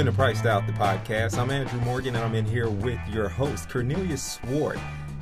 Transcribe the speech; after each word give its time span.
Welcome 0.00 0.14
into 0.14 0.18
Priced 0.18 0.46
Out, 0.46 0.66
the 0.66 0.72
podcast. 0.72 1.36
I'm 1.36 1.50
Andrew 1.50 1.78
Morgan, 1.80 2.16
and 2.16 2.24
I'm 2.24 2.34
in 2.34 2.46
here 2.46 2.70
with 2.70 2.98
your 3.12 3.28
host, 3.28 3.68
Cornelius 3.68 4.40
Swart. 4.42 4.78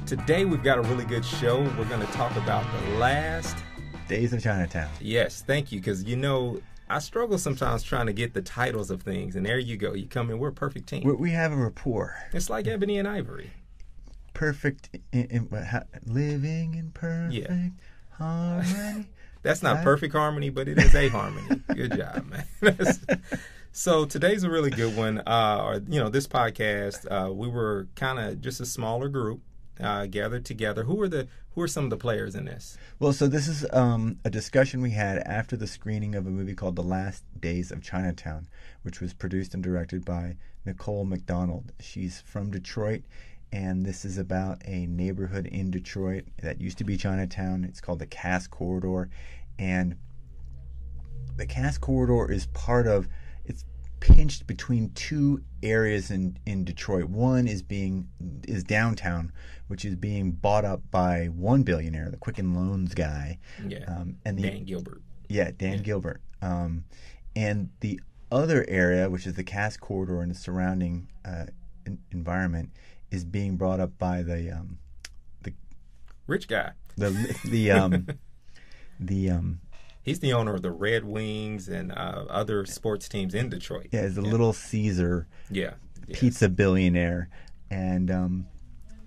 Today, 0.07 0.45
we've 0.45 0.63
got 0.63 0.79
a 0.79 0.83
really 0.83 1.05
good 1.05 1.25
show. 1.25 1.63
We're 1.77 1.85
going 1.87 2.07
to 2.07 2.13
talk 2.13 2.31
about 2.37 2.65
the 2.73 2.91
last 2.93 3.57
Days 4.07 4.33
of 4.33 4.41
Chinatown. 4.41 4.89
Yes, 5.01 5.43
thank 5.43 5.73
you. 5.73 5.81
Because, 5.81 6.05
you 6.05 6.15
know, 6.15 6.63
I 6.89 7.01
struggle 7.01 7.39
sometimes 7.39 7.83
trying 7.83 8.07
to 8.07 8.13
get 8.13 8.35
the 8.35 8.41
titles 8.41 8.93
of 8.93 9.03
things, 9.03 9.35
and 9.35 9.45
there 9.45 9.59
you 9.59 9.77
go. 9.77 9.95
You 9.95 10.07
come 10.07 10.31
in, 10.31 10.39
we're 10.39 10.51
a 10.51 10.53
perfect 10.53 10.89
team. 10.89 11.03
We, 11.03 11.13
we 11.13 11.31
have 11.33 11.51
a 11.51 11.57
rapport. 11.57 12.15
It's 12.33 12.49
like 12.49 12.69
Ebony 12.69 12.99
and 12.99 13.09
Ivory. 13.09 13.51
Perfect, 14.33 14.91
in, 15.11 15.25
in, 15.25 15.49
how, 15.65 15.83
living 16.07 16.77
in 16.77 16.93
perfect 16.93 17.35
yeah. 17.35 17.71
harmony. 18.11 19.09
That's 19.43 19.61
not 19.61 19.83
perfect 19.83 20.15
harmony, 20.15 20.51
but 20.51 20.69
it 20.69 20.79
is 20.79 20.95
a 20.95 21.09
harmony. 21.09 21.63
Good 21.75 21.97
job, 21.97 22.27
man. 22.31 22.79
so 23.73 24.05
today's 24.05 24.45
a 24.45 24.51
really 24.51 24.71
good 24.71 24.97
one. 24.97 25.19
Uh, 25.27 25.63
or 25.65 25.75
you 25.89 26.01
know, 26.01 26.09
this 26.09 26.27
podcast, 26.27 27.07
uh, 27.11 27.33
we 27.33 27.49
were 27.49 27.89
kind 27.95 28.19
of 28.19 28.41
just 28.41 28.61
a 28.61 28.67
smaller 28.67 29.09
group 29.09 29.41
uh, 29.81 30.07
gathered 30.07 30.45
together. 30.45 30.85
Who 30.85 31.01
are 31.03 31.09
the 31.09 31.29
who 31.55 31.63
are 31.63 31.69
some 31.69 31.85
of 31.85 31.91
the 31.91 31.97
players 31.97 32.35
in 32.35 32.45
this? 32.45 32.79
Well, 32.99 33.13
so 33.13 33.27
this 33.27 33.49
is 33.49 33.67
um, 33.73 34.19
a 34.25 34.31
discussion 34.31 34.81
we 34.81 34.91
had 34.91 35.19
after 35.19 35.57
the 35.57 35.67
screening 35.67 36.15
of 36.15 36.27
a 36.27 36.31
movie 36.31 36.55
called 36.55 36.77
The 36.77 36.83
Last 36.83 37.25
Days 37.41 37.73
of 37.73 37.83
Chinatown, 37.83 38.49
which 38.83 39.01
was 39.01 39.13
produced 39.13 39.55
and 39.55 39.63
directed 39.63 40.05
by 40.05 40.37
Nicole 40.65 41.05
McDonald. 41.05 41.73
She's 41.81 42.21
from 42.21 42.51
Detroit, 42.51 43.03
and 43.53 43.85
this 43.85 44.05
is 44.05 44.19
about 44.19 44.63
a 44.67 44.87
neighborhood 44.87 45.47
in 45.47 45.71
Detroit 45.71 46.25
that 46.43 46.61
used 46.61 46.79
to 46.79 46.85
be 46.85 46.97
Chinatown. 46.97 47.65
It's 47.65 47.81
called 47.81 47.99
the 47.99 48.07
Cass 48.07 48.47
Corridor, 48.47 49.09
and 49.59 49.97
the 51.37 51.47
Cass 51.47 51.79
Corridor 51.79 52.31
is 52.31 52.47
part 52.47 52.87
of 52.87 53.09
it's 53.49 53.65
pinched 54.01 54.47
between 54.47 54.91
two 54.91 55.43
areas 55.63 56.11
in, 56.11 56.39
in 56.47 56.65
Detroit. 56.65 57.07
One 57.07 57.49
is 57.49 57.63
being 57.63 58.09
is 58.47 58.63
downtown, 58.63 59.33
which 59.67 59.85
is 59.85 59.97
being 59.97 60.33
bought 60.33 60.65
up 60.65 60.83
by 60.91 61.27
one 61.27 61.63
billionaire, 61.63 62.11
the 62.11 62.17
Quicken 62.17 62.55
Loans 62.55 62.95
guy. 62.95 63.39
Yeah. 63.67 63.85
Um, 63.89 64.17
and 64.25 64.39
the, 64.39 64.43
Dan 64.43 64.65
Gilbert. 64.65 65.03
Yeah, 65.29 65.51
Dan 65.57 65.79
yeah. 65.79 65.79
Gilbert. 65.79 66.21
Um, 66.41 66.85
and 67.35 67.71
the 67.81 68.01
other 68.31 68.65
area, 68.69 69.11
which 69.11 69.27
is 69.27 69.35
the 69.35 69.45
Cass 69.45 69.77
Corridor 69.77 70.21
and 70.21 70.31
the 70.31 70.39
surrounding 70.39 71.09
uh, 71.25 71.47
environment, 72.13 72.71
is 73.11 73.25
being 73.25 73.57
brought 73.57 73.81
up 73.81 73.99
by 73.99 74.23
the 74.23 74.51
um, 74.51 74.79
the 75.43 75.53
rich 76.27 76.49
guy. 76.49 76.73
The 76.97 77.11
the 77.45 77.71
um, 77.71 78.07
the 79.01 79.31
um, 79.31 79.61
he's 80.09 80.21
the 80.21 80.33
owner 80.33 80.55
of 80.55 80.63
the 80.63 80.71
Red 80.71 81.05
Wings 81.05 81.69
and 81.69 81.93
uh, 81.93 82.25
other 82.29 82.65
sports 82.65 83.09
teams 83.09 83.35
in 83.35 83.49
Detroit. 83.51 83.89
Yeah, 83.93 84.03
he's 84.03 84.19
a 84.19 84.23
yeah. 84.23 84.31
Little 84.31 84.53
Caesar. 84.53 85.29
Yeah, 85.51 85.75
pizza 86.13 86.49
billionaire, 86.49 87.29
and 87.71 88.11
um, 88.11 88.47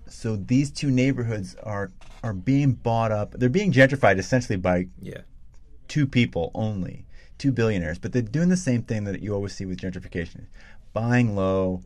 so 0.08 0.36
these 0.36 0.70
two 0.70 0.90
neighborhoods 0.90 1.56
are 1.62 1.90
are 2.22 2.32
being 2.32 2.72
bought 2.72 3.12
up. 3.12 3.34
They're 3.36 3.48
being 3.48 3.72
gentrified 3.72 4.18
essentially 4.18 4.56
by 4.56 4.86
yeah 5.00 5.22
two 5.88 6.06
people 6.06 6.50
only, 6.54 7.06
two 7.38 7.52
billionaires. 7.52 7.98
But 7.98 8.12
they're 8.12 8.22
doing 8.22 8.48
the 8.48 8.56
same 8.56 8.82
thing 8.82 9.04
that 9.04 9.22
you 9.22 9.34
always 9.34 9.54
see 9.54 9.66
with 9.66 9.78
gentrification: 9.78 10.46
buying 10.92 11.34
low, 11.34 11.82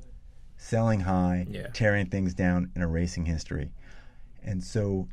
selling 0.58 1.00
high, 1.00 1.46
yeah. 1.48 1.68
tearing 1.68 2.06
things 2.06 2.34
down, 2.34 2.70
and 2.74 2.84
erasing 2.84 3.26
history. 3.26 3.70
And 4.42 4.62
so 4.62 5.08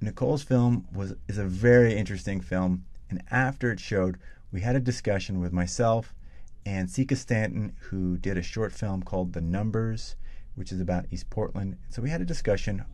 Nicole's 0.00 0.42
film 0.42 0.86
was 0.92 1.14
is 1.28 1.38
a 1.38 1.44
very 1.44 1.96
interesting 1.96 2.40
film, 2.40 2.84
and 3.08 3.22
after 3.30 3.70
it 3.70 3.80
showed, 3.80 4.18
we 4.52 4.60
had 4.60 4.76
a 4.76 4.80
discussion 4.80 5.40
with 5.40 5.52
myself 5.52 6.14
and 6.66 6.90
Sika 6.90 7.14
Stanton, 7.14 7.72
who 7.78 8.16
did 8.18 8.36
a 8.36 8.42
short 8.42 8.72
film 8.72 9.02
called 9.02 9.32
The 9.32 9.40
Numbers, 9.40 10.16
which 10.56 10.72
is 10.72 10.80
about 10.80 11.06
East 11.12 11.30
Portland. 11.30 11.76
So 11.90 12.02
we 12.02 12.10
had 12.10 12.20
a 12.20 12.24
discussion 12.24 12.84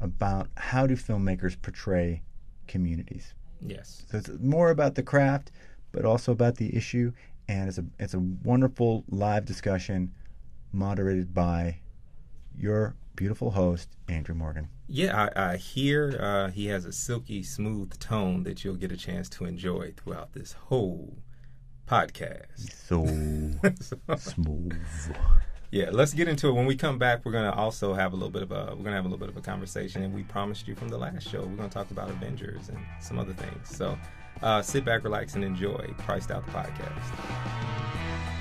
about 0.00 0.48
how 0.56 0.86
do 0.86 0.96
filmmakers 0.96 1.60
portray 1.60 2.22
communities. 2.66 3.34
Yes. 3.60 4.04
So 4.10 4.18
it's 4.18 4.30
more 4.40 4.70
about 4.70 4.94
the 4.94 5.02
craft, 5.02 5.52
but 5.92 6.06
also 6.06 6.32
about 6.32 6.56
the 6.56 6.74
issue, 6.74 7.12
and 7.46 7.68
it's 7.68 7.78
a 7.78 7.84
it's 7.98 8.14
a 8.14 8.18
wonderful 8.18 9.04
live 9.10 9.44
discussion, 9.44 10.14
moderated 10.72 11.34
by 11.34 11.78
your 12.56 12.96
beautiful 13.16 13.50
host, 13.50 13.90
Andrew 14.08 14.34
Morgan. 14.34 14.68
Yeah, 14.86 15.28
I, 15.34 15.52
I 15.52 15.56
hear 15.56 16.18
uh, 16.20 16.50
he 16.50 16.66
has 16.66 16.84
a 16.84 16.92
silky 16.92 17.42
smooth 17.42 17.98
tone 17.98 18.42
that 18.42 18.64
you'll 18.64 18.76
get 18.76 18.92
a 18.92 18.96
chance 18.96 19.28
to 19.30 19.46
enjoy 19.46 19.94
throughout 19.96 20.34
this 20.34 20.52
whole 20.52 21.16
podcast. 21.88 22.70
So, 22.86 23.06
so 23.80 24.16
smooth. 24.16 24.76
Yeah, 25.70 25.88
let's 25.90 26.12
get 26.12 26.28
into 26.28 26.48
it. 26.48 26.52
When 26.52 26.66
we 26.66 26.76
come 26.76 26.98
back, 26.98 27.24
we're 27.24 27.32
gonna 27.32 27.52
also 27.52 27.94
have 27.94 28.12
a 28.12 28.16
little 28.16 28.30
bit 28.30 28.42
of 28.42 28.52
a 28.52 28.74
we're 28.76 28.84
gonna 28.84 28.96
have 28.96 29.06
a 29.06 29.08
little 29.08 29.18
bit 29.18 29.30
of 29.30 29.36
a 29.36 29.40
conversation, 29.40 30.02
and 30.02 30.14
we 30.14 30.22
promised 30.22 30.68
you 30.68 30.74
from 30.74 30.88
the 30.88 30.98
last 30.98 31.28
show 31.28 31.40
we're 31.40 31.56
gonna 31.56 31.68
talk 31.68 31.90
about 31.90 32.10
Avengers 32.10 32.68
and 32.68 32.78
some 33.00 33.18
other 33.18 33.32
things. 33.32 33.76
So, 33.76 33.98
uh, 34.42 34.62
sit 34.62 34.84
back, 34.84 35.02
relax, 35.02 35.34
and 35.34 35.42
enjoy. 35.42 35.94
Priced 35.98 36.30
out 36.30 36.44
the 36.44 36.52
podcast. 36.52 38.33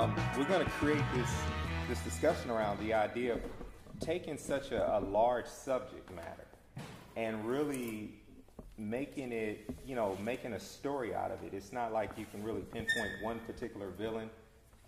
Um, 0.00 0.16
we're 0.38 0.44
going 0.44 0.64
to 0.64 0.70
create 0.70 1.04
this 1.14 1.30
this 1.86 2.00
discussion 2.00 2.50
around 2.50 2.80
the 2.80 2.94
idea 2.94 3.34
of 3.34 3.40
taking 4.00 4.38
such 4.38 4.72
a, 4.72 4.96
a, 4.96 5.00
large 5.00 5.44
subject 5.44 6.10
matter 6.14 6.46
and 7.16 7.44
really 7.44 8.14
making 8.78 9.30
it, 9.30 9.68
you 9.84 9.94
know, 9.94 10.16
making 10.24 10.54
a 10.54 10.60
story 10.60 11.14
out 11.14 11.30
of 11.30 11.44
it. 11.44 11.52
It's 11.52 11.70
not 11.70 11.92
like 11.92 12.12
you 12.16 12.24
can 12.30 12.42
really 12.42 12.62
pinpoint 12.62 13.10
one 13.20 13.40
particular 13.40 13.90
villain. 13.90 14.30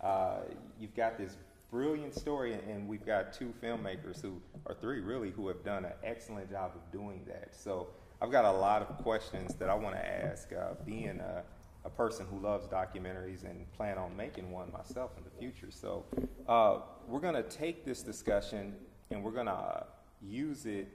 Uh, 0.01 0.37
you've 0.79 0.95
got 0.95 1.19
this 1.19 1.37
brilliant 1.69 2.15
story, 2.15 2.53
and 2.53 2.87
we've 2.87 3.05
got 3.05 3.33
two 3.33 3.53
filmmakers 3.61 4.19
who, 4.19 4.41
or 4.65 4.73
three 4.73 5.01
really, 5.01 5.29
who 5.29 5.47
have 5.47 5.63
done 5.63 5.85
an 5.85 5.93
excellent 6.03 6.49
job 6.49 6.71
of 6.73 6.91
doing 6.91 7.21
that. 7.27 7.49
So 7.55 7.89
I've 8.19 8.31
got 8.31 8.45
a 8.45 8.51
lot 8.51 8.81
of 8.81 8.97
questions 9.03 9.53
that 9.59 9.69
I 9.69 9.75
want 9.75 9.95
to 9.95 10.25
ask, 10.25 10.51
uh, 10.53 10.73
being 10.83 11.19
a 11.19 11.43
a 11.85 11.89
person 11.89 12.25
who 12.29 12.39
loves 12.39 12.67
documentaries 12.67 13.43
and 13.43 13.71
plan 13.73 13.97
on 13.97 14.15
making 14.15 14.51
one 14.51 14.71
myself 14.71 15.11
in 15.17 15.23
the 15.23 15.29
future. 15.29 15.69
So 15.69 16.05
uh, 16.47 16.79
we're 17.07 17.19
going 17.19 17.35
to 17.35 17.43
take 17.43 17.85
this 17.85 18.01
discussion 18.01 18.75
and 19.11 19.23
we're 19.23 19.31
going 19.31 19.47
to 19.47 19.51
uh, 19.51 19.83
use 20.21 20.65
it 20.65 20.87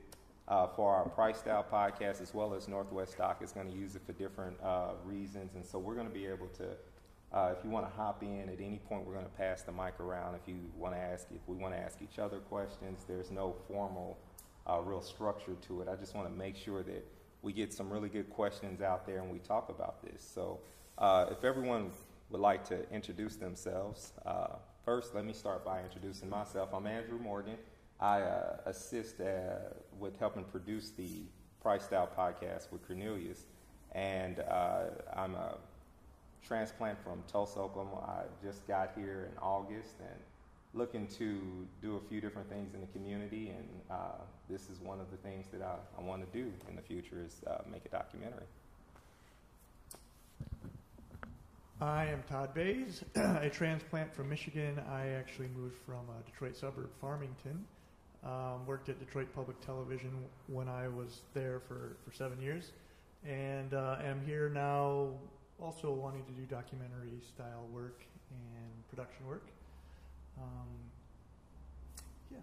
uh, 0.49 0.67
for 0.69 0.95
our 0.95 1.07
Priced 1.09 1.47
Out 1.47 1.71
podcast 1.71 2.23
as 2.23 2.33
well 2.33 2.55
as 2.55 2.69
Northwest 2.69 3.19
Doc 3.19 3.43
is 3.43 3.53
going 3.53 3.71
to 3.71 3.77
use 3.77 3.97
it 3.97 4.03
for 4.07 4.13
different 4.13 4.57
uh, 4.63 4.93
reasons. 5.05 5.55
And 5.55 5.65
so 5.65 5.79
we're 5.79 5.95
going 5.95 6.09
to 6.09 6.13
be 6.15 6.27
able 6.27 6.49
to, 6.57 6.69
uh, 7.33 7.53
if 7.57 7.63
you 7.63 7.71
want 7.71 7.87
to 7.87 7.95
hop 7.95 8.23
in 8.23 8.49
at 8.49 8.59
any 8.59 8.81
point, 8.89 9.07
we're 9.07 9.13
going 9.13 9.27
to 9.27 9.33
pass 9.33 9.63
the 9.63 9.73
mic 9.73 10.01
around. 10.01 10.37
If 10.37 10.49
you 10.49 10.57
want 10.77 10.95
to 10.95 11.01
ask, 11.01 11.27
if 11.35 11.47
we 11.47 11.57
want 11.57 11.75
to 11.75 11.81
ask 11.81 11.99
each 12.01 12.19
other 12.19 12.39
questions, 12.39 13.05
there's 13.07 13.31
no 13.31 13.57
formal, 13.69 14.17
uh, 14.67 14.81
real 14.81 15.03
structure 15.03 15.57
to 15.67 15.83
it. 15.83 15.89
I 15.89 15.97
just 15.97 16.15
want 16.15 16.29
to 16.29 16.35
make 16.35 16.57
sure 16.57 16.83
that 16.83 17.07
we 17.43 17.53
get 17.53 17.73
some 17.73 17.91
really 17.91 18.09
good 18.09 18.31
questions 18.31 18.81
out 18.81 19.07
there 19.07 19.19
and 19.19 19.31
we 19.31 19.39
talk 19.39 19.69
about 19.69 20.03
this. 20.03 20.27
So 20.35 20.61
uh, 20.99 21.27
if 21.31 21.45
everyone 21.45 21.93
would 22.31 22.41
like 22.41 22.65
to 22.69 22.91
introduce 22.91 23.37
themselves, 23.37 24.13
uh, 24.27 24.57
first 24.85 25.15
let 25.15 25.25
me 25.25 25.33
start 25.33 25.65
by 25.65 25.83
introducing 25.83 26.29
myself. 26.29 26.71
I'm 26.75 26.87
Andrew 26.87 27.19
Morgan. 27.19 27.57
I 28.01 28.21
uh, 28.21 28.57
assist 28.67 29.21
uh, 29.21 29.59
with 29.99 30.19
helping 30.19 30.45
produce 30.45 30.91
the 30.91 31.09
Priced 31.63 31.93
Out 31.93 32.17
podcast 32.17 32.71
with 32.73 32.87
Cornelius, 32.87 33.47
and 33.93 34.41
uh, 34.41 34.85
I'm 35.17 35.35
a 35.35 35.55
transplant 36.45 36.99
from 37.03 37.23
Tulsa, 37.31 37.61
Oklahoma. 37.61 38.05
I 38.07 38.45
just 38.45 38.67
got 38.67 38.93
here 38.97 39.29
in 39.31 39.39
August 39.39 39.95
and 40.01 40.21
looking 40.75 41.07
to 41.07 41.67
do 41.81 41.97
a 41.97 42.01
few 42.09 42.21
different 42.21 42.49
things 42.49 42.75
in 42.75 42.81
the 42.81 42.87
community, 42.89 43.51
and 43.51 43.69
uh, 43.91 44.23
this 44.49 44.69
is 44.69 44.81
one 44.81 45.01
of 45.01 45.11
the 45.11 45.17
things 45.19 45.47
that 45.53 45.63
I, 45.63 45.77
I 45.97 46.03
want 46.03 46.25
to 46.25 46.39
do 46.39 46.53
in 46.69 46.77
the 46.77 46.83
future 46.83 47.23
is 47.25 47.41
make 47.71 47.85
a 47.85 47.89
documentary. 47.89 48.47
I 51.81 52.07
am 52.07 52.25
Todd 52.29 52.55
Bays, 52.55 53.05
a 53.15 53.49
transplant 53.49 54.13
from 54.13 54.29
Michigan. 54.29 54.83
I 54.91 55.11
actually 55.11 55.47
moved 55.57 55.77
from 55.87 56.01
a 56.11 56.29
Detroit 56.29 56.57
suburb, 56.57 56.91
Farmington. 57.01 57.65
Um, 58.25 58.67
worked 58.67 58.89
at 58.89 58.99
Detroit 58.99 59.29
Public 59.33 59.65
Television 59.65 60.11
when 60.49 60.69
I 60.69 60.89
was 60.89 61.21
there 61.35 61.61
for, 61.69 61.97
for 62.05 62.13
seven 62.13 62.43
years, 62.43 62.73
and 63.25 63.75
uh, 63.75 63.99
am 64.03 64.21
here 64.27 64.49
now 64.49 65.11
also 65.61 65.93
wanting 65.93 66.25
to 66.25 66.33
do 66.33 66.43
documentary 66.47 67.21
style 67.29 67.69
work 67.73 68.03
and 68.33 68.89
production 68.89 69.25
work. 69.29 69.47
Um, 70.37 70.67
yeah. 72.33 72.39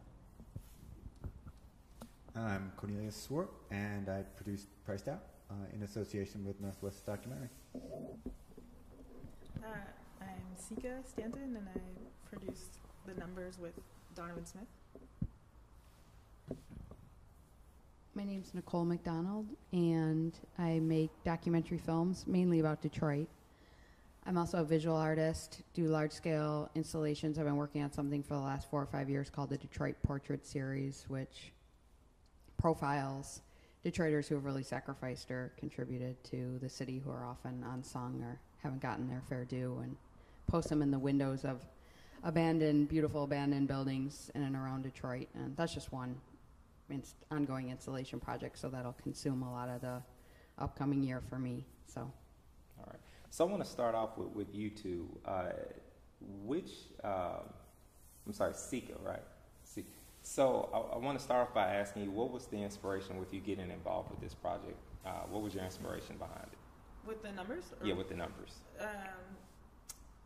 I'm 2.41 2.71
Cornelius 2.77 3.17
Swart, 3.21 3.51
and 3.69 4.07
I 4.07 4.21
produce 4.37 4.67
Priced 4.85 5.09
Out 5.09 5.23
uh, 5.51 5.55
in 5.75 5.83
association 5.83 6.45
with 6.45 6.61
Northwest 6.61 7.05
Documentary. 7.05 7.49
Uh, 9.65 9.69
I'm 10.21 10.56
Sika 10.56 11.00
Stanton, 11.06 11.56
and 11.57 11.67
I 11.73 11.79
produced 12.29 12.77
the 13.07 13.15
numbers 13.15 13.57
with 13.57 13.73
Donovan 14.13 14.45
Smith. 14.45 14.67
My 18.13 18.23
name's 18.23 18.53
Nicole 18.53 18.85
McDonald, 18.85 19.47
and 19.71 20.38
I 20.59 20.79
make 20.79 21.09
documentary 21.23 21.79
films 21.79 22.25
mainly 22.27 22.59
about 22.59 22.81
Detroit. 22.81 23.27
I'm 24.27 24.38
also 24.38 24.59
a 24.59 24.63
visual 24.63 24.95
artist, 24.95 25.63
do 25.73 25.85
large 25.85 26.11
scale 26.11 26.69
installations. 26.75 27.39
I've 27.39 27.45
been 27.45 27.56
working 27.56 27.81
on 27.81 27.91
something 27.91 28.21
for 28.21 28.35
the 28.35 28.41
last 28.41 28.69
four 28.69 28.81
or 28.81 28.88
five 28.88 29.09
years 29.09 29.31
called 29.31 29.50
the 29.50 29.57
Detroit 29.57 29.95
Portrait 30.03 30.45
Series, 30.45 31.06
which 31.07 31.51
profiles 32.57 33.41
Detroiters 33.83 34.27
who 34.27 34.35
have 34.35 34.45
really 34.45 34.63
sacrificed 34.63 35.29
or 35.29 35.53
contributed 35.57 36.23
to 36.23 36.59
the 36.59 36.69
city 36.69 37.01
who 37.03 37.11
are 37.11 37.25
often 37.25 37.63
unsung 37.71 38.21
or 38.23 38.39
haven't 38.63 38.81
gotten 38.81 39.07
their 39.07 39.22
fair 39.28 39.46
due 39.46 39.80
and 39.84 39.96
post 40.48 40.69
them 40.69 40.81
in 40.81 40.92
the 40.92 41.00
windows 41.00 41.46
of 41.46 41.66
abandoned, 42.24 42.90
beautiful 42.90 43.24
abandoned 43.24 43.68
buildings 43.68 44.31
in 44.36 44.44
and 44.44 44.56
around 44.56 44.84
Detroit. 44.84 45.28
And 45.36 45.56
that's 45.56 45.74
just 45.74 45.92
one 45.92 46.16
inst- 46.90 47.16
ongoing 47.31 47.69
installation 47.69 48.19
project, 48.19 48.57
so 48.57 48.69
that'll 48.69 48.96
consume 49.04 49.44
a 49.44 49.52
lot 49.52 49.69
of 49.69 49.81
the 49.81 50.02
upcoming 50.57 51.04
year 51.04 51.22
for 51.30 51.38
me. 51.38 51.66
So, 51.88 52.02
All 52.02 52.88
right. 52.88 53.00
So 53.30 53.46
I 53.46 53.50
want 53.50 53.63
to 53.63 53.69
start 53.69 53.96
off 53.96 54.18
with, 54.18 54.30
with 54.30 54.54
you 54.56 54.69
two. 54.69 55.07
Uh, 55.25 55.50
which, 56.44 56.72
um, 57.04 57.44
I'm 58.25 58.34
sorry, 58.34 58.54
Sika, 58.54 58.94
right? 59.04 59.22
Sika. 59.63 59.88
So 60.22 60.69
I, 60.74 60.96
I 60.96 60.98
want 60.98 61.19
to 61.19 61.24
start 61.24 61.48
off 61.48 61.54
by 61.54 61.68
asking 61.75 62.04
you, 62.04 62.12
what 62.12 62.31
was 62.31 62.48
the 62.48 62.57
inspiration 62.57 63.19
with 63.19 63.34
you 63.34 63.40
getting 63.42 63.69
involved 63.69 64.10
with 64.10 64.22
this 64.22 64.34
project? 64.34 64.78
Uh, 65.06 65.10
what 65.30 65.44
was 65.44 65.54
your 65.54 65.63
inspiration 65.63 66.18
behind 66.18 66.48
it? 66.52 66.55
With 67.06 67.22
the 67.22 67.31
numbers? 67.31 67.66
or- 67.80 67.86
Yeah, 67.88 67.94
with 67.94 68.10
the 68.10 68.16
numbers. 68.16 68.52
Um, 68.80 68.88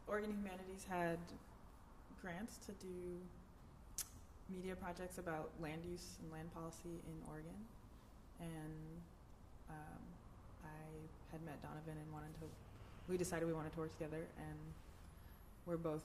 Oregon 0.08 0.32
Humanities 0.32 0.86
had 0.90 1.20
grants 2.22 2.58
to 2.66 2.72
do 2.74 3.20
media 4.50 4.76
projects 4.76 5.18
about 5.18 5.52
land 5.62 5.84
use 5.86 6.18
and 6.24 6.32
land 6.32 6.52
policy 6.54 7.02
in 7.06 7.16
Oregon. 7.30 7.54
And 8.40 8.74
um, 9.70 10.02
I 10.64 10.88
had 11.32 11.42
met 11.44 11.62
Donovan 11.62 11.98
and 12.02 12.12
wanted 12.14 12.34
to, 12.40 12.46
we 13.08 13.18
decided 13.18 13.48
we 13.48 13.54
wanted 13.54 13.74
to 13.74 13.80
work 13.80 13.92
together. 13.98 14.26
And 14.38 14.58
we're 15.66 15.78
both 15.78 16.04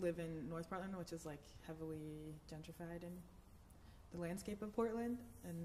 live 0.00 0.18
in 0.18 0.48
North 0.48 0.68
Portland, 0.68 0.96
which 0.96 1.12
is 1.12 1.26
like 1.26 1.40
heavily 1.66 2.34
gentrified 2.50 3.02
in 3.02 3.12
the 4.12 4.18
landscape 4.20 4.62
of 4.62 4.74
Portland. 4.74 5.18
And 5.44 5.56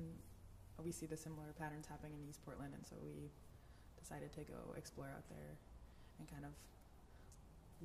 we 0.84 0.92
see 0.92 1.06
the 1.06 1.18
similar 1.18 1.54
patterns 1.58 1.88
happening 1.88 2.14
in 2.22 2.30
East 2.30 2.44
Portland. 2.46 2.74
And 2.76 2.86
so 2.86 2.96
we 3.04 3.30
decided 4.04 4.34
to 4.34 4.42
go 4.42 4.60
explore 4.78 5.08
out 5.08 5.24
there 5.30 5.56
and 6.20 6.30
kind 6.30 6.44
of 6.44 6.52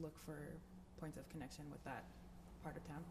look 0.02 0.18
for 0.26 0.38
points 1.00 1.16
of 1.16 1.28
connection 1.30 1.64
with 1.70 1.82
that 1.84 2.02
part 2.62 2.76
of 2.76 2.86
town. 2.88 3.02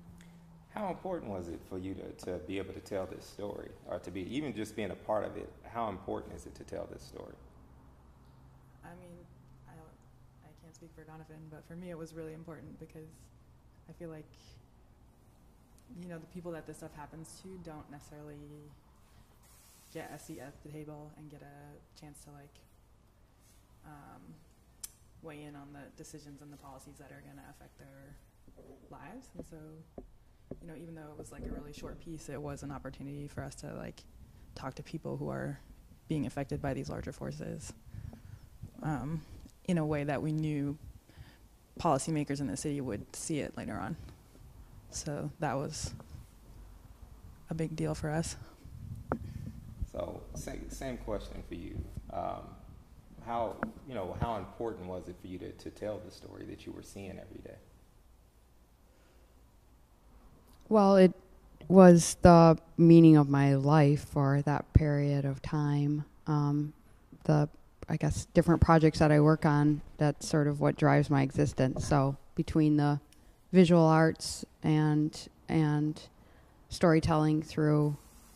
How 0.76 0.90
important 0.90 1.32
was 1.32 1.48
it 1.48 1.60
for 1.70 1.78
you 1.80 1.96
to, 1.96 2.26
to 2.26 2.32
be 2.46 2.58
able 2.58 2.74
to 2.74 2.82
tell 2.82 3.06
this 3.06 3.26
story, 3.26 3.70
or 3.90 4.00
to 4.00 4.12
be 4.12 4.22
even 4.36 4.54
just 4.54 4.76
being 4.76 4.92
a 4.92 4.96
part 4.96 5.24
of 5.24 5.38
it? 5.38 5.50
How 5.64 5.90
important 5.90 6.36
is 6.36 6.46
it 6.46 6.54
to 6.56 6.64
tell 6.64 6.88
this 6.92 7.02
story? 7.02 7.34
I 8.84 8.90
mean, 9.00 9.16
I, 9.68 9.72
I 9.72 10.52
can't 10.62 10.76
speak 10.76 10.90
for 10.94 11.04
Donovan, 11.04 11.48
but 11.50 11.64
for 11.68 11.76
me 11.76 11.90
it 11.90 11.98
was 11.98 12.14
really 12.14 12.34
important 12.34 12.78
because 12.80 13.08
I 13.90 13.94
feel 13.94 14.10
like, 14.10 14.30
you 16.02 16.10
know, 16.10 16.20
the 16.20 16.28
people 16.28 16.52
that 16.52 16.68
this 16.68 16.78
stuff 16.78 16.94
happens 16.96 17.40
to 17.42 17.48
don't 17.64 17.90
necessarily 17.90 18.36
get 19.94 20.12
a 20.14 20.20
seat 20.20 20.40
at 20.40 20.54
the 20.64 20.70
table 20.70 21.12
and 21.18 21.32
get 21.32 21.42
a 21.42 22.00
chance 22.00 22.20
to 22.26 22.32
like 22.32 22.54
um, 23.88 24.22
weigh 25.24 25.44
in 25.44 25.56
on 25.56 25.74
the 25.74 25.80
decisions 26.02 26.42
and 26.42 26.52
the 26.52 26.58
policies 26.58 26.96
that 27.00 27.12
are 27.12 27.22
going 27.22 27.38
to 27.38 27.50
affect 27.50 27.78
their 27.80 28.16
lives. 28.90 29.28
And 29.38 29.46
so, 29.48 29.58
you 30.62 30.68
know, 30.68 30.76
even 30.76 30.96
though 30.96 31.12
it 31.12 31.18
was 31.18 31.32
like 31.32 31.44
a 31.46 31.52
really 31.52 31.74
short 31.74 32.00
piece, 32.00 32.30
it 32.30 32.42
was 32.42 32.64
an 32.64 32.72
opportunity 32.72 33.28
for 33.28 33.44
us 33.44 33.56
to 33.56 33.74
like 33.74 34.04
talk 34.56 34.76
to 34.76 34.84
people 34.84 35.18
who 35.18 35.30
are 35.30 35.60
being 36.08 36.26
affected 36.26 36.62
by 36.62 36.74
these 36.74 36.90
larger 36.90 37.12
forces 37.12 37.74
um, 38.84 39.22
in 39.66 39.78
a 39.78 39.86
way 39.86 40.04
that 40.04 40.22
we 40.22 40.32
knew 40.32 40.78
policymakers 41.80 42.40
in 42.40 42.48
the 42.48 42.58
city 42.58 42.82
would 42.82 43.16
see 43.16 43.40
it 43.40 43.56
later 43.58 43.74
on. 43.74 43.96
So 44.90 45.30
that 45.40 45.56
was 45.56 45.94
a 47.50 47.54
big 47.54 47.76
deal 47.76 47.94
for 47.94 48.10
us. 48.10 48.36
So 49.92 50.22
same, 50.36 50.70
same 50.70 50.98
question 50.98 51.44
for 51.48 51.56
you. 51.56 51.78
Um, 52.12 52.48
how 53.28 53.56
you 53.88 53.94
know 53.94 54.16
how 54.22 54.38
important 54.38 54.88
was 54.88 55.08
it 55.08 55.16
for 55.22 55.28
you 55.28 55.38
to, 55.38 55.52
to 55.52 55.70
tell 55.70 56.02
the 56.04 56.12
story 56.12 56.46
that 56.46 56.66
you 56.66 56.72
were 56.72 56.82
seeing 56.84 57.12
every 57.12 57.42
day? 57.44 57.58
well, 60.70 60.98
it 60.98 61.14
was 61.68 62.18
the 62.22 62.58
meaning 62.78 63.18
of 63.18 63.30
my 63.30 63.56
life 63.56 64.06
for 64.06 64.42
that 64.44 64.72
period 64.74 65.26
of 65.26 65.42
time. 65.42 66.06
Um, 66.26 66.74
the, 67.24 67.50
I 67.90 67.98
guess, 67.98 68.26
different 68.34 68.62
projects 68.62 69.00
that 69.00 69.12
I 69.12 69.20
work 69.20 69.46
on, 69.46 69.82
that's 69.98 70.28
sort 70.28 70.48
of 70.48 70.60
what 70.60 70.78
drives 70.78 71.10
my 71.10 71.22
existence. 71.22 71.88
So 71.88 72.18
between 72.36 72.78
the 72.78 73.00
visual 73.52 73.86
arts 73.86 74.46
and 74.64 75.28
and 75.50 76.02
storytelling 76.70 77.42
through 77.42 77.96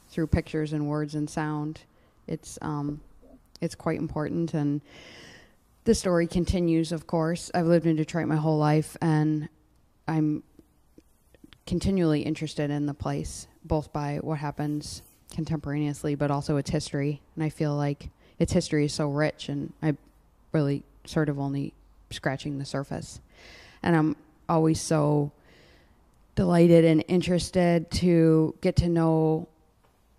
through 0.10 0.28
pictures 0.28 0.74
and 0.74 0.88
words 0.88 1.16
and 1.16 1.30
sound, 1.30 1.82
it's 2.28 2.58
um, 2.62 3.02
it's 3.62 3.76
quite 3.76 4.00
important. 4.00 4.54
And 4.54 4.82
the 5.86 5.96
story 5.96 6.28
continues, 6.28 6.92
of 6.92 7.08
course. 7.08 7.50
I've 7.54 7.68
lived 7.68 7.86
in 7.86 7.96
Detroit 7.96 8.28
my 8.28 8.36
whole 8.36 8.58
life, 8.58 8.98
and 9.02 9.48
I'm 10.08 10.44
continually 11.66 12.24
interested 12.24 12.70
in 12.70 12.86
the 12.86 12.94
place, 12.94 13.48
both 13.64 13.94
by 13.94 14.18
what 14.22 14.40
happens 14.40 15.02
contemporaneously, 15.34 16.16
but 16.16 16.30
also 16.30 16.58
its 16.58 16.70
history. 16.70 17.22
And 17.36 17.44
I 17.44 17.50
feel 17.50 17.76
like 17.76 18.10
its 18.40 18.52
history 18.52 18.86
is 18.86 18.94
so 18.94 19.10
rich, 19.10 19.48
and 19.48 19.72
I 19.82 19.96
really 20.52 20.84
sort 21.06 21.30
of 21.30 21.40
only 21.40 21.74
scratching 22.10 22.58
the 22.58 22.66
surface. 22.66 23.22
And 23.82 23.96
I'm 23.96 24.16
always 24.50 24.82
so 24.82 25.32
delighted 26.36 26.86
and 26.86 27.04
interested 27.08 27.90
to 27.92 28.56
get 28.62 28.76
to 28.78 28.90
know 28.90 29.48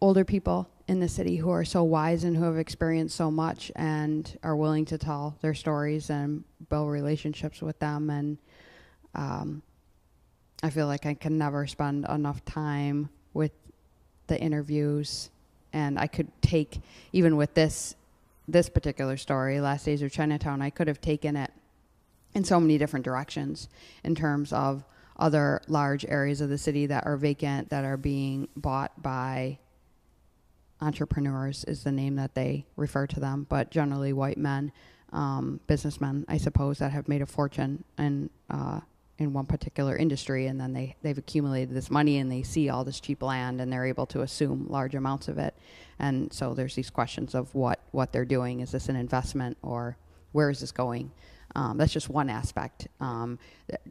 older 0.00 0.24
people 0.24 0.68
in 0.92 1.00
the 1.00 1.08
city 1.08 1.36
who 1.36 1.48
are 1.48 1.64
so 1.64 1.82
wise 1.82 2.22
and 2.22 2.36
who 2.36 2.44
have 2.44 2.58
experienced 2.58 3.16
so 3.16 3.30
much 3.30 3.72
and 3.74 4.38
are 4.42 4.54
willing 4.54 4.84
to 4.84 4.98
tell 4.98 5.34
their 5.40 5.54
stories 5.54 6.10
and 6.10 6.44
build 6.68 6.90
relationships 6.90 7.62
with 7.62 7.78
them. 7.78 8.10
And 8.10 8.36
um, 9.14 9.62
I 10.62 10.68
feel 10.68 10.86
like 10.86 11.06
I 11.06 11.14
can 11.14 11.38
never 11.38 11.66
spend 11.66 12.04
enough 12.10 12.44
time 12.44 13.08
with 13.32 13.52
the 14.26 14.38
interviews, 14.38 15.30
and 15.72 15.98
I 15.98 16.06
could 16.06 16.30
take 16.42 16.80
even 17.12 17.36
with 17.36 17.54
this 17.54 17.96
this 18.46 18.68
particular 18.68 19.16
story, 19.16 19.60
Last 19.60 19.84
Days 19.84 20.02
of 20.02 20.12
Chinatown, 20.12 20.60
I 20.60 20.68
could 20.68 20.88
have 20.88 21.00
taken 21.00 21.36
it 21.36 21.50
in 22.34 22.44
so 22.44 22.60
many 22.60 22.76
different 22.76 23.04
directions 23.04 23.68
in 24.04 24.14
terms 24.14 24.52
of 24.52 24.84
other 25.16 25.62
large 25.68 26.04
areas 26.04 26.40
of 26.40 26.50
the 26.50 26.58
city 26.58 26.84
that 26.86 27.06
are 27.06 27.16
vacant 27.16 27.70
that 27.70 27.84
are 27.84 27.96
being 27.96 28.48
bought 28.56 29.00
by 29.00 29.58
entrepreneurs 30.82 31.64
is 31.64 31.84
the 31.84 31.92
name 31.92 32.16
that 32.16 32.34
they 32.34 32.66
refer 32.76 33.06
to 33.06 33.20
them, 33.20 33.46
but 33.48 33.70
generally 33.70 34.12
white 34.12 34.38
men, 34.38 34.72
um, 35.12 35.60
businessmen, 35.66 36.24
I 36.28 36.38
suppose, 36.38 36.78
that 36.78 36.92
have 36.92 37.08
made 37.08 37.22
a 37.22 37.26
fortune 37.26 37.84
and 37.96 38.28
uh, 38.50 38.80
in 39.18 39.32
one 39.32 39.46
particular 39.46 39.96
industry 39.96 40.46
and 40.46 40.60
then 40.60 40.72
they, 40.72 40.96
they've 41.02 41.18
accumulated 41.18 41.74
this 41.74 41.90
money 41.90 42.18
and 42.18 42.30
they 42.30 42.42
see 42.42 42.68
all 42.68 42.84
this 42.84 42.98
cheap 42.98 43.22
land 43.22 43.60
and 43.60 43.72
they're 43.72 43.86
able 43.86 44.06
to 44.06 44.22
assume 44.22 44.66
large 44.68 44.94
amounts 44.94 45.28
of 45.28 45.38
it. 45.38 45.54
And 45.98 46.32
so 46.32 46.54
there's 46.54 46.74
these 46.74 46.90
questions 46.90 47.34
of 47.34 47.54
what, 47.54 47.80
what 47.92 48.12
they're 48.12 48.24
doing. 48.24 48.60
Is 48.60 48.72
this 48.72 48.88
an 48.88 48.96
investment 48.96 49.56
or 49.62 49.96
where 50.32 50.50
is 50.50 50.60
this 50.60 50.72
going? 50.72 51.12
Um, 51.54 51.76
that's 51.76 51.92
just 51.92 52.08
one 52.08 52.30
aspect. 52.30 52.88
Um, 53.00 53.38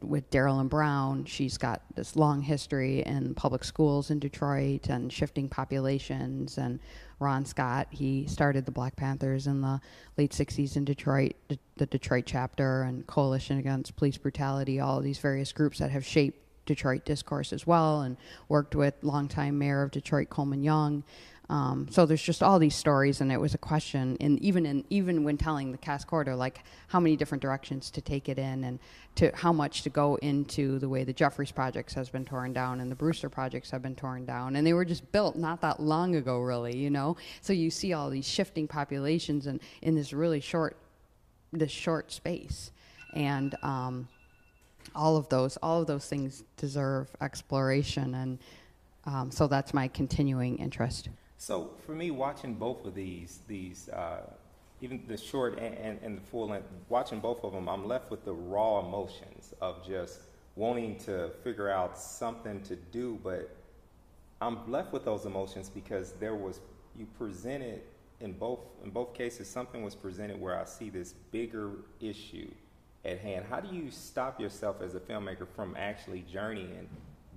with 0.00 0.30
Daryl 0.30 0.60
and 0.60 0.68
Brown, 0.68 1.24
she's 1.24 1.56
got 1.58 1.82
this 1.94 2.16
long 2.16 2.42
history 2.42 3.02
in 3.02 3.34
public 3.34 3.64
schools 3.64 4.10
in 4.10 4.18
Detroit 4.18 4.88
and 4.88 5.12
shifting 5.12 5.48
populations. 5.48 6.58
And 6.58 6.80
Ron 7.20 7.44
Scott, 7.44 7.88
he 7.90 8.26
started 8.26 8.64
the 8.64 8.72
Black 8.72 8.96
Panthers 8.96 9.46
in 9.46 9.60
the 9.60 9.80
late 10.16 10.32
60s 10.32 10.76
in 10.76 10.84
Detroit, 10.84 11.34
the, 11.76 11.86
Detroit 11.86 12.24
chapter, 12.26 12.82
and 12.82 13.06
Coalition 13.06 13.58
Against 13.58 13.96
Police 13.96 14.18
Brutality, 14.18 14.80
all 14.80 15.00
these 15.00 15.18
various 15.18 15.52
groups 15.52 15.78
that 15.78 15.90
have 15.90 16.04
shaped 16.04 16.38
Detroit 16.66 17.04
discourse 17.04 17.52
as 17.52 17.66
well, 17.66 18.02
and 18.02 18.16
worked 18.48 18.74
with 18.74 18.94
longtime 19.02 19.58
mayor 19.58 19.82
of 19.82 19.90
Detroit, 19.90 20.30
Coleman 20.30 20.62
Young. 20.62 21.04
Um, 21.52 21.86
so 21.90 22.06
there's 22.06 22.22
just 22.22 22.42
all 22.42 22.58
these 22.58 22.74
stories, 22.74 23.20
and 23.20 23.30
it 23.30 23.38
was 23.38 23.52
a 23.52 23.58
question, 23.58 24.16
and 24.22 24.40
even 24.40 24.64
in 24.64 24.86
even 24.88 25.22
when 25.22 25.36
telling 25.36 25.70
the 25.70 25.76
Cass 25.76 26.02
Corridor, 26.02 26.34
like 26.34 26.64
how 26.88 26.98
many 26.98 27.14
different 27.14 27.42
directions 27.42 27.90
to 27.90 28.00
take 28.00 28.30
it 28.30 28.38
in, 28.38 28.64
and 28.64 28.78
to 29.16 29.30
how 29.34 29.52
much 29.52 29.82
to 29.82 29.90
go 29.90 30.14
into 30.22 30.78
the 30.78 30.88
way 30.88 31.04
the 31.04 31.12
Jeffries 31.12 31.52
projects 31.52 31.92
has 31.92 32.08
been 32.08 32.24
torn 32.24 32.54
down 32.54 32.80
and 32.80 32.90
the 32.90 32.94
Brewster 32.94 33.28
projects 33.28 33.70
have 33.70 33.82
been 33.82 33.94
torn 33.94 34.24
down, 34.24 34.56
and 34.56 34.66
they 34.66 34.72
were 34.72 34.86
just 34.86 35.12
built 35.12 35.36
not 35.36 35.60
that 35.60 35.78
long 35.78 36.16
ago, 36.16 36.40
really, 36.40 36.74
you 36.74 36.88
know. 36.88 37.18
So 37.42 37.52
you 37.52 37.70
see 37.70 37.92
all 37.92 38.08
these 38.08 38.26
shifting 38.26 38.66
populations, 38.66 39.46
and 39.46 39.60
in 39.82 39.94
this 39.94 40.14
really 40.14 40.40
short, 40.40 40.78
this 41.52 41.70
short 41.70 42.10
space, 42.12 42.70
and 43.12 43.54
um, 43.62 44.08
all 44.94 45.18
of 45.18 45.28
those, 45.28 45.58
all 45.58 45.82
of 45.82 45.86
those 45.86 46.06
things 46.06 46.44
deserve 46.56 47.14
exploration, 47.20 48.14
and 48.14 48.38
um, 49.04 49.30
so 49.30 49.46
that's 49.46 49.74
my 49.74 49.86
continuing 49.88 50.56
interest. 50.56 51.10
So 51.42 51.70
for 51.84 51.92
me, 51.92 52.12
watching 52.12 52.54
both 52.54 52.86
of 52.86 52.94
these, 52.94 53.40
these 53.48 53.88
uh, 53.88 54.20
even 54.80 55.02
the 55.08 55.16
short 55.16 55.58
and, 55.58 55.76
and, 55.76 55.98
and, 56.00 56.16
the 56.18 56.20
full 56.20 56.48
length, 56.48 56.68
watching 56.88 57.18
both 57.18 57.42
of 57.42 57.52
them, 57.52 57.68
I'm 57.68 57.88
left 57.88 58.12
with 58.12 58.24
the 58.24 58.32
raw 58.32 58.78
emotions 58.78 59.52
of 59.60 59.84
just 59.84 60.20
wanting 60.54 61.00
to 61.00 61.30
figure 61.42 61.68
out 61.68 61.98
something 61.98 62.62
to 62.62 62.76
do, 62.76 63.18
but 63.24 63.50
I'm 64.40 64.70
left 64.70 64.92
with 64.92 65.04
those 65.04 65.26
emotions 65.26 65.68
because 65.68 66.12
there 66.12 66.36
was 66.36 66.60
you 66.96 67.08
presented 67.18 67.80
in 68.20 68.34
both 68.34 68.60
in 68.84 68.90
both 68.90 69.12
cases 69.12 69.48
something 69.48 69.82
was 69.82 69.96
presented 69.96 70.40
where 70.40 70.56
I 70.56 70.64
see 70.64 70.90
this 70.90 71.12
bigger 71.32 71.72
issue 72.00 72.52
at 73.04 73.18
hand. 73.18 73.46
How 73.50 73.58
do 73.58 73.74
you 73.74 73.90
stop 73.90 74.40
yourself 74.40 74.80
as 74.80 74.94
a 74.94 75.00
filmmaker 75.00 75.48
from 75.56 75.74
actually 75.76 76.24
journeying 76.32 76.88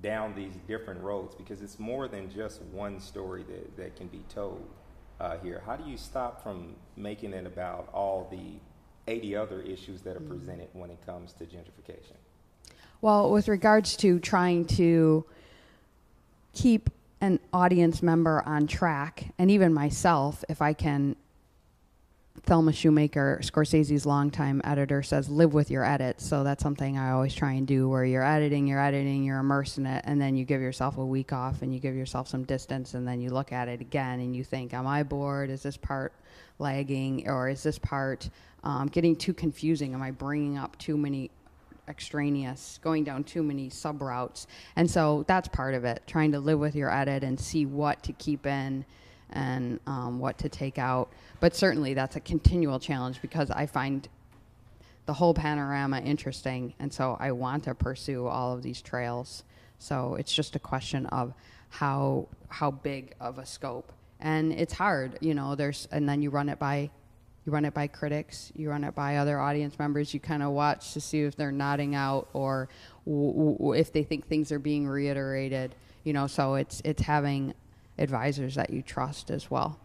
down 0.05 0.35
these 0.35 0.53
different 0.67 1.01
roads? 1.01 1.33
Because 1.33 1.61
it's 1.61 1.79
more 1.79 2.07
than 2.07 2.31
just 2.31 2.61
one 2.71 2.99
story 2.99 3.43
that, 3.49 3.75
that 3.75 3.95
can 3.95 4.07
be 4.07 4.21
told 4.29 4.63
uh, 5.19 5.37
here. 5.39 5.63
How 5.65 5.75
do 5.75 5.89
you 5.89 5.97
stop 5.97 6.43
from 6.43 6.75
making 6.95 7.33
it 7.33 7.47
about 7.47 7.89
all 7.91 8.27
the 8.29 8.59
80 9.11 9.35
other 9.35 9.61
issues 9.61 10.03
that 10.03 10.15
are 10.15 10.19
mm. 10.19 10.29
presented 10.29 10.67
when 10.73 10.91
it 10.91 11.03
comes 11.07 11.33
to 11.33 11.45
gentrification? 11.45 12.17
Well, 13.01 13.31
with 13.31 13.47
regards 13.47 13.97
to 13.97 14.19
trying 14.19 14.65
to 14.65 15.25
keep 16.53 16.91
an 17.19 17.39
audience 17.51 18.03
member 18.03 18.43
on 18.45 18.67
track, 18.67 19.33
and 19.39 19.49
even 19.49 19.73
myself, 19.73 20.43
if 20.49 20.61
I 20.61 20.73
can 20.73 21.15
Thelma 22.43 22.71
Schoonmaker, 22.71 23.39
Scorsese's 23.39 24.05
longtime 24.05 24.61
editor, 24.63 25.01
says 25.01 25.29
live 25.29 25.53
with 25.53 25.71
your 25.71 25.83
edits. 25.83 26.25
So 26.25 26.43
that's 26.43 26.61
something 26.61 26.97
I 26.97 27.11
always 27.11 27.33
try 27.33 27.53
and 27.53 27.65
do 27.65 27.89
where 27.89 28.05
you're 28.05 28.23
editing, 28.23 28.67
you're 28.67 28.79
editing, 28.79 29.23
you're 29.23 29.39
immersed 29.39 29.77
in 29.77 29.85
it, 29.87 30.03
and 30.05 30.21
then 30.21 30.35
you 30.35 30.45
give 30.45 30.61
yourself 30.61 30.97
a 30.97 31.05
week 31.05 31.33
off 31.33 31.61
and 31.63 31.73
you 31.73 31.79
give 31.79 31.95
yourself 31.95 32.27
some 32.27 32.43
distance, 32.43 32.93
and 32.93 33.07
then 33.07 33.19
you 33.19 33.29
look 33.29 33.51
at 33.51 33.67
it 33.67 33.81
again 33.81 34.19
and 34.19 34.35
you 34.35 34.43
think, 34.43 34.73
Am 34.73 34.85
I 34.85 35.01
bored? 35.01 35.49
Is 35.49 35.63
this 35.63 35.77
part 35.77 36.13
lagging? 36.59 37.27
Or 37.27 37.49
is 37.49 37.63
this 37.63 37.79
part 37.79 38.29
um, 38.63 38.87
getting 38.87 39.15
too 39.15 39.33
confusing? 39.33 39.93
Am 39.93 40.01
I 40.01 40.11
bringing 40.11 40.57
up 40.57 40.77
too 40.77 40.97
many 40.97 41.31
extraneous, 41.87 42.79
going 42.83 43.03
down 43.03 43.23
too 43.23 43.41
many 43.43 43.69
sub 43.69 44.01
routes? 44.01 44.45
And 44.75 44.89
so 44.89 45.23
that's 45.27 45.47
part 45.47 45.73
of 45.73 45.83
it, 45.83 46.03
trying 46.05 46.31
to 46.33 46.39
live 46.39 46.59
with 46.59 46.75
your 46.75 46.91
edit 46.91 47.23
and 47.23 47.39
see 47.39 47.65
what 47.65 48.03
to 48.03 48.13
keep 48.13 48.45
in 48.45 48.85
and 49.31 49.79
um, 49.87 50.19
what 50.19 50.37
to 50.39 50.49
take 50.49 50.77
out. 50.77 51.09
But 51.39 51.55
certainly 51.55 51.93
that's 51.93 52.15
a 52.15 52.19
continual 52.19 52.79
challenge 52.79 53.21
because 53.21 53.51
I 53.51 53.65
find 53.65 54.07
the 55.05 55.13
whole 55.13 55.33
panorama 55.33 55.99
interesting, 55.99 56.73
and 56.79 56.91
so 56.91 57.17
I 57.19 57.31
want 57.31 57.65
to 57.65 57.75
pursue 57.75 58.27
all 58.27 58.53
of 58.53 58.63
these 58.63 58.81
trails. 58.81 59.43
So 59.77 60.15
it's 60.15 60.33
just 60.33 60.55
a 60.55 60.59
question 60.59 61.05
of 61.07 61.33
how 61.69 62.27
how 62.47 62.71
big 62.71 63.13
of 63.19 63.37
a 63.37 63.45
scope, 63.45 63.91
and 64.19 64.53
it's 64.53 64.73
hard, 64.73 65.17
you 65.21 65.33
know. 65.33 65.55
There's 65.55 65.87
and 65.91 66.07
then 66.07 66.21
you 66.21 66.29
run 66.29 66.49
it 66.49 66.57
by 66.57 66.89
you 67.45 67.51
run 67.51 67.65
it 67.65 67.73
by 67.73 67.87
critics, 67.87 68.51
you 68.55 68.69
run 68.71 68.83
it 68.83 68.95
by 68.95 69.17
other 69.17 69.39
audience 69.39 69.77
members. 69.77 70.13
You 70.13 70.19
kind 70.19 70.41
of 70.41 70.51
watch 70.51 70.93
to 70.93 71.01
see 71.01 71.21
if 71.21 71.35
they're 71.35 71.51
nodding 71.51 71.93
out 71.93 72.27
or 72.33 72.67
w- 73.05 73.55
w- 73.57 73.73
if 73.73 73.93
they 73.93 74.03
think 74.03 74.27
things 74.27 74.51
are 74.51 74.59
being 74.59 74.87
reiterated. 74.87 75.75
You 76.03 76.13
know, 76.13 76.25
so 76.25 76.55
it's 76.55 76.81
it's 76.83 77.03
having 77.03 77.53
advisors 77.97 78.55
that 78.55 78.69
you 78.69 78.81
trust 78.81 79.31
as 79.31 79.49
well. 79.49 79.79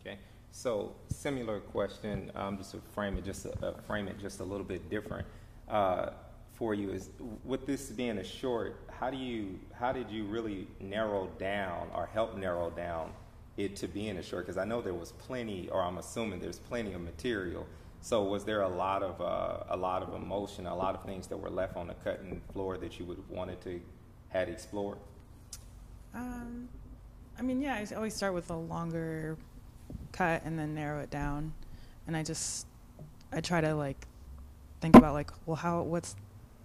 Okay. 0.00 0.18
So 0.50 0.92
similar 1.08 1.60
question, 1.60 2.30
um, 2.34 2.58
just 2.58 2.72
to 2.72 2.80
frame 2.94 3.16
it 3.16 3.24
just 3.24 3.46
uh, 3.46 3.72
frame 3.86 4.08
it 4.08 4.18
just 4.18 4.40
a 4.40 4.44
little 4.44 4.64
bit 4.66 4.88
different 4.90 5.26
uh, 5.68 6.10
for 6.54 6.74
you 6.74 6.90
is 6.90 7.10
with 7.44 7.66
this 7.66 7.90
being 7.90 8.18
a 8.18 8.24
short, 8.24 8.80
how 8.90 9.10
do 9.10 9.16
you 9.16 9.58
how 9.72 9.92
did 9.92 10.10
you 10.10 10.24
really 10.24 10.66
narrow 10.80 11.28
down 11.38 11.88
or 11.94 12.06
help 12.06 12.36
narrow 12.36 12.70
down 12.70 13.12
it 13.56 13.76
to 13.76 13.88
being 13.88 14.16
a 14.16 14.22
short? 14.22 14.46
Because 14.46 14.58
I 14.58 14.64
know 14.64 14.82
there 14.82 14.94
was 14.94 15.12
plenty, 15.12 15.68
or 15.70 15.82
I'm 15.82 15.98
assuming 15.98 16.40
there's 16.40 16.58
plenty 16.58 16.92
of 16.94 17.00
material. 17.00 17.66
So 18.00 18.22
was 18.22 18.44
there 18.44 18.62
a 18.62 18.68
lot 18.68 19.02
of 19.02 19.20
uh, 19.20 19.74
a 19.74 19.76
lot 19.76 20.02
of 20.02 20.14
emotion, 20.14 20.66
a 20.66 20.74
lot 20.74 20.94
of 20.94 21.04
things 21.04 21.28
that 21.28 21.36
were 21.36 21.50
left 21.50 21.76
on 21.76 21.86
the 21.86 21.94
cutting 21.94 22.40
floor 22.52 22.76
that 22.78 22.98
you 22.98 23.04
would 23.04 23.18
have 23.18 23.30
wanted 23.30 23.60
to 23.62 23.80
had 24.28 24.48
explored? 24.48 24.98
Um, 26.14 26.68
I 27.38 27.42
mean, 27.42 27.60
yeah, 27.60 27.74
I 27.74 27.94
always 27.94 28.14
start 28.14 28.34
with 28.34 28.50
a 28.50 28.56
longer 28.56 29.36
cut 30.12 30.42
and 30.44 30.58
then 30.58 30.74
narrow 30.74 31.00
it 31.00 31.10
down. 31.10 31.52
And 32.06 32.16
I 32.16 32.22
just, 32.24 32.66
I 33.32 33.40
try 33.40 33.60
to 33.60 33.74
like 33.74 34.06
think 34.80 34.96
about 34.96 35.14
like, 35.14 35.30
well, 35.46 35.56
how, 35.56 35.82
what's 35.82 36.16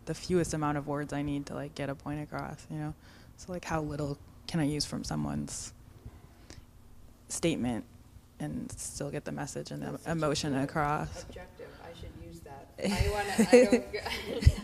the 0.05 0.15
fewest 0.15 0.53
amount 0.53 0.77
of 0.77 0.87
words 0.87 1.13
I 1.13 1.21
need 1.21 1.45
to 1.47 1.53
like 1.53 1.75
get 1.75 1.89
a 1.89 1.95
point 1.95 2.23
across, 2.23 2.65
you 2.71 2.77
know? 2.77 2.93
So 3.37 3.51
like, 3.51 3.65
how 3.65 3.81
little 3.81 4.17
can 4.47 4.59
I 4.59 4.63
use 4.63 4.85
from 4.85 5.03
someone's 5.03 5.73
statement 7.27 7.85
and 8.43 8.71
still 8.73 9.09
get 9.09 9.25
the 9.25 9.31
message 9.31 9.71
and 9.71 9.81
the 9.81 10.11
emotion 10.11 10.55
across? 10.55 11.23
Objective. 11.23 11.67
I 11.83 11.99
should 11.99 12.11
use 12.25 12.41
that. 12.41 12.67
I 12.83 13.11
want 13.11 13.49
to. 13.49 13.83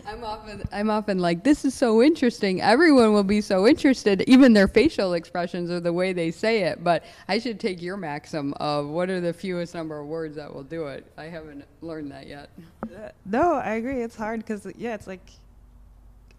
I'm 0.06 0.24
often. 0.24 0.62
I'm 0.72 0.90
often 0.90 1.18
like, 1.18 1.42
this 1.42 1.64
is 1.64 1.74
so 1.74 2.02
interesting. 2.02 2.60
Everyone 2.60 3.12
will 3.12 3.24
be 3.24 3.40
so 3.40 3.66
interested. 3.66 4.22
Even 4.22 4.52
their 4.52 4.68
facial 4.68 5.14
expressions 5.14 5.70
or 5.70 5.80
the 5.80 5.92
way 5.92 6.12
they 6.12 6.30
say 6.30 6.62
it. 6.64 6.84
But 6.84 7.04
I 7.28 7.38
should 7.38 7.58
take 7.58 7.80
your 7.82 7.96
maxim 7.96 8.54
of 8.54 8.88
what 8.88 9.10
are 9.10 9.20
the 9.20 9.32
fewest 9.32 9.74
number 9.74 9.98
of 9.98 10.06
words 10.06 10.36
that 10.36 10.52
will 10.54 10.64
do 10.64 10.86
it. 10.86 11.10
I 11.16 11.24
haven't 11.24 11.64
learned 11.80 12.12
that 12.12 12.26
yet. 12.26 12.50
Uh, 12.84 13.10
no, 13.24 13.54
I 13.54 13.74
agree. 13.74 14.02
It's 14.02 14.16
hard 14.16 14.40
because 14.40 14.66
yeah, 14.76 14.94
it's 14.94 15.06
like, 15.06 15.30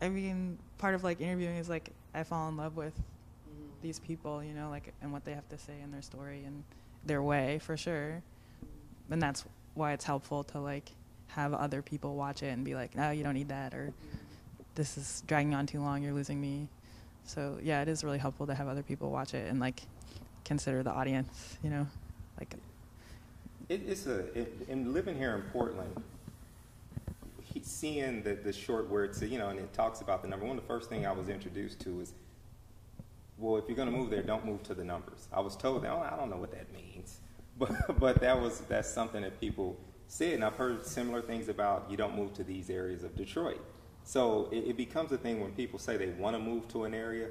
I 0.01 0.09
mean, 0.09 0.57
part 0.77 0.95
of 0.95 1.03
like 1.03 1.21
interviewing 1.21 1.57
is 1.57 1.69
like 1.69 1.89
I 2.13 2.23
fall 2.23 2.49
in 2.49 2.57
love 2.57 2.75
with 2.75 2.93
mm-hmm. 2.93 3.67
these 3.81 3.99
people, 3.99 4.43
you 4.43 4.53
know, 4.53 4.69
like 4.69 4.93
and 5.01 5.11
what 5.11 5.25
they 5.25 5.33
have 5.33 5.47
to 5.49 5.57
say 5.57 5.73
in 5.83 5.91
their 5.91 6.01
story 6.01 6.43
and 6.45 6.63
their 7.05 7.21
way 7.21 7.59
for 7.59 7.77
sure. 7.77 8.21
And 9.09 9.21
that's 9.21 9.45
why 9.73 9.93
it's 9.93 10.05
helpful 10.05 10.43
to 10.45 10.59
like 10.59 10.91
have 11.27 11.53
other 11.53 11.81
people 11.81 12.15
watch 12.15 12.43
it 12.43 12.47
and 12.47 12.63
be 12.63 12.75
like, 12.75 12.95
no, 12.95 13.11
you 13.11 13.23
don't 13.23 13.33
need 13.33 13.49
that, 13.49 13.73
or 13.73 13.93
this 14.75 14.97
is 14.97 15.23
dragging 15.27 15.53
on 15.53 15.65
too 15.65 15.81
long, 15.81 16.03
you're 16.03 16.13
losing 16.13 16.39
me. 16.39 16.67
So 17.25 17.57
yeah, 17.61 17.81
it 17.81 17.87
is 17.87 18.03
really 18.03 18.17
helpful 18.17 18.47
to 18.47 18.53
have 18.53 18.67
other 18.67 18.83
people 18.83 19.09
watch 19.11 19.33
it 19.33 19.49
and 19.49 19.59
like 19.59 19.81
consider 20.43 20.83
the 20.83 20.91
audience, 20.91 21.57
you 21.63 21.69
know, 21.69 21.87
like. 22.39 22.53
It, 23.69 23.83
it's 23.87 24.05
a 24.07 24.19
it, 24.37 24.53
in 24.67 24.93
living 24.93 25.17
here 25.17 25.33
in 25.35 25.43
Portland, 25.53 26.01
he, 27.41 27.61
seeing 27.63 28.23
the 28.23 28.33
the 28.33 28.51
short 28.51 28.89
words, 28.89 29.21
you 29.21 29.37
know, 29.37 29.49
and 29.49 29.59
it 29.59 29.71
talks 29.73 30.01
about 30.01 30.21
the 30.21 30.27
number. 30.27 30.45
One 30.45 30.57
the 30.57 30.61
first 30.63 30.89
thing 30.89 31.05
I 31.05 31.11
was 31.11 31.29
introduced 31.29 31.79
to 31.81 32.01
is, 32.01 32.13
well, 33.41 33.57
if 33.57 33.65
you're 33.67 33.75
going 33.75 33.91
to 33.91 33.97
move 33.97 34.09
there, 34.09 34.21
don't 34.21 34.45
move 34.45 34.63
to 34.63 34.73
the 34.73 34.83
numbers. 34.83 35.27
I 35.33 35.39
was 35.39 35.55
told, 35.55 35.85
oh, 35.85 36.07
I 36.09 36.15
don't 36.15 36.29
know 36.29 36.37
what 36.37 36.51
that 36.51 36.71
means, 36.73 37.19
but 37.57 37.99
but 37.99 38.21
that 38.21 38.39
was 38.39 38.61
that's 38.61 38.89
something 38.89 39.21
that 39.21 39.39
people 39.39 39.77
said, 40.07 40.33
and 40.33 40.43
I've 40.43 40.55
heard 40.55 40.85
similar 40.85 41.21
things 41.21 41.49
about 41.49 41.87
you 41.89 41.97
don't 41.97 42.15
move 42.15 42.33
to 42.35 42.43
these 42.43 42.69
areas 42.69 43.03
of 43.03 43.15
Detroit. 43.15 43.61
So 44.03 44.49
it, 44.51 44.69
it 44.69 44.77
becomes 44.77 45.11
a 45.11 45.17
thing 45.17 45.41
when 45.41 45.51
people 45.51 45.79
say 45.79 45.97
they 45.97 46.07
want 46.07 46.35
to 46.35 46.41
move 46.41 46.67
to 46.69 46.83
an 46.83 46.93
area, 46.93 47.29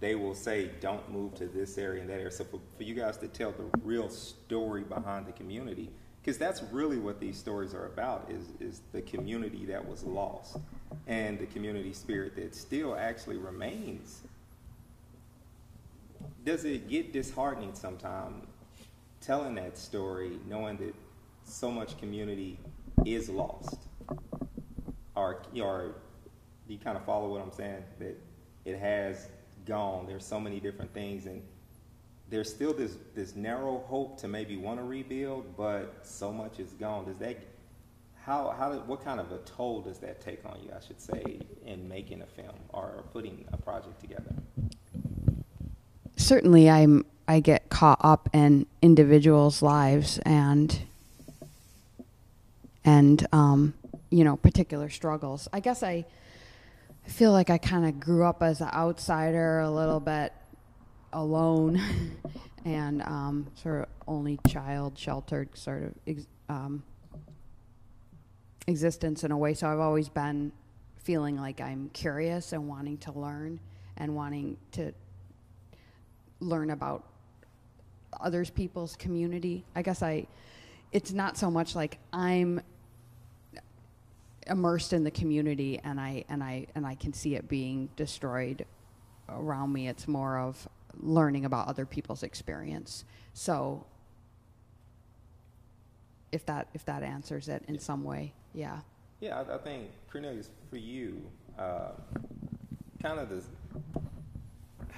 they 0.00 0.14
will 0.14 0.34
say 0.34 0.70
don't 0.80 1.10
move 1.10 1.34
to 1.36 1.46
this 1.46 1.78
area 1.78 2.00
and 2.00 2.10
that 2.10 2.14
area. 2.14 2.30
So 2.30 2.44
for, 2.44 2.60
for 2.76 2.82
you 2.82 2.94
guys 2.94 3.16
to 3.18 3.28
tell 3.28 3.52
the 3.52 3.64
real 3.82 4.08
story 4.08 4.82
behind 4.82 5.26
the 5.26 5.32
community, 5.32 5.90
because 6.20 6.38
that's 6.38 6.62
really 6.70 6.98
what 6.98 7.18
these 7.18 7.36
stories 7.36 7.74
are 7.74 7.86
about 7.86 8.30
is, 8.30 8.46
is 8.60 8.82
the 8.92 9.02
community 9.02 9.64
that 9.66 9.86
was 9.86 10.04
lost 10.04 10.58
and 11.06 11.38
the 11.38 11.46
community 11.46 11.92
spirit 11.92 12.36
that 12.36 12.54
still 12.54 12.96
actually 12.96 13.36
remains. 13.36 14.22
Does 16.44 16.64
it 16.64 16.88
get 16.88 17.12
disheartening 17.12 17.74
sometimes 17.74 18.46
telling 19.22 19.54
that 19.54 19.78
story, 19.78 20.32
knowing 20.48 20.76
that 20.78 20.94
so 21.44 21.70
much 21.70 21.98
community 21.98 22.58
is 23.04 23.28
lost. 23.28 23.78
Or, 25.14 25.42
or 25.60 25.94
you 26.68 26.78
kind 26.78 26.96
of 26.96 27.04
follow 27.04 27.28
what 27.28 27.40
I'm 27.40 27.52
saying? 27.52 27.84
That 27.98 28.16
it 28.64 28.78
has 28.78 29.28
gone. 29.66 30.06
There's 30.06 30.24
so 30.24 30.40
many 30.40 30.60
different 30.60 30.92
things, 30.92 31.26
and 31.26 31.42
there's 32.30 32.50
still 32.50 32.72
this 32.72 32.96
this 33.14 33.36
narrow 33.36 33.84
hope 33.86 34.18
to 34.20 34.28
maybe 34.28 34.56
want 34.56 34.80
to 34.80 34.84
rebuild, 34.84 35.56
but 35.56 36.00
so 36.02 36.32
much 36.32 36.58
is 36.58 36.72
gone. 36.72 37.04
Does 37.04 37.18
that 37.18 37.38
how 38.24 38.54
how 38.56 38.72
what 38.86 39.04
kind 39.04 39.20
of 39.20 39.30
a 39.32 39.38
toll 39.38 39.82
does 39.82 39.98
that 39.98 40.20
take 40.20 40.44
on 40.46 40.58
you? 40.64 40.70
I 40.74 40.80
should 40.80 41.00
say 41.00 41.40
in 41.66 41.88
making 41.88 42.22
a 42.22 42.26
film 42.26 42.56
or 42.70 43.04
putting 43.12 43.44
a 43.52 43.56
project 43.58 44.00
together. 44.00 44.34
Certainly, 46.16 46.70
I'm 46.70 47.04
I 47.28 47.40
get 47.40 47.68
caught 47.68 48.00
up 48.02 48.28
in 48.32 48.66
individuals' 48.80 49.62
lives 49.62 50.18
and 50.18 50.78
and 52.84 53.26
um, 53.32 53.74
you 54.10 54.24
know 54.24 54.36
particular 54.36 54.90
struggles. 54.90 55.48
I 55.52 55.60
guess 55.60 55.82
I 55.82 56.04
feel 57.06 57.32
like 57.32 57.50
I 57.50 57.58
kind 57.58 57.86
of 57.86 58.00
grew 58.00 58.24
up 58.24 58.42
as 58.42 58.60
an 58.60 58.68
outsider, 58.72 59.60
a 59.60 59.70
little 59.70 60.00
bit 60.00 60.32
alone, 61.12 61.80
and 62.64 63.02
um, 63.02 63.46
sort 63.54 63.82
of 63.82 63.88
only 64.06 64.38
child, 64.48 64.98
sheltered 64.98 65.56
sort 65.56 65.84
of 65.84 65.94
ex- 66.06 66.26
um, 66.48 66.82
existence 68.66 69.24
in 69.24 69.32
a 69.32 69.36
way. 69.36 69.54
So 69.54 69.68
I've 69.68 69.80
always 69.80 70.08
been 70.08 70.52
feeling 70.98 71.36
like 71.36 71.60
I'm 71.60 71.90
curious 71.92 72.52
and 72.52 72.68
wanting 72.68 72.98
to 72.98 73.12
learn 73.12 73.58
and 73.96 74.14
wanting 74.14 74.56
to 74.72 74.92
learn 76.42 76.70
about 76.70 77.04
others 78.20 78.50
people's 78.50 78.96
community. 78.96 79.64
I 79.74 79.82
guess 79.82 80.02
I, 80.02 80.26
it's 80.92 81.12
not 81.12 81.36
so 81.36 81.50
much 81.50 81.74
like 81.74 81.98
I'm 82.12 82.60
immersed 84.46 84.92
in 84.92 85.04
the 85.04 85.10
community 85.10 85.80
and 85.84 86.00
I 86.00 86.24
and 86.28 86.42
I 86.42 86.66
and 86.74 86.84
I 86.84 86.96
can 86.96 87.12
see 87.12 87.36
it 87.36 87.48
being 87.48 87.88
destroyed 87.96 88.66
around 89.28 89.72
me. 89.72 89.88
It's 89.88 90.08
more 90.08 90.38
of 90.38 90.68
learning 91.00 91.44
about 91.44 91.68
other 91.68 91.86
people's 91.86 92.22
experience. 92.22 93.04
So 93.34 93.86
if 96.32 96.44
that 96.46 96.68
if 96.74 96.84
that 96.86 97.02
answers 97.02 97.48
it 97.48 97.64
in 97.68 97.78
some 97.78 98.04
way, 98.04 98.34
yeah. 98.52 98.80
Yeah, 99.20 99.40
I, 99.48 99.54
I 99.54 99.58
think 99.58 99.90
Cornelius, 100.10 100.50
for 100.68 100.76
you, 100.76 101.22
uh, 101.56 101.92
kind 103.00 103.20
of 103.20 103.28
the 103.28 103.42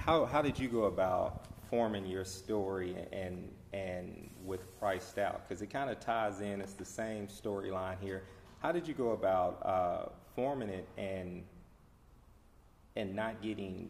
how 0.05 0.25
how 0.25 0.41
did 0.41 0.59
you 0.59 0.67
go 0.67 0.83
about 0.83 1.45
forming 1.69 2.05
your 2.05 2.23
story 2.23 2.95
and 3.11 3.51
and 3.73 4.29
with 4.43 4.77
priced 4.79 5.17
out 5.17 5.47
because 5.47 5.61
it 5.61 5.67
kind 5.67 5.89
of 5.89 5.99
ties 5.99 6.41
in. 6.41 6.61
It's 6.61 6.73
the 6.73 6.85
same 6.85 7.27
storyline 7.27 7.99
here. 7.99 8.23
How 8.59 8.71
did 8.71 8.87
you 8.87 8.93
go 8.93 9.11
about 9.11 9.65
uh, 9.65 10.09
forming 10.35 10.69
it 10.69 10.87
and 10.97 11.43
and 12.95 13.15
not 13.15 13.41
getting 13.41 13.89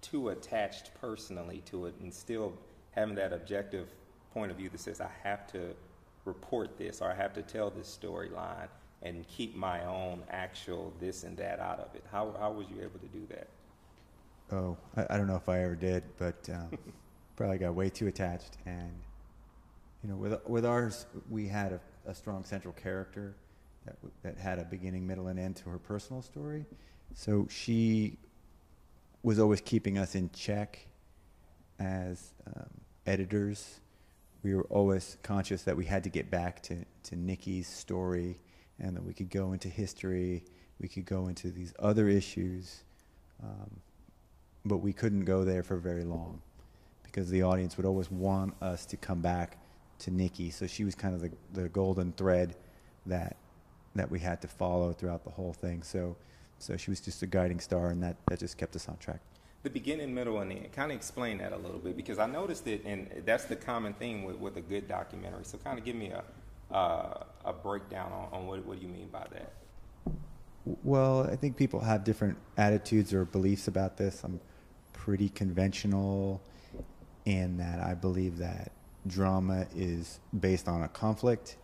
too 0.00 0.30
attached 0.30 0.90
personally 1.00 1.62
to 1.66 1.86
it 1.86 1.94
and 2.00 2.12
still 2.12 2.54
having 2.92 3.14
that 3.16 3.32
objective 3.32 3.88
point 4.32 4.50
of 4.50 4.56
view 4.56 4.68
that 4.70 4.80
says 4.80 5.00
I 5.00 5.10
have 5.22 5.46
to 5.52 5.74
report 6.24 6.78
this 6.78 7.00
or 7.02 7.10
I 7.10 7.14
have 7.14 7.34
to 7.34 7.42
tell 7.42 7.70
this 7.70 7.98
storyline 8.02 8.68
and 9.02 9.26
keep 9.28 9.54
my 9.54 9.84
own 9.84 10.22
actual 10.30 10.92
this 10.98 11.24
and 11.24 11.36
that 11.36 11.60
out 11.60 11.78
of 11.78 11.94
it. 11.94 12.04
How 12.10 12.34
how 12.40 12.52
was 12.52 12.66
you 12.70 12.82
able 12.82 12.98
to 13.00 13.08
do 13.08 13.26
that? 13.28 13.48
Oh, 14.52 14.76
I, 14.96 15.06
I 15.10 15.16
don't 15.16 15.26
know 15.26 15.36
if 15.36 15.48
I 15.48 15.62
ever 15.62 15.74
did, 15.74 16.04
but 16.18 16.48
um, 16.52 16.78
probably 17.36 17.58
got 17.58 17.74
way 17.74 17.90
too 17.90 18.06
attached. 18.06 18.58
And 18.64 18.92
you 20.02 20.10
know, 20.10 20.16
with 20.16 20.38
with 20.46 20.64
ours, 20.64 21.06
we 21.28 21.48
had 21.48 21.72
a, 21.72 21.80
a 22.06 22.14
strong 22.14 22.44
central 22.44 22.74
character 22.74 23.34
that 23.84 23.96
that 24.22 24.38
had 24.38 24.58
a 24.58 24.64
beginning, 24.64 25.06
middle, 25.06 25.28
and 25.28 25.38
end 25.38 25.56
to 25.56 25.70
her 25.70 25.78
personal 25.78 26.22
story. 26.22 26.64
So 27.14 27.46
she 27.50 28.18
was 29.22 29.38
always 29.38 29.60
keeping 29.60 29.98
us 29.98 30.14
in 30.14 30.30
check 30.30 30.86
as 31.78 32.32
um, 32.46 32.70
editors. 33.06 33.80
We 34.42 34.54
were 34.54 34.66
always 34.70 35.16
conscious 35.22 35.62
that 35.62 35.76
we 35.76 35.84
had 35.84 36.04
to 36.04 36.10
get 36.10 36.30
back 36.30 36.62
to, 36.64 36.84
to 37.04 37.16
Nikki's 37.16 37.66
story 37.66 38.38
and 38.78 38.94
that 38.96 39.02
we 39.02 39.12
could 39.12 39.30
go 39.30 39.52
into 39.52 39.68
history, 39.68 40.44
we 40.80 40.88
could 40.88 41.06
go 41.06 41.28
into 41.28 41.50
these 41.50 41.72
other 41.78 42.08
issues, 42.08 42.84
um, 43.42 43.70
but 44.66 44.78
we 44.78 44.92
couldn't 44.92 45.24
go 45.24 45.44
there 45.44 45.62
for 45.62 45.76
very 45.76 46.04
long 46.04 46.40
because 47.02 47.30
the 47.30 47.42
audience 47.42 47.76
would 47.76 47.86
always 47.86 48.10
want 48.10 48.54
us 48.62 48.84
to 48.86 48.96
come 48.96 49.20
back 49.20 49.58
to 50.00 50.10
Nikki. 50.10 50.50
So 50.50 50.66
she 50.66 50.84
was 50.84 50.94
kind 50.94 51.14
of 51.14 51.20
the, 51.20 51.30
the 51.52 51.68
golden 51.68 52.12
thread 52.12 52.56
that 53.06 53.36
that 53.94 54.10
we 54.10 54.18
had 54.18 54.42
to 54.42 54.48
follow 54.48 54.92
throughout 54.92 55.24
the 55.24 55.30
whole 55.30 55.54
thing. 55.54 55.82
So 55.82 56.16
so 56.58 56.76
she 56.76 56.90
was 56.90 57.00
just 57.00 57.22
a 57.22 57.26
guiding 57.26 57.60
star, 57.60 57.88
and 57.90 58.02
that, 58.02 58.16
that 58.28 58.38
just 58.38 58.56
kept 58.56 58.74
us 58.76 58.88
on 58.88 58.96
track. 58.96 59.20
The 59.62 59.70
beginning, 59.70 60.14
middle, 60.14 60.40
and 60.40 60.52
end. 60.52 60.72
Kind 60.72 60.90
of 60.90 60.96
explain 60.96 61.38
that 61.38 61.52
a 61.52 61.56
little 61.56 61.78
bit 61.78 61.96
because 61.96 62.18
I 62.18 62.26
noticed 62.26 62.66
it, 62.66 62.82
and 62.84 63.10
that's 63.24 63.44
the 63.44 63.56
common 63.56 63.94
theme 63.94 64.24
with, 64.24 64.36
with 64.36 64.56
a 64.56 64.60
good 64.60 64.88
documentary. 64.88 65.44
So 65.44 65.58
kind 65.58 65.78
of 65.78 65.84
give 65.84 65.96
me 65.96 66.10
a 66.10 66.24
uh, 66.74 67.24
a 67.44 67.52
breakdown 67.52 68.12
on, 68.12 68.28
on 68.32 68.46
what 68.46 68.64
what 68.66 68.80
do 68.80 68.86
you 68.86 68.92
mean 68.92 69.08
by 69.08 69.26
that. 69.32 69.52
Well, 70.82 71.28
I 71.30 71.36
think 71.36 71.56
people 71.56 71.80
have 71.80 72.02
different 72.02 72.36
attitudes 72.56 73.14
or 73.14 73.24
beliefs 73.24 73.68
about 73.68 73.96
this. 73.96 74.24
I'm 74.24 74.40
pretty 74.96 75.28
conventional 75.28 76.42
in 77.24 77.56
that 77.58 77.80
I 77.80 77.94
believe 77.94 78.38
that 78.38 78.72
drama 79.06 79.66
is 79.74 80.20
based 80.40 80.66
on 80.66 80.82
a 80.82 80.88
conflict 80.88 81.56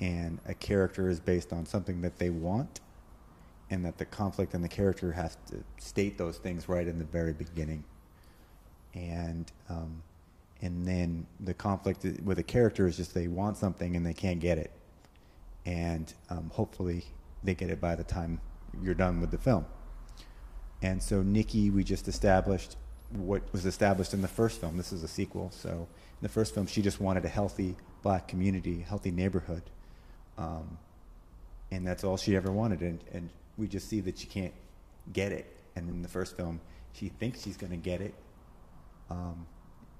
and 0.00 0.38
a 0.46 0.54
character 0.54 1.08
is 1.08 1.20
based 1.20 1.52
on 1.52 1.66
something 1.66 2.00
that 2.00 2.18
they 2.18 2.30
want 2.30 2.80
and 3.70 3.84
that 3.84 3.98
the 3.98 4.04
conflict 4.04 4.54
and 4.54 4.62
the 4.62 4.68
character 4.68 5.12
has 5.12 5.36
to 5.48 5.62
state 5.78 6.16
those 6.16 6.38
things 6.38 6.68
right 6.68 6.86
in 6.86 6.98
the 6.98 7.04
very 7.04 7.32
beginning. 7.32 7.84
And 8.94 9.50
um, 9.68 10.02
and 10.62 10.86
then 10.86 11.26
the 11.40 11.52
conflict 11.52 12.06
with 12.22 12.38
a 12.38 12.42
character 12.42 12.86
is 12.86 12.96
just 12.96 13.12
they 13.12 13.28
want 13.28 13.56
something 13.56 13.96
and 13.96 14.06
they 14.06 14.14
can't 14.14 14.40
get 14.40 14.56
it. 14.56 14.70
And 15.66 16.12
um, 16.30 16.50
hopefully 16.52 17.04
they 17.42 17.54
get 17.54 17.70
it 17.70 17.80
by 17.80 17.96
the 17.96 18.04
time 18.04 18.40
you're 18.82 18.94
done 18.94 19.20
with 19.20 19.30
the 19.30 19.38
film 19.38 19.66
and 20.82 21.02
so 21.02 21.22
nikki 21.22 21.70
we 21.70 21.84
just 21.84 22.08
established 22.08 22.76
what 23.10 23.42
was 23.52 23.64
established 23.64 24.12
in 24.14 24.22
the 24.22 24.28
first 24.28 24.60
film 24.60 24.76
this 24.76 24.92
is 24.92 25.02
a 25.02 25.08
sequel 25.08 25.50
so 25.50 25.70
in 25.70 26.22
the 26.22 26.28
first 26.28 26.54
film 26.54 26.66
she 26.66 26.82
just 26.82 27.00
wanted 27.00 27.24
a 27.24 27.28
healthy 27.28 27.76
black 28.02 28.28
community 28.28 28.80
healthy 28.80 29.10
neighborhood 29.10 29.62
um, 30.36 30.78
and 31.70 31.86
that's 31.86 32.02
all 32.02 32.16
she 32.16 32.34
ever 32.34 32.50
wanted 32.50 32.80
and, 32.80 33.00
and 33.12 33.30
we 33.56 33.68
just 33.68 33.88
see 33.88 34.00
that 34.00 34.18
she 34.18 34.26
can't 34.26 34.52
get 35.12 35.32
it. 35.32 35.56
And 35.76 35.88
in 35.88 36.02
the 36.02 36.08
first 36.08 36.36
film, 36.36 36.60
she 36.92 37.08
thinks 37.08 37.42
she's 37.42 37.56
going 37.56 37.70
to 37.70 37.76
get 37.76 38.00
it. 38.00 38.14
Um, 39.10 39.46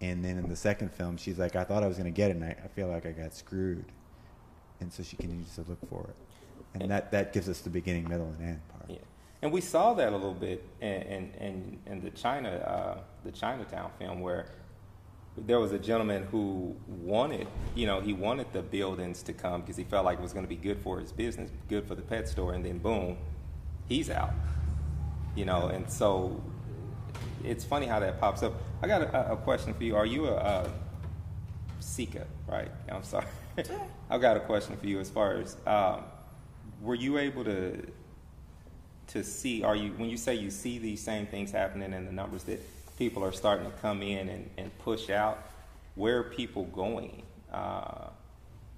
and 0.00 0.24
then 0.24 0.38
in 0.38 0.48
the 0.48 0.56
second 0.56 0.92
film, 0.92 1.16
she's 1.16 1.38
like, 1.38 1.56
I 1.56 1.64
thought 1.64 1.82
I 1.82 1.86
was 1.86 1.96
going 1.96 2.12
to 2.12 2.16
get 2.16 2.30
it, 2.30 2.36
and 2.36 2.44
I, 2.44 2.56
I, 2.64 2.68
feel 2.68 2.88
like 2.88 3.06
I 3.06 3.12
got 3.12 3.34
screwed. 3.34 3.84
And 4.80 4.92
so 4.92 5.02
she 5.02 5.16
continues 5.16 5.54
to 5.54 5.64
look 5.68 5.78
for 5.88 6.08
it. 6.08 6.80
And, 6.80 6.90
that, 6.90 7.12
that 7.12 7.32
gives 7.32 7.48
us 7.48 7.60
the 7.60 7.70
beginning, 7.70 8.08
middle, 8.08 8.26
and 8.26 8.48
end 8.48 8.68
part. 8.68 8.90
Yeah. 8.90 8.96
And 9.44 9.52
we 9.52 9.60
saw 9.60 9.92
that 9.92 10.08
a 10.08 10.16
little 10.16 10.32
bit 10.32 10.64
in, 10.80 11.30
in, 11.38 11.78
in, 11.84 12.00
the 12.00 12.08
China, 12.08 12.48
uh, 12.48 13.00
the 13.26 13.30
Chinatown 13.30 13.90
film, 13.98 14.20
where 14.20 14.46
there 15.36 15.60
was 15.60 15.72
a 15.72 15.78
gentleman 15.78 16.26
who 16.30 16.74
wanted, 16.88 17.46
you 17.74 17.86
know, 17.86 18.00
he 18.00 18.14
wanted 18.14 18.50
the 18.54 18.62
buildings 18.62 19.22
to 19.24 19.34
come 19.34 19.60
because 19.60 19.76
he 19.76 19.84
felt 19.84 20.06
like 20.06 20.18
it 20.18 20.22
was 20.22 20.32
going 20.32 20.46
to 20.46 20.48
be 20.48 20.56
good 20.56 20.78
for 20.82 20.98
his 20.98 21.12
business, 21.12 21.50
good 21.68 21.86
for 21.86 21.94
the 21.94 22.00
pet 22.00 22.26
store, 22.26 22.54
and 22.54 22.64
then 22.64 22.78
boom, 22.78 23.18
he's 23.86 24.08
out. 24.08 24.32
You 25.36 25.44
know, 25.44 25.66
and 25.66 25.90
so 25.90 26.42
it's 27.44 27.66
funny 27.66 27.84
how 27.84 28.00
that 28.00 28.18
pops 28.18 28.42
up. 28.42 28.54
I 28.80 28.86
got 28.86 29.02
a, 29.02 29.32
a 29.32 29.36
question 29.36 29.74
for 29.74 29.84
you. 29.84 29.94
Are 29.94 30.06
you 30.06 30.26
a, 30.28 30.36
a 30.36 30.70
Sika, 31.80 32.26
right? 32.48 32.70
I'm 32.90 33.02
sorry. 33.02 33.26
I've 34.08 34.22
got 34.22 34.38
a 34.38 34.40
question 34.40 34.78
for 34.78 34.86
you 34.86 35.00
as 35.00 35.10
far 35.10 35.36
as 35.36 35.58
um, 35.66 36.04
were 36.80 36.94
you 36.94 37.18
able 37.18 37.44
to 37.44 37.86
to 39.08 39.22
see 39.22 39.62
are 39.62 39.76
you 39.76 39.90
when 39.92 40.08
you 40.08 40.16
say 40.16 40.34
you 40.34 40.50
see 40.50 40.78
these 40.78 41.00
same 41.00 41.26
things 41.26 41.50
happening 41.50 41.92
in 41.92 42.04
the 42.06 42.12
numbers 42.12 42.44
that 42.44 42.60
people 42.98 43.22
are 43.22 43.32
starting 43.32 43.66
to 43.66 43.72
come 43.78 44.02
in 44.02 44.28
and, 44.28 44.48
and 44.56 44.78
push 44.78 45.10
out 45.10 45.46
where 45.94 46.18
are 46.18 46.24
people 46.24 46.64
going 46.66 47.22
uh, 47.52 48.08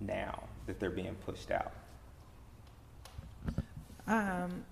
now 0.01 0.43
that 0.67 0.81
they're 0.81 0.91
being 0.91 1.15
pushed 1.25 1.51
out 1.51 1.73
um, 4.07 4.65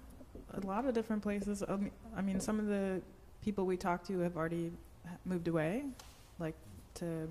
a 0.52 0.66
lot 0.66 0.84
of 0.84 0.94
different 0.94 1.22
places. 1.22 1.62
I 2.16 2.22
mean, 2.22 2.40
some 2.40 2.60
of 2.60 2.66
the 2.66 3.00
people 3.42 3.66
we 3.66 3.76
talked 3.76 4.06
to 4.06 4.20
have 4.20 4.36
already 4.36 4.70
moved 5.24 5.48
away, 5.48 5.84
like 6.38 6.54
to 6.94 7.28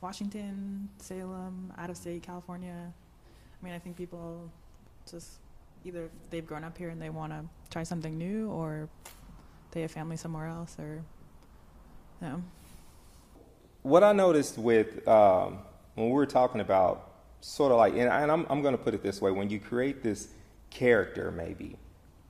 Washington, 0.00 0.88
Salem, 0.98 1.72
out 1.78 1.90
of 1.90 1.96
state, 1.96 2.22
California. 2.22 2.92
I 3.60 3.64
mean, 3.64 3.74
I 3.74 3.78
think 3.78 3.96
people 3.96 4.50
just 5.10 5.38
either 5.84 6.10
they've 6.30 6.46
grown 6.46 6.64
up 6.64 6.76
here 6.76 6.88
and 6.88 7.00
they 7.00 7.10
want 7.10 7.32
to 7.32 7.44
try 7.70 7.82
something 7.82 8.16
new, 8.16 8.50
or 8.50 8.88
they 9.72 9.82
have 9.82 9.90
family 9.90 10.16
somewhere 10.16 10.46
else, 10.46 10.76
or 10.78 11.02
you 12.20 12.28
know. 12.28 12.42
What 13.82 14.02
I 14.02 14.12
noticed 14.12 14.56
with 14.56 15.06
um, 15.06 15.58
when 15.94 16.06
we 16.06 16.12
were 16.12 16.26
talking 16.26 16.60
about 16.60 17.10
sort 17.40 17.70
of 17.72 17.78
like, 17.78 17.94
and, 17.94 18.10
I'm, 18.10 18.46
I'm 18.48 18.62
going 18.62 18.76
to 18.76 18.82
put 18.82 18.94
it 18.94 19.02
this 19.02 19.20
way: 19.20 19.30
when 19.30 19.50
you 19.50 19.60
create 19.60 20.02
this 20.02 20.28
character, 20.70 21.30
maybe 21.30 21.76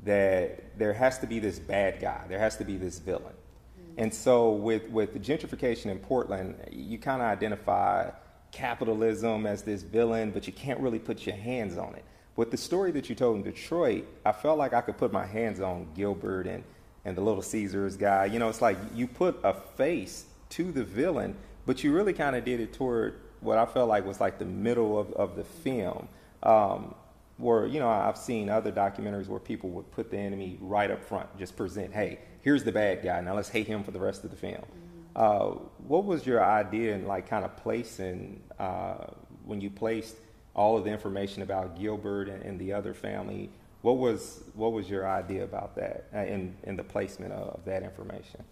that 0.05 0.79
there 0.79 0.93
has 0.93 1.19
to 1.19 1.27
be 1.27 1.39
this 1.39 1.59
bad 1.59 2.01
guy, 2.01 2.25
there 2.29 2.39
has 2.39 2.57
to 2.59 2.65
be 2.65 2.77
this 2.77 2.99
villain. 2.99 3.33
Mm-hmm. 3.33 4.03
And 4.03 4.15
so 4.15 4.53
with, 4.53 4.89
with 4.91 5.13
the 5.15 5.19
gentrification 5.19 5.87
in 5.87 5.99
Portland, 5.99 6.57
you 6.71 6.99
kind 6.99 7.23
of 7.23 7.29
identify 7.29 8.11
capitalism 8.53 9.47
as 9.47 9.63
this 9.63 9.83
villain, 9.83 10.31
but 10.31 10.47
you 10.47 10.53
can't 10.53 10.79
really 10.81 10.99
put 10.99 11.27
your 11.27 11.37
hands 11.37 11.79
on 11.79 11.95
it. 11.95 12.05
With 12.37 12.51
the 12.51 12.57
story 12.57 12.91
that 12.93 13.09
you 13.09 13.15
told 13.15 13.37
in 13.37 13.43
Detroit, 13.43 14.07
I 14.25 14.33
felt 14.33 14.59
like 14.59 14.73
I 14.73 14.81
could 14.81 14.99
put 14.99 15.13
my 15.13 15.25
hands 15.25 15.61
on 15.61 15.87
Gilbert 15.95 16.47
and, 16.47 16.65
and 17.05 17.17
the 17.17 17.21
Little 17.21 17.43
Caesars 17.43 17.97
guy. 17.97 18.25
You 18.27 18.39
know, 18.39 18.49
it's 18.49 18.63
like 18.63 18.77
you 18.95 19.07
put 19.07 19.39
a 19.45 19.55
face 19.55 20.25
to 20.51 20.73
the 20.73 20.83
villain, 20.83 21.37
but 21.65 21.85
you 21.85 21.93
really 21.93 22.13
kind 22.13 22.35
of 22.35 22.45
did 22.45 22.61
it 22.61 22.73
toward 22.73 23.21
what 23.41 23.59
I 23.59 23.67
felt 23.67 23.89
like 23.89 24.05
was 24.05 24.21
like 24.21 24.39
the 24.39 24.45
middle 24.45 24.99
of, 24.99 25.13
of 25.13 25.37
the 25.37 25.45
film. 25.45 26.09
Um, 26.43 26.95
where 27.37 27.67
you 27.67 27.81
know 27.81 27.89
I've 27.89 28.17
seen 28.17 28.49
other 28.49 28.71
documentaries 28.71 29.27
where 29.27 29.41
people 29.41 29.71
would 29.71 29.91
put 29.91 30.11
the 30.11 30.19
enemy 30.19 30.59
right 30.61 30.91
up 30.91 31.03
front, 31.03 31.37
just 31.39 31.57
present, 31.57 31.93
hey, 31.93 32.21
here's 32.43 32.65
the 32.65 32.73
bad 32.73 33.03
guy. 33.03 33.21
Now 33.21 33.35
let's 33.35 33.49
hate 33.49 33.67
him 33.67 33.83
for 33.83 33.91
the 33.91 33.99
rest 33.99 34.25
of 34.25 34.31
the 34.31 34.37
film. 34.37 34.55
Mm-hmm. 34.55 35.17
Uh, 35.17 35.59
what 35.87 36.05
was 36.05 36.27
your 36.27 36.45
idea 36.45 36.95
in 36.95 37.07
like 37.07 37.29
kind 37.29 37.45
of 37.45 37.57
placing 37.57 38.43
uh, 38.59 39.07
when 39.45 39.61
you 39.61 39.71
placed 39.71 40.17
all 40.55 40.77
of 40.77 40.85
the 40.85 40.91
information 40.91 41.43
about 41.43 41.79
Gilbert 41.79 42.29
and, 42.29 42.43
and, 42.43 42.61
the 42.61 42.73
other 42.73 42.95
family? 42.95 43.51
What 43.83 43.99
was 43.99 44.43
what 44.55 44.73
was 44.73 44.89
your 44.89 45.09
idea 45.09 45.45
about 45.45 45.75
that 45.77 46.07
uh, 46.15 46.21
in 46.21 46.55
in 46.65 46.77
the 46.77 46.85
placement 46.85 47.33
of 47.33 47.65
that 47.65 47.83
information? 47.83 48.43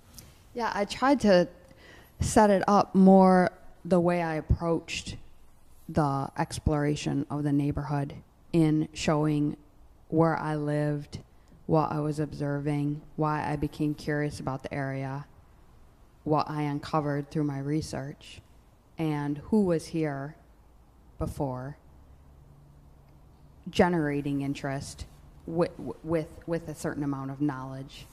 Yeah, 0.54 0.70
I 0.74 0.84
tried 0.84 1.20
to 1.20 1.48
set 2.20 2.50
it 2.50 2.62
up 2.68 2.94
more 2.94 3.50
the 3.84 4.00
way 4.00 4.22
I 4.22 4.34
approached 4.34 5.16
the 5.88 6.30
exploration 6.38 7.26
of 7.30 7.42
the 7.42 7.52
neighborhood 7.52 8.14
in 8.52 8.88
showing 8.92 9.56
where 10.08 10.36
I 10.36 10.56
lived, 10.56 11.20
what 11.66 11.90
I 11.90 12.00
was 12.00 12.20
observing, 12.20 13.00
why 13.16 13.50
I 13.50 13.56
became 13.56 13.94
curious 13.94 14.40
about 14.40 14.62
the 14.62 14.72
area, 14.72 15.26
what 16.24 16.48
I 16.48 16.62
uncovered 16.62 17.30
through 17.30 17.44
my 17.44 17.58
research, 17.58 18.40
and 18.98 19.38
who 19.44 19.64
was 19.64 19.86
here 19.86 20.36
before, 21.18 21.76
generating 23.70 24.42
interest 24.42 25.07
with, 25.46 25.72
with, 26.03 26.29
with 26.46 26.68
a 26.68 26.75
certain 26.75 27.03
amount 27.03 27.31
of 27.31 27.40
knowledge. 27.40 28.07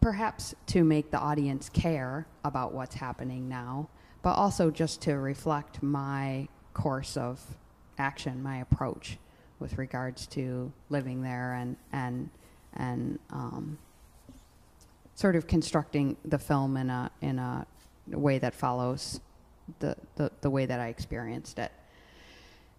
Perhaps 0.00 0.54
to 0.66 0.84
make 0.84 1.10
the 1.10 1.18
audience 1.18 1.68
care 1.68 2.26
about 2.44 2.72
what's 2.72 2.94
happening 2.94 3.48
now, 3.48 3.88
but 4.22 4.34
also 4.34 4.70
just 4.70 5.00
to 5.02 5.14
reflect 5.14 5.82
my 5.82 6.48
course 6.74 7.16
of 7.16 7.40
action, 7.98 8.42
my 8.42 8.58
approach 8.58 9.18
with 9.58 9.78
regards 9.78 10.26
to 10.26 10.72
living 10.90 11.22
there 11.22 11.54
and 11.54 11.76
and 11.92 12.28
and 12.74 13.18
um, 13.30 13.78
sort 15.14 15.34
of 15.34 15.46
constructing 15.46 16.16
the 16.24 16.38
film 16.38 16.76
in 16.76 16.90
a 16.90 17.10
in 17.22 17.38
a 17.38 17.66
way 18.08 18.38
that 18.38 18.54
follows 18.54 19.20
the, 19.80 19.96
the, 20.14 20.30
the 20.42 20.50
way 20.50 20.66
that 20.66 20.78
I 20.78 20.88
experienced 20.88 21.58
it. 21.58 21.72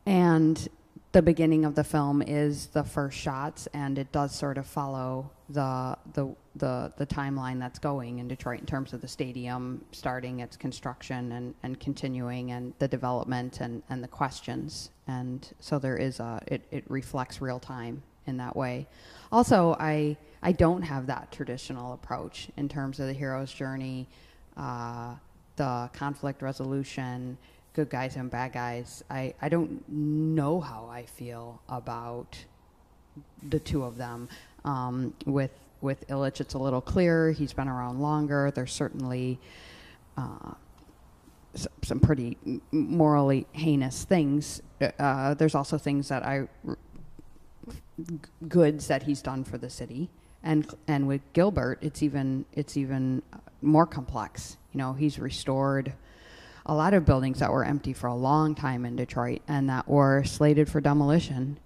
And 0.07 0.69
the 1.11 1.21
beginning 1.21 1.65
of 1.65 1.75
the 1.75 1.83
film 1.83 2.21
is 2.21 2.67
the 2.67 2.83
first 2.83 3.17
shots, 3.17 3.67
and 3.73 3.99
it 3.99 4.09
does 4.13 4.33
sort 4.33 4.57
of 4.57 4.65
follow 4.65 5.29
the 5.49 5.97
the 6.13 6.33
the, 6.55 6.93
the 6.97 7.05
timeline 7.05 7.59
that's 7.59 7.77
going 7.77 8.19
in 8.19 8.27
Detroit 8.27 8.61
in 8.61 8.65
terms 8.65 8.93
of 8.93 9.01
the 9.01 9.07
stadium 9.07 9.83
starting 9.91 10.39
its 10.39 10.55
construction 10.57 11.33
and, 11.33 11.53
and 11.61 11.79
continuing, 11.79 12.51
and 12.51 12.73
the 12.79 12.87
development 12.87 13.59
and, 13.59 13.83
and 13.89 14.01
the 14.01 14.07
questions. 14.07 14.89
And 15.07 15.47
so 15.59 15.77
there 15.77 15.97
is 15.97 16.21
a 16.21 16.41
it, 16.47 16.61
it 16.71 16.85
reflects 16.87 17.41
real 17.41 17.59
time 17.59 18.01
in 18.27 18.37
that 18.37 18.55
way. 18.55 18.87
Also, 19.29 19.75
I 19.77 20.15
I 20.41 20.53
don't 20.53 20.83
have 20.83 21.07
that 21.07 21.33
traditional 21.33 21.91
approach 21.91 22.47
in 22.55 22.69
terms 22.69 23.01
of 23.01 23.07
the 23.07 23.13
hero's 23.13 23.51
journey, 23.51 24.07
uh, 24.55 25.15
the 25.57 25.89
conflict 25.91 26.41
resolution 26.41 27.37
good 27.77 27.91
guys 27.91 28.15
and 28.15 28.31
bad 28.31 28.53
guys. 28.53 29.03
I, 29.07 29.35
I 29.39 29.49
don't 29.49 29.87
know 29.87 30.59
how 30.59 30.87
I 30.91 31.05
feel 31.05 31.61
about 31.69 32.35
the 33.47 33.59
two 33.59 33.83
of 33.83 33.97
them. 33.97 34.29
Um, 34.65 35.13
with 35.27 35.51
with 35.79 36.07
Ilitch, 36.07 36.41
it's 36.41 36.55
a 36.55 36.57
little 36.57 36.81
clearer. 36.81 37.31
He's 37.31 37.53
been 37.53 37.67
around 37.67 38.01
longer. 38.01 38.49
There's 38.49 38.73
certainly 38.73 39.39
uh, 40.17 40.55
some 41.83 41.99
pretty 41.99 42.35
morally 42.71 43.45
heinous 43.51 44.05
things. 44.05 44.63
Uh, 44.97 45.35
there's 45.35 45.53
also 45.53 45.77
things 45.77 46.07
that 46.07 46.23
I 46.25 46.47
goods 48.47 48.87
that 48.87 49.03
he's 49.03 49.21
done 49.21 49.43
for 49.43 49.59
the 49.59 49.69
city, 49.69 50.09
and 50.41 50.67
and 50.87 51.07
with 51.07 51.21
Gilbert, 51.33 51.77
it's 51.81 52.01
even 52.01 52.45
it's 52.53 52.75
even 52.75 53.21
more 53.61 53.85
complex. 53.85 54.57
You 54.73 54.79
know, 54.79 54.93
he's 54.93 55.19
restored 55.19 55.93
a 56.67 56.75
lot 56.75 56.93
of 56.93 57.05
buildings 57.05 57.39
that 57.39 57.51
were 57.51 57.63
empty 57.63 57.93
for 57.93 58.07
a 58.07 58.15
long 58.15 58.53
time 58.53 58.85
in 58.85 58.95
Detroit 58.95 59.41
and 59.47 59.69
that 59.69 59.87
were 59.87 60.23
slated 60.25 60.69
for 60.69 60.81
demolition. 60.81 61.57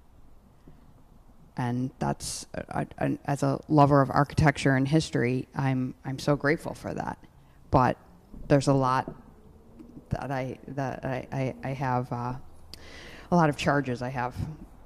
And 1.57 1.91
that's, 1.99 2.45
uh, 2.55 2.85
as 3.25 3.43
a 3.43 3.59
lover 3.67 4.01
of 4.01 4.09
architecture 4.09 4.75
and 4.75 4.87
history, 4.87 5.47
I'm, 5.55 5.95
I'm 6.05 6.19
so 6.19 6.35
grateful 6.35 6.73
for 6.73 6.93
that. 6.93 7.17
But 7.71 7.97
there's 8.47 8.67
a 8.67 8.73
lot 8.73 9.13
that 10.09 10.31
I, 10.31 10.59
that 10.69 11.03
I, 11.03 11.27
I, 11.31 11.55
I 11.63 11.73
have, 11.73 12.11
uh, 12.11 12.33
a 13.31 13.35
lot 13.35 13.49
of 13.49 13.57
charges 13.57 14.01
I 14.01 14.09
have 14.09 14.35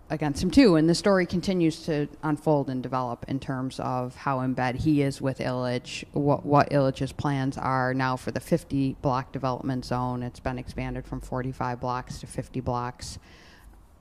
against 0.10 0.44
him 0.44 0.52
too. 0.52 0.76
And 0.76 0.90
the 0.90 0.96
story 0.96 1.26
continues 1.26 1.84
to 1.86 2.08
unfold 2.24 2.70
and 2.70 2.82
develop 2.84 3.26
in 3.28 3.40
terms 3.40 3.80
of 3.80 4.16
how 4.16 4.42
in 4.42 4.54
bed 4.54 4.78
he 4.78 5.02
is 5.02 5.22
with 5.22 5.40
Ilitch, 5.40 6.04
what 6.14 6.46
what 6.46 6.70
Ilitch's 6.70 7.12
plans 7.12 7.58
are 7.58 7.94
now 7.94 8.16
for 8.16 8.32
the 8.32 8.40
50 8.40 8.98
block 9.02 9.32
development 9.32 9.86
zone. 9.86 10.24
It's 10.24 10.40
been 10.40 10.60
expanded 10.60 11.06
from 11.06 11.22
45 11.22 11.80
blocks 11.80 12.20
to 12.20 12.28
50 12.28 12.60
blocks. 12.62 13.18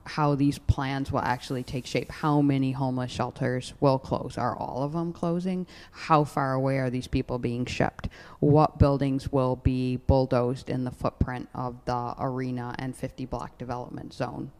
How 0.07 0.35
these 0.35 0.59
plans 0.59 1.11
will 1.11 1.21
actually 1.21 1.63
take 1.63 1.87
shape. 1.87 2.11
How 2.11 2.39
many 2.39 2.73
homeless 2.73 3.11
shelters 3.11 3.73
will 3.79 3.97
close? 3.97 4.37
Are 4.37 4.55
all 4.55 4.83
of 4.83 4.93
them 4.93 5.11
closing? 5.11 5.65
How 5.91 6.23
far 6.23 6.53
away 6.53 6.77
are 6.77 6.91
these 6.91 7.07
people 7.07 7.39
being 7.39 7.65
shipped? 7.65 8.07
What 8.39 8.77
buildings 8.77 9.31
will 9.31 9.55
be 9.55 9.97
bulldozed 9.97 10.69
in 10.69 10.83
the 10.83 10.91
footprint 10.91 11.49
of 11.55 11.83
the 11.85 12.13
arena 12.19 12.75
and 12.77 12.95
50 12.95 13.25
block 13.25 13.57
development 13.57 14.13
zone? 14.13 14.51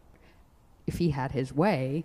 If 0.86 0.98
he 0.98 1.10
had 1.10 1.32
his 1.32 1.52
way, 1.52 2.04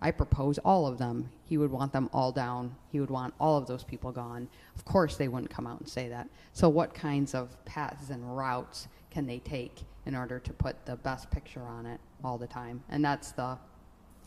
I 0.00 0.10
propose 0.10 0.58
all 0.58 0.86
of 0.86 0.98
them. 0.98 1.30
He 1.46 1.56
would 1.56 1.70
want 1.70 1.92
them 1.92 2.10
all 2.12 2.30
down. 2.30 2.76
He 2.90 3.00
would 3.00 3.10
want 3.10 3.32
all 3.40 3.56
of 3.56 3.66
those 3.66 3.84
people 3.84 4.12
gone. 4.12 4.48
Of 4.76 4.84
course, 4.84 5.16
they 5.16 5.28
wouldn't 5.28 5.50
come 5.50 5.66
out 5.66 5.80
and 5.80 5.88
say 5.88 6.08
that. 6.08 6.28
So, 6.52 6.68
what 6.68 6.92
kinds 6.92 7.34
of 7.34 7.56
paths 7.64 8.10
and 8.10 8.36
routes 8.36 8.88
can 9.10 9.26
they 9.26 9.38
take 9.38 9.80
in 10.04 10.14
order 10.14 10.38
to 10.38 10.52
put 10.52 10.84
the 10.84 10.96
best 10.96 11.30
picture 11.30 11.62
on 11.62 11.86
it 11.86 12.00
all 12.22 12.36
the 12.36 12.46
time? 12.46 12.82
And 12.90 13.02
that's 13.02 13.32
the 13.32 13.56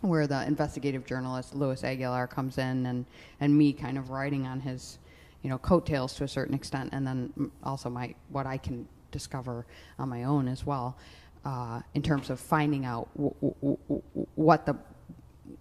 where 0.02 0.28
the 0.28 0.46
investigative 0.46 1.06
journalist 1.06 1.56
Louis 1.56 1.84
Aguilar 1.84 2.26
comes 2.26 2.58
in, 2.58 2.88
and 2.88 3.06
and 3.40 3.56
me 3.56 3.72
kind 3.72 4.00
of 4.00 4.10
writing 4.10 4.48
on 4.48 4.60
his, 4.60 4.98
you 5.44 5.50
know, 5.50 5.60
coattails 5.60 6.16
to 6.16 6.24
a 6.24 6.28
certain 6.28 6.56
extent, 6.56 6.90
and 6.92 7.06
then 7.06 7.52
also 7.64 7.88
my 7.88 8.16
what 8.30 8.48
I 8.48 8.58
can 8.58 8.88
discover 9.12 9.66
on 10.00 10.10
my 10.10 10.24
own 10.24 10.48
as 10.48 10.66
well 10.66 10.98
uh, 11.46 11.82
in 11.94 12.02
terms 12.02 12.30
of 12.30 12.40
finding 12.40 12.86
out 12.86 13.10
w- 13.16 13.34
w- 13.42 13.78
w- 13.88 14.02
what 14.36 14.66
the 14.66 14.76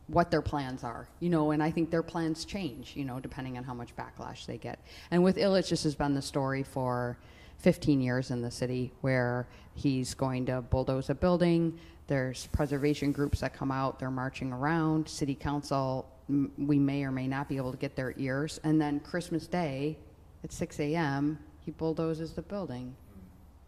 what 0.08 0.30
their 0.30 0.42
plans 0.42 0.84
are, 0.84 1.08
you 1.18 1.28
know, 1.28 1.50
and 1.50 1.60
I 1.62 1.70
think 1.72 1.90
their 1.90 2.02
plans 2.02 2.44
change, 2.44 2.94
you 2.94 3.04
know, 3.04 3.18
depending 3.18 3.58
on 3.58 3.64
how 3.64 3.74
much 3.74 3.94
backlash 3.96 4.46
they 4.46 4.56
get. 4.56 4.78
And 5.10 5.24
with 5.24 5.36
Ilitch, 5.36 5.70
this 5.70 5.82
has 5.82 5.96
been 5.96 6.14
the 6.14 6.22
story 6.22 6.62
for 6.62 7.18
15 7.58 8.00
years 8.00 8.30
in 8.30 8.40
the 8.40 8.50
city 8.50 8.92
where 9.00 9.48
he's 9.74 10.14
going 10.14 10.46
to 10.46 10.60
bulldoze 10.62 11.10
a 11.10 11.14
building. 11.14 11.76
There's 12.06 12.46
preservation 12.48 13.10
groups 13.10 13.40
that 13.40 13.52
come 13.52 13.72
out, 13.72 13.98
they're 13.98 14.10
marching 14.10 14.52
around. 14.52 15.08
City 15.08 15.34
council, 15.34 16.08
m- 16.28 16.52
we 16.56 16.78
may 16.78 17.02
or 17.02 17.10
may 17.10 17.26
not 17.26 17.48
be 17.48 17.56
able 17.56 17.72
to 17.72 17.78
get 17.78 17.96
their 17.96 18.14
ears. 18.16 18.60
And 18.62 18.80
then 18.80 19.00
Christmas 19.00 19.48
Day 19.48 19.98
at 20.44 20.52
6 20.52 20.78
a.m., 20.78 21.38
he 21.64 21.72
bulldozes 21.72 22.32
the 22.32 22.42
building. 22.42 22.94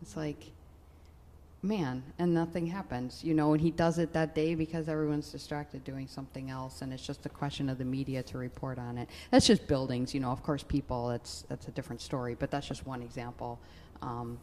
It's 0.03 0.17
like, 0.17 0.53
man 1.69 2.03
and 2.19 2.33
nothing 2.33 2.67
happens 2.67 3.23
you 3.23 3.35
know 3.35 3.53
and 3.53 3.61
he 3.61 3.71
does 3.71 3.99
it 3.99 4.13
that 4.15 4.35
day 4.35 4.55
because 4.55 4.89
everyone's 4.89 5.31
distracted 5.31 5.85
doing 5.85 6.09
something 6.09 6.49
else 6.49 6.81
and 6.81 6.93
it's 6.93 7.07
just 7.07 7.27
a 7.27 7.29
question 7.29 7.69
of 7.69 7.77
the 7.77 7.85
media 7.85 8.23
to 8.23 8.39
report 8.39 8.79
on 8.79 8.97
it. 8.97 9.09
That's 9.31 9.47
just 9.47 9.67
buildings 9.69 10.15
you 10.15 10.21
know 10.21 10.31
of 10.31 10.43
course 10.43 10.63
people 10.63 11.09
that's 11.09 11.45
that's 11.49 11.69
a 11.69 11.71
different 11.71 12.01
story 12.01 12.35
but 12.35 12.51
that's 12.51 12.67
just 12.67 12.87
one 12.87 13.03
example. 13.03 13.61
Um, 14.01 14.39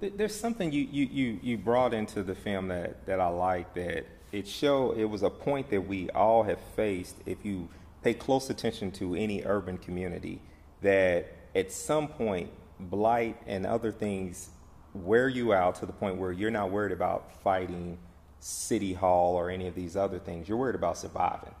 there's 0.00 0.34
something 0.34 0.70
you, 0.72 0.86
you, 0.90 1.06
you, 1.06 1.40
you 1.42 1.58
brought 1.58 1.94
into 1.94 2.22
the 2.22 2.34
film 2.34 2.68
that, 2.68 3.06
that 3.06 3.20
I 3.20 3.28
like 3.28 3.74
that 3.74 4.06
it 4.32 4.48
show 4.48 4.92
it 4.92 5.04
was 5.04 5.22
a 5.22 5.30
point 5.30 5.70
that 5.70 5.82
we 5.82 6.10
all 6.10 6.42
have 6.42 6.60
faced 6.74 7.16
if 7.26 7.44
you 7.44 7.68
pay 8.02 8.14
close 8.14 8.48
attention 8.50 8.90
to 8.92 9.14
any 9.14 9.42
urban 9.44 9.76
community 9.78 10.40
that 10.82 11.26
at 11.54 11.70
some 11.72 12.08
point 12.08 12.50
blight 12.80 13.36
and 13.46 13.64
other 13.64 13.92
things 13.92 14.50
wear 14.94 15.28
you 15.28 15.52
out 15.52 15.74
to 15.76 15.86
the 15.86 15.92
point 15.92 16.16
where 16.16 16.32
you're 16.32 16.50
not 16.50 16.70
worried 16.70 16.92
about 16.92 17.32
fighting 17.42 17.98
city 18.40 18.92
hall 18.92 19.34
or 19.34 19.50
any 19.50 19.66
of 19.66 19.74
these 19.74 19.96
other 19.96 20.18
things. 20.18 20.48
You're 20.48 20.58
worried 20.58 20.76
about 20.76 20.96
surviving. 20.96 21.54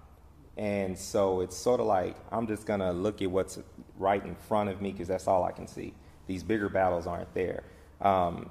And 0.56 0.96
so 0.96 1.40
it's 1.40 1.56
sort 1.56 1.80
of 1.80 1.86
like 1.86 2.16
I'm 2.30 2.46
just 2.46 2.66
going 2.66 2.80
to 2.80 2.92
look 2.92 3.22
at 3.22 3.30
what's 3.30 3.58
right 3.98 4.24
in 4.24 4.34
front 4.34 4.70
of 4.70 4.80
me 4.80 4.92
because 4.92 5.08
that's 5.08 5.26
all 5.26 5.44
I 5.44 5.52
can 5.52 5.66
see. 5.66 5.92
These 6.26 6.42
bigger 6.42 6.68
battles 6.68 7.06
aren't 7.06 7.32
there. 7.34 7.64
Um, 8.00 8.50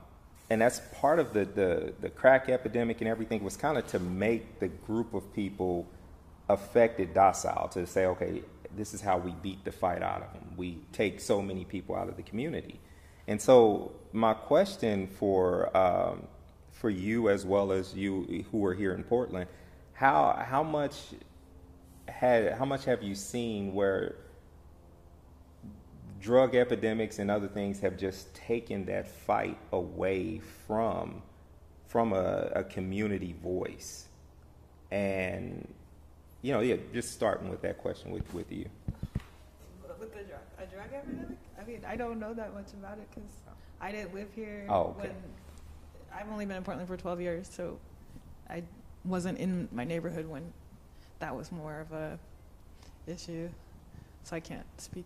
and 0.49 0.61
that's 0.61 0.81
part 0.99 1.19
of 1.19 1.33
the, 1.33 1.45
the, 1.45 1.93
the 2.01 2.09
crack 2.09 2.49
epidemic 2.49 3.01
and 3.01 3.07
everything 3.07 3.43
was 3.43 3.55
kind 3.55 3.77
of 3.77 3.87
to 3.87 3.99
make 3.99 4.59
the 4.59 4.67
group 4.67 5.13
of 5.13 5.33
people 5.33 5.87
affected 6.49 7.13
docile 7.13 7.69
to 7.69 7.87
say, 7.87 8.05
okay, 8.05 8.41
this 8.75 8.93
is 8.93 9.01
how 9.01 9.17
we 9.17 9.31
beat 9.41 9.63
the 9.63 9.71
fight 9.71 10.01
out 10.01 10.21
of 10.21 10.33
them. 10.33 10.53
We 10.57 10.79
take 10.91 11.19
so 11.21 11.41
many 11.41 11.63
people 11.63 11.95
out 11.95 12.09
of 12.09 12.17
the 12.17 12.23
community. 12.23 12.79
And 13.27 13.41
so, 13.41 13.93
my 14.11 14.33
question 14.33 15.07
for 15.07 15.75
um, 15.75 16.27
for 16.71 16.89
you 16.89 17.29
as 17.29 17.45
well 17.45 17.71
as 17.71 17.95
you 17.95 18.45
who 18.51 18.65
are 18.65 18.73
here 18.73 18.93
in 18.93 19.03
Portland, 19.03 19.47
how 19.93 20.43
how 20.45 20.63
much 20.63 20.95
had 22.07 22.53
how 22.53 22.65
much 22.65 22.85
have 22.85 23.01
you 23.01 23.15
seen 23.15 23.73
where 23.73 24.15
drug 26.19 26.55
epidemics 26.55 27.19
and 27.19 27.31
other 27.31 27.47
things 27.47 27.79
have 27.79 27.97
just 27.97 28.33
taken 28.33 28.85
that 28.85 29.07
fight 29.07 29.57
away 29.71 30.39
from 30.67 31.21
from 31.87 32.11
a, 32.11 32.51
a 32.55 32.63
community 32.65 33.33
voice? 33.41 34.07
And 34.91 35.73
you 36.41 36.51
know, 36.51 36.59
yeah, 36.59 36.75
just 36.93 37.11
starting 37.11 37.49
with 37.49 37.61
that 37.61 37.77
question 37.77 38.11
with 38.11 38.31
with 38.33 38.51
you. 38.51 38.65
With 39.97 40.13
the 40.13 40.23
drug, 40.23 40.41
a 40.59 40.65
drug 40.65 40.93
epidemic? 40.93 41.37
I 41.63 41.67
mean, 41.67 41.81
I 41.87 41.95
don't 41.95 42.19
know 42.19 42.33
that 42.33 42.53
much 42.53 42.73
about 42.73 42.97
it 42.97 43.07
because 43.09 43.29
I 43.79 43.91
didn't 43.91 44.13
live 44.13 44.27
here. 44.35 44.65
Oh, 44.69 44.95
okay. 44.97 45.09
When 45.09 45.15
I've 46.15 46.29
only 46.31 46.45
been 46.45 46.57
in 46.57 46.63
Portland 46.63 46.87
for 46.87 46.97
12 46.97 47.21
years, 47.21 47.49
so 47.51 47.77
I 48.49 48.63
wasn't 49.05 49.37
in 49.39 49.67
my 49.71 49.83
neighborhood 49.83 50.27
when 50.27 50.53
that 51.19 51.35
was 51.35 51.51
more 51.51 51.79
of 51.79 51.91
a 51.91 52.19
issue. 53.07 53.49
So 54.23 54.35
I 54.35 54.39
can't 54.39 54.65
speak 54.77 55.05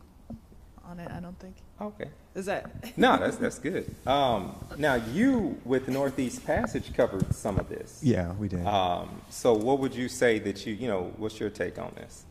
on 0.86 1.00
it. 1.00 1.12
I 1.12 1.20
don't 1.20 1.38
think. 1.40 1.56
Okay. 1.80 2.10
Is 2.36 2.46
that? 2.46 2.72
No, 2.98 3.18
that's 3.18 3.38
that's 3.38 3.60
good. 3.60 3.94
Um, 4.06 4.56
now 4.78 4.96
you 4.96 5.60
with 5.66 5.88
Northeast 5.88 6.46
Passage 6.46 6.94
covered 6.94 7.34
some 7.34 7.60
of 7.60 7.70
this. 7.70 8.00
Yeah, 8.04 8.34
we 8.34 8.48
did. 8.48 8.66
Um, 8.66 9.22
so 9.30 9.54
what 9.54 9.80
would 9.80 9.94
you 9.94 10.08
say 10.08 10.40
that 10.40 10.66
you 10.66 10.74
you 10.74 10.88
know 10.88 11.14
what's 11.18 11.40
your 11.40 11.50
take 11.50 11.78
on 11.80 11.92
this? 11.96 12.26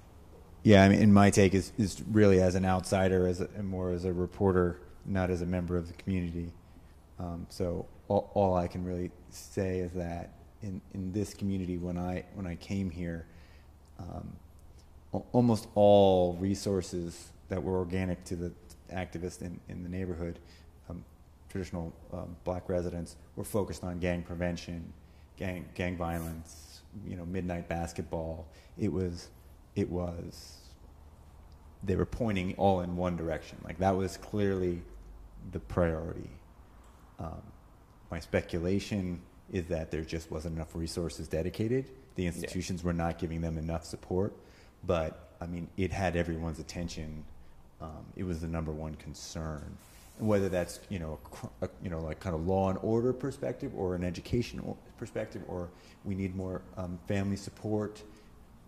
Yeah, 0.66 0.83
I 0.83 0.88
mean, 0.88 1.00
and 1.00 1.14
my 1.14 1.31
take 1.31 1.55
is, 1.55 1.70
is 1.79 2.02
really 2.11 2.40
as 2.42 2.57
an 2.57 2.64
outsider, 2.64 3.29
as 3.29 3.40
a, 3.40 3.62
more 3.62 3.92
as 3.92 4.05
a 4.05 4.12
reporter, 4.12 4.81
not 5.05 5.31
as 5.31 5.40
a 5.40 5.46
member 5.46 5.76
of 5.76 5.87
the 5.87 5.94
community. 5.94 6.52
Um, 7.20 7.46
so 7.48 7.87
all, 8.09 8.33
all 8.35 8.57
I 8.57 8.66
can 8.66 8.85
really 8.85 9.12
say 9.31 9.79
is 9.79 9.92
that 9.92 10.33
in, 10.62 10.81
in 10.92 11.12
this 11.12 11.35
community, 11.35 11.79
when 11.79 11.96
I 11.96 12.24
when 12.35 12.48
I 12.48 12.57
came 12.57 12.90
here, 12.90 13.26
um, 14.00 15.22
almost 15.31 15.68
all 15.76 16.37
resources 16.40 17.29
that 17.48 17.62
were 17.62 17.76
organic 17.76 18.24
to 18.24 18.35
the 18.35 18.52
activists 18.92 19.42
in, 19.42 19.61
in 19.68 19.85
the 19.85 19.88
neighborhood, 19.88 20.40
um, 20.90 21.05
traditional 21.48 21.92
um, 22.12 22.35
black 22.42 22.68
residents, 22.68 23.14
were 23.37 23.44
focused 23.44 23.85
on 23.85 24.00
gang 24.00 24.24
prevention, 24.24 24.92
gang 25.37 25.64
gang 25.76 25.96
violence, 25.96 26.81
you 27.07 27.14
know, 27.14 27.24
midnight 27.24 27.68
basketball. 27.68 28.48
It 28.76 28.92
was 28.92 29.29
it 29.77 29.89
was 29.89 30.57
they 31.85 31.95
were 31.95 32.07
pointing 32.07 32.55
all 32.57 32.81
in 32.81 32.97
one 32.97 33.17
direction. 33.17 33.59
Like 33.65 33.79
that 33.79 33.97
was 33.97 34.17
clearly 34.17 34.83
the 35.53 35.61
priority. 35.61 36.31
Um, 37.19 37.43
my 38.11 38.19
speculation 38.19 39.21
is 39.53 39.67
that 39.67 39.91
there 39.91 40.03
just 40.03 40.31
wasn't 40.31 40.57
enough 40.57 40.75
resources 40.75 41.29
dedicated. 41.29 41.91
The 42.17 42.27
institutions 42.27 42.83
were 42.83 42.93
not 42.93 43.19
giving 43.19 43.41
them 43.41 43.59
enough 43.59 43.85
support. 43.85 44.35
But 44.85 45.31
I 45.41 45.47
mean, 45.47 45.69
it 45.77 45.93
had 45.93 46.17
everyone's 46.17 46.59
attention. 46.59 47.25
Um, 47.81 48.07
it 48.17 48.25
was 48.25 48.41
the 48.41 48.49
number 48.49 48.73
one 48.73 48.95
concern. 48.97 49.77
And 50.19 50.27
whether 50.27 50.49
that's 50.49 50.81
you 50.89 50.99
know 50.99 51.19
a, 51.61 51.69
you 51.83 51.91
know 51.91 52.01
like 52.01 52.21
kind 52.21 52.35
of 52.35 52.47
law 52.47 52.71
and 52.71 52.79
order 52.83 53.12
perspective 53.12 53.73
or 53.77 53.95
an 53.95 54.03
educational 54.03 54.79
perspective, 54.99 55.43
or 55.47 55.69
we 56.05 56.15
need 56.15 56.35
more 56.35 56.62
um, 56.77 56.99
family 57.07 57.37
support, 57.37 58.03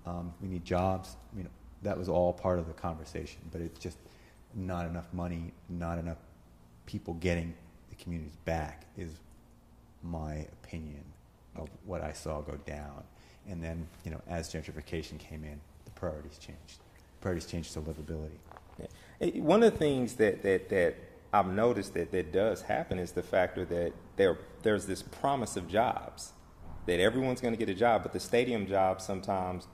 um, 0.07 0.33
we 0.41 0.49
need 0.49 0.65
jobs. 0.65 1.17
I 1.33 1.37
mean, 1.37 1.49
that 1.83 1.97
was 1.97 2.09
all 2.09 2.33
part 2.33 2.59
of 2.59 2.67
the 2.67 2.73
conversation. 2.73 3.41
But 3.53 3.61
it's 3.61 3.79
just 3.79 3.99
not 4.55 4.87
enough 4.87 5.13
money, 5.13 5.53
not 5.69 5.99
enough 5.99 6.19
people 6.87 7.15
getting 7.15 7.55
the 7.91 7.97
communities 7.97 8.37
back 8.45 8.87
is 8.97 9.11
my 10.03 10.47
opinion 10.63 11.05
of 11.57 11.69
what 11.85 12.03
I 12.03 12.13
saw 12.13 12.41
go 12.41 12.57
down. 12.67 13.03
And 13.49 13.63
then, 13.63 13.87
you 14.05 14.11
know, 14.11 14.21
as 14.29 14.53
gentrification 14.53 15.19
came 15.19 15.45
in, 15.45 15.61
the 15.85 15.91
priorities 15.93 16.39
changed. 16.39 16.81
Priorities 17.21 17.47
changed 17.47 17.73
to 17.75 17.81
livability. 17.81 18.39
Yeah. 19.21 19.41
One 19.41 19.63
of 19.63 19.73
the 19.73 19.79
things 19.79 20.15
that, 20.15 20.43
that, 20.43 20.69
that 20.69 20.95
I've 21.33 21.49
noticed 21.49 21.95
that, 21.95 22.13
that 22.13 22.33
does 22.33 22.63
happen 22.63 22.99
is 22.99 23.13
the 23.13 23.23
factor 23.23 23.65
that 23.67 23.93
there 24.17 24.39
there's 24.63 24.87
this 24.87 25.03
promise 25.03 25.57
of 25.57 25.69
jobs 25.69 26.33
that 26.87 27.01
everyone's 27.01 27.41
going 27.41 27.53
to 27.53 27.59
get 27.59 27.69
a 27.69 27.79
job, 27.79 28.03
but 28.03 28.13
the 28.13 28.21
stadium 28.21 28.67
jobs 28.67 29.05
sometimes 29.05 29.67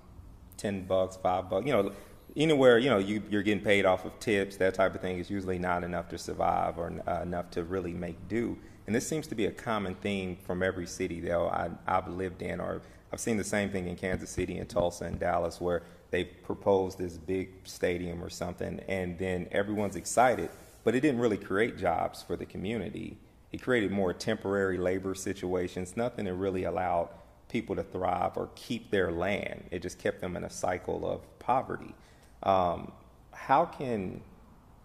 ten 0.57 0.85
bucks, 0.87 1.17
five 1.17 1.49
bucks, 1.51 1.67
you 1.67 1.73
know, 1.73 1.93
anywhere 2.37 2.79
you 2.79 2.91
know 2.91 2.99
you, 2.99 3.23
you're 3.31 3.43
getting 3.43 3.65
paid 3.65 3.85
off 3.85 4.05
of 4.05 4.19
tips, 4.19 4.57
that 4.57 4.75
type 4.75 4.95
of 4.95 5.01
thing 5.01 5.19
is 5.19 5.31
usually 5.31 5.59
not 5.59 5.85
enough 5.85 6.09
to 6.09 6.19
survive 6.19 6.79
or 6.79 6.93
uh, 7.07 7.23
enough 7.23 7.51
to 7.51 7.65
really 7.65 7.93
make 7.93 8.29
do. 8.29 8.57
And 8.87 8.95
this 8.95 9.07
seems 9.07 9.27
to 9.29 9.35
be 9.35 9.47
a 9.47 9.51
common 9.51 9.95
theme 9.95 10.37
from 10.45 10.63
every 10.63 10.87
city 10.87 11.21
that 11.21 11.77
I've 11.87 12.09
lived 12.09 12.43
in, 12.43 12.61
or 12.61 12.83
I've 13.13 13.21
seen 13.21 13.37
the 13.39 13.45
same 13.45 13.71
thing 13.71 13.89
in 13.89 13.97
Kansas 13.97 14.29
City 14.29 14.59
and 14.59 14.69
Tulsa 14.69 15.05
and 15.05 15.19
Dallas, 15.19 15.61
where 15.61 15.85
they've 16.11 16.29
proposed 16.43 16.99
this 16.99 17.17
big 17.17 17.49
stadium 17.65 18.23
or 18.23 18.29
something, 18.29 18.81
and 18.89 19.19
then 19.19 19.49
everyone's 19.53 19.97
excited, 19.97 20.51
but 20.85 20.95
it 20.95 21.01
didn't 21.01 21.21
really 21.21 21.39
create 21.39 21.79
jobs 21.79 22.23
for 22.23 22.37
the 22.37 22.45
community. 22.45 23.17
It 23.53 23.63
created 23.63 23.91
more 23.91 24.13
temporary 24.13 24.77
labor 24.77 25.15
situations, 25.15 25.97
nothing 25.97 26.27
that 26.27 26.35
really 26.35 26.65
allowed 26.65 27.09
people 27.55 27.77
to 27.77 27.85
thrive 27.85 28.33
or 28.37 28.51
keep 28.57 28.91
their 28.91 29.13
land. 29.13 29.63
It 29.71 29.81
just 29.81 30.01
kept 30.01 30.21
them 30.21 30.37
in 30.37 30.43
a 30.43 30.51
cycle 30.51 31.09
of 31.09 31.21
poverty. 31.39 31.95
Um, 32.43 32.91
how 33.31 33.65
can, 33.65 34.21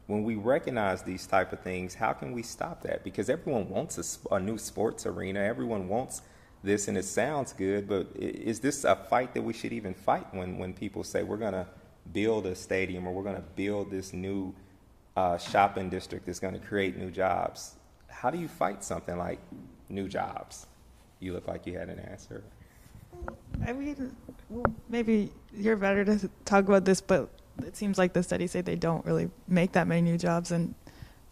when 0.05 0.23
we 0.23 0.35
recognize 0.35 1.01
these 1.01 1.25
type 1.25 1.51
of 1.51 1.61
things, 1.61 1.95
how 1.95 2.13
can 2.13 2.31
we 2.31 2.43
stop 2.43 2.83
that? 2.83 3.03
Because 3.03 3.27
everyone 3.27 3.69
wants 3.69 3.97
a, 3.97 4.35
a 4.35 4.39
new 4.39 4.59
sports 4.59 5.07
arena. 5.07 5.39
Everyone 5.39 5.87
wants 5.87 6.21
this, 6.63 6.87
and 6.87 6.95
it 6.95 7.05
sounds 7.05 7.53
good. 7.53 7.87
But 7.87 8.05
is 8.15 8.59
this 8.59 8.83
a 8.83 8.95
fight 8.95 9.33
that 9.33 9.41
we 9.41 9.53
should 9.53 9.73
even 9.73 9.95
fight 9.95 10.31
when 10.31 10.59
when 10.59 10.73
people 10.73 11.03
say 11.03 11.23
we're 11.23 11.37
going 11.37 11.53
to 11.53 11.65
build 12.13 12.45
a 12.45 12.53
stadium 12.53 13.07
or 13.07 13.11
we're 13.11 13.23
going 13.23 13.41
to 13.43 13.49
build 13.55 13.89
this 13.89 14.13
new 14.13 14.53
uh, 15.17 15.39
shopping 15.39 15.89
district 15.89 16.27
that's 16.27 16.39
going 16.39 16.53
to 16.53 16.65
create 16.71 16.95
new 16.97 17.09
jobs? 17.09 17.73
How 18.09 18.29
do 18.29 18.37
you 18.37 18.47
fight 18.47 18.83
something 18.83 19.17
like 19.17 19.39
new 19.89 20.07
jobs? 20.07 20.67
You 21.19 21.33
look 21.33 21.47
like 21.47 21.65
you 21.65 21.75
had 21.77 21.89
an 21.89 21.99
answer. 21.99 22.43
I 23.65 23.73
mean, 23.73 24.15
maybe 24.89 25.31
you're 25.53 25.75
better 25.75 26.05
to 26.05 26.29
talk 26.45 26.65
about 26.65 26.85
this, 26.85 27.01
but 27.01 27.29
it 27.65 27.75
seems 27.75 27.97
like 27.97 28.13
the 28.13 28.23
studies 28.23 28.51
say 28.51 28.61
they 28.61 28.75
don't 28.75 29.05
really 29.05 29.29
make 29.47 29.73
that 29.73 29.87
many 29.87 30.01
new 30.01 30.17
jobs. 30.17 30.51
And 30.51 30.75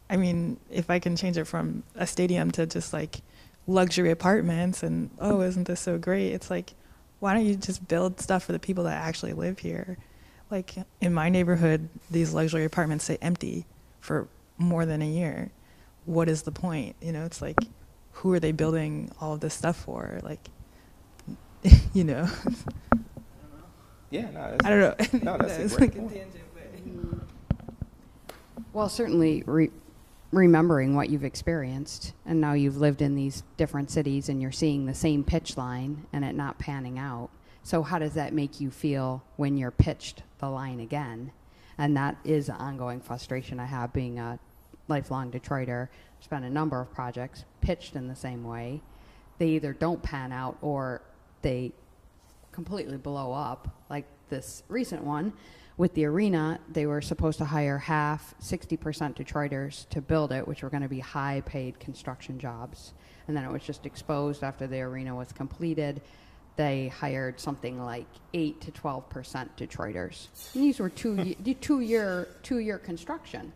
I 0.09 0.17
mean, 0.17 0.59
if 0.69 0.89
I 0.89 0.99
can 0.99 1.15
change 1.15 1.37
it 1.37 1.45
from 1.45 1.83
a 1.95 2.05
stadium 2.05 2.51
to 2.51 2.65
just 2.65 2.93
like 2.93 3.21
luxury 3.65 4.11
apartments 4.11 4.83
and, 4.83 5.09
oh, 5.19 5.41
isn't 5.41 5.67
this 5.67 5.79
so 5.79 5.97
great? 5.97 6.31
It's 6.31 6.49
like, 6.49 6.73
why 7.19 7.33
don't 7.33 7.45
you 7.45 7.55
just 7.55 7.87
build 7.87 8.19
stuff 8.19 8.43
for 8.43 8.51
the 8.51 8.59
people 8.59 8.83
that 8.85 9.01
actually 9.01 9.33
live 9.33 9.59
here? 9.59 9.97
Like 10.51 10.75
in 11.01 11.13
my 11.13 11.29
neighborhood, 11.29 11.89
these 12.11 12.33
luxury 12.33 12.65
apartments 12.65 13.05
stay 13.05 13.17
empty 13.21 13.65
for 13.99 14.27
more 14.57 14.85
than 14.85 15.01
a 15.01 15.07
year. 15.07 15.51
What 16.05 16.29
is 16.29 16.43
the 16.43 16.51
point? 16.51 16.95
You 17.01 17.11
know, 17.11 17.25
it's 17.25 17.41
like, 17.41 17.57
who 18.13 18.31
are 18.31 18.39
they 18.39 18.51
building 18.51 19.11
all 19.19 19.33
of 19.33 19.41
this 19.41 19.53
stuff 19.53 19.75
for? 19.75 20.19
Like, 20.23 20.49
you 21.93 22.03
know. 22.03 22.27
Yeah, 24.09 24.29
no, 24.31 24.51
that's, 24.51 24.65
I 24.65 24.69
don't 24.69 24.79
know. 25.23 25.31
No, 25.31 25.37
that's 25.37 25.57
a 25.57 25.61
It's 25.65 25.75
great 25.75 25.89
like 25.91 25.95
a 25.95 25.99
point. 26.01 26.13
tangent, 26.13 26.43
but 26.53 27.19
Well, 28.73 28.89
certainly 28.89 29.43
re- 29.45 29.71
remembering 30.31 30.95
what 30.95 31.09
you've 31.09 31.23
experienced, 31.23 32.13
and 32.25 32.39
now 32.39 32.53
you've 32.53 32.77
lived 32.77 33.01
in 33.01 33.15
these 33.15 33.43
different 33.57 33.89
cities 33.91 34.29
and 34.29 34.41
you're 34.41 34.51
seeing 34.51 34.85
the 34.85 34.93
same 34.93 35.23
pitch 35.23 35.57
line 35.57 36.05
and 36.13 36.23
it 36.23 36.35
not 36.35 36.59
panning 36.59 36.97
out. 36.99 37.29
So, 37.63 37.83
how 37.83 37.99
does 37.99 38.13
that 38.13 38.33
make 38.33 38.61
you 38.61 38.71
feel 38.71 39.23
when 39.35 39.57
you're 39.57 39.71
pitched 39.71 40.23
the 40.39 40.49
line 40.49 40.79
again? 40.79 41.31
And 41.77 41.95
that 41.97 42.17
is 42.23 42.49
an 42.49 42.55
ongoing 42.55 43.01
frustration 43.01 43.59
I 43.59 43.65
have 43.65 43.91
being 43.93 44.19
a 44.19 44.39
lifelong 44.87 45.31
Detroiter. 45.31 45.89
Spent 46.21 46.45
a 46.45 46.49
number 46.49 46.79
of 46.81 46.91
projects 46.93 47.43
pitched 47.61 47.95
in 47.95 48.07
the 48.07 48.15
same 48.15 48.43
way. 48.43 48.81
They 49.37 49.49
either 49.49 49.73
don't 49.73 50.01
pan 50.01 50.31
out 50.31 50.57
or 50.61 51.01
they 51.41 51.71
completely 52.51 52.97
blow 52.97 53.33
up, 53.33 53.67
like 53.89 54.05
this 54.29 54.63
recent 54.67 55.03
one 55.03 55.33
with 55.77 55.93
the 55.93 56.05
arena. 56.05 56.59
They 56.71 56.85
were 56.85 57.01
supposed 57.01 57.37
to 57.37 57.45
hire 57.45 57.77
half, 57.77 58.33
60% 58.41 59.15
Detroiters 59.15 59.87
to 59.89 60.01
build 60.01 60.31
it, 60.31 60.47
which 60.47 60.63
were 60.63 60.69
going 60.69 60.83
to 60.83 60.89
be 60.89 60.99
high 60.99 61.43
paid 61.45 61.79
construction 61.79 62.39
jobs. 62.39 62.93
And 63.27 63.37
then 63.37 63.43
it 63.43 63.51
was 63.51 63.63
just 63.63 63.85
exposed 63.85 64.43
after 64.43 64.67
the 64.67 64.81
arena 64.81 65.15
was 65.15 65.31
completed. 65.31 66.01
They 66.55 66.87
hired 66.87 67.39
something 67.39 67.79
like 67.79 68.07
8 68.33 68.59
to 68.61 68.71
12% 68.71 69.49
Detroiters. 69.55 70.27
And 70.55 70.63
these 70.63 70.79
were 70.79 70.89
two, 70.89 71.35
two, 71.61 71.81
year, 71.81 72.27
two 72.41 72.59
year 72.59 72.79
construction. 72.79 73.53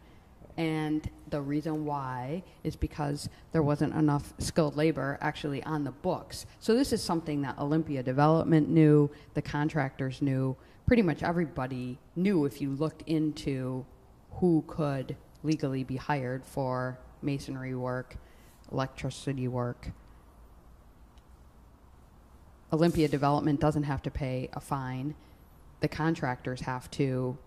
And 0.57 1.09
the 1.29 1.41
reason 1.41 1.85
why 1.85 2.43
is 2.63 2.75
because 2.75 3.29
there 3.51 3.63
wasn't 3.63 3.93
enough 3.95 4.33
skilled 4.39 4.75
labor 4.75 5.17
actually 5.21 5.63
on 5.63 5.83
the 5.83 5.91
books. 5.91 6.45
So 6.59 6.75
this 6.75 6.93
is 6.93 7.01
something 7.01 7.41
that 7.41 7.57
Olympia 7.57 8.03
Development 8.03 8.69
knew, 8.69 9.09
the 9.33 9.41
contractors 9.41 10.21
knew, 10.21 10.55
pretty 10.85 11.01
much 11.01 11.23
everybody 11.23 11.97
knew 12.15 12.45
if 12.45 12.61
you 12.61 12.71
looked 12.71 13.03
into 13.07 13.85
who 14.31 14.63
could 14.67 15.15
legally 15.43 15.83
be 15.83 15.95
hired 15.95 16.45
for 16.45 16.99
masonry 17.21 17.75
work, 17.75 18.17
electricity 18.71 19.47
work. 19.47 19.91
Olympia 22.73 23.07
Development 23.07 23.59
doesn't 23.59 23.83
have 23.83 24.01
to 24.01 24.11
pay 24.11 24.49
a 24.53 24.59
fine. 24.59 25.15
The 25.81 25.87
contractors 25.87 26.61
have 26.61 26.89
to 26.91 27.37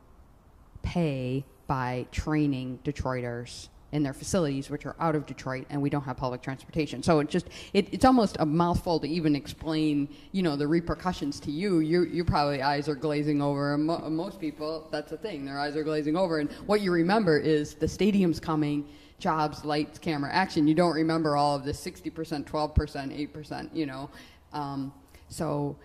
pay 0.82 1.44
by 1.66 2.06
training 2.10 2.78
Detroiters 2.84 3.68
in 3.94 4.02
their 4.02 4.12
facilities, 4.12 4.70
which 4.70 4.86
are 4.86 4.96
out 4.98 5.14
of 5.14 5.24
Detroit, 5.24 5.66
and 5.70 5.80
we 5.80 5.88
don't 5.88 6.02
have 6.02 6.16
public 6.16 6.42
transportation. 6.42 7.00
So 7.00 7.20
it 7.20 7.28
just 7.28 7.46
it, 7.72 7.86
it's 7.92 8.04
almost 8.04 8.36
a 8.40 8.44
mouthful 8.44 8.98
to 8.98 9.08
even 9.08 9.36
explain, 9.36 10.08
you 10.32 10.42
know, 10.42 10.56
the 10.56 10.66
repercussions 10.66 11.38
to 11.40 11.52
you. 11.52 11.78
You 11.78 12.02
you 12.02 12.24
probably 12.24 12.60
eyes 12.60 12.88
are 12.88 12.96
glazing 12.96 13.40
over. 13.40 13.74
And 13.74 13.86
mo- 13.86 14.10
most 14.10 14.40
people, 14.40 14.88
that's 14.90 15.10
the 15.12 15.16
thing, 15.16 15.44
their 15.44 15.60
eyes 15.60 15.76
are 15.76 15.84
glazing 15.84 16.16
over, 16.16 16.40
and 16.40 16.50
what 16.66 16.80
you 16.80 16.90
remember 16.90 17.38
is 17.38 17.74
the 17.74 17.88
stadium's 17.88 18.40
coming. 18.40 18.84
Jobs, 19.20 19.64
lights, 19.64 19.96
camera, 20.00 20.30
action. 20.32 20.66
You 20.66 20.74
don't 20.74 20.94
remember 20.94 21.36
all 21.36 21.54
of 21.54 21.64
the 21.64 21.70
60%, 21.70 22.44
12%, 22.44 23.32
8%, 23.32 23.70
you 23.72 23.86
know. 23.86 24.10
Um, 24.52 24.92
so 25.28 25.76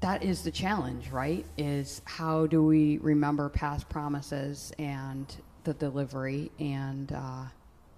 that 0.00 0.22
is 0.22 0.42
the 0.42 0.50
challenge, 0.50 1.10
right? 1.10 1.44
Is 1.56 2.02
how 2.04 2.46
do 2.46 2.62
we 2.62 2.98
remember 2.98 3.48
past 3.48 3.88
promises 3.88 4.72
and 4.78 5.26
the 5.64 5.74
delivery? 5.74 6.50
And 6.60 7.12
uh, 7.12 7.44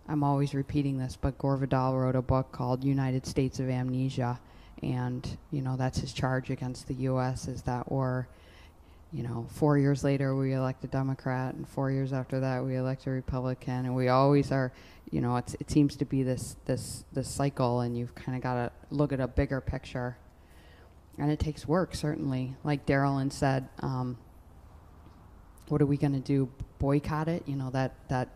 I'm 0.09 0.25
always 0.25 0.55
repeating 0.55 0.99
this, 0.99 1.17
but 1.21 1.37
Gore 1.39 1.59
Vidal 1.59 1.97
wrote 1.97 2.17
a 2.17 2.23
book 2.23 2.53
called 2.53 2.85
United 2.85 3.27
States 3.27 3.61
of 3.61 3.69
Amnesia, 3.69 4.41
and 4.83 5.29
you 5.51 5.61
know 5.61 5.77
that's 5.77 5.99
his 5.99 6.13
charge 6.13 6.51
against 6.51 6.89
the 6.89 6.95
U.S. 6.95 7.49
is 7.49 7.63
that 7.63 7.93
we're, 7.93 8.27
you 9.13 9.23
know, 9.23 9.47
four 9.51 9.77
years 9.77 10.03
later 10.03 10.35
we 10.35 10.55
elect 10.55 10.83
a 10.85 10.87
Democrat, 10.87 11.55
and 11.55 11.69
four 11.69 11.91
years 11.91 12.15
after 12.15 12.41
that 12.41 12.65
we 12.65 12.77
elect 12.77 13.07
a 13.07 13.11
Republican, 13.11 13.85
and 13.85 13.95
we 13.95 14.09
always 14.09 14.51
are, 14.51 14.73
you 15.11 15.21
know, 15.21 15.37
it 15.37 15.71
seems 15.71 15.97
to 15.97 16.07
be 16.07 16.23
this 16.23 16.57
this 16.65 17.05
this 17.13 17.29
cycle, 17.29 17.81
and 17.81 17.95
you've 17.95 18.15
kind 18.15 18.37
of 18.37 18.43
got 18.43 18.55
to 18.55 18.73
look 18.91 19.13
at 19.13 19.21
a 19.21 19.29
bigger 19.29 19.61
picture 19.61 20.17
and 21.21 21.31
it 21.31 21.39
takes 21.39 21.69
work 21.69 21.95
certainly. 21.95 22.57
Like 22.65 22.87
darylyn 22.87 23.33
said 23.33 23.69
um, 23.81 24.19
what 25.69 25.81
are 25.81 25.87
we 25.87 25.97
going 25.97 26.15
to 26.15 26.19
do? 26.21 26.49
Boycott 26.79 27.29
it 27.29 27.43
you 27.47 27.57
know 27.57 27.71
that 27.71 27.95
that 28.09 28.31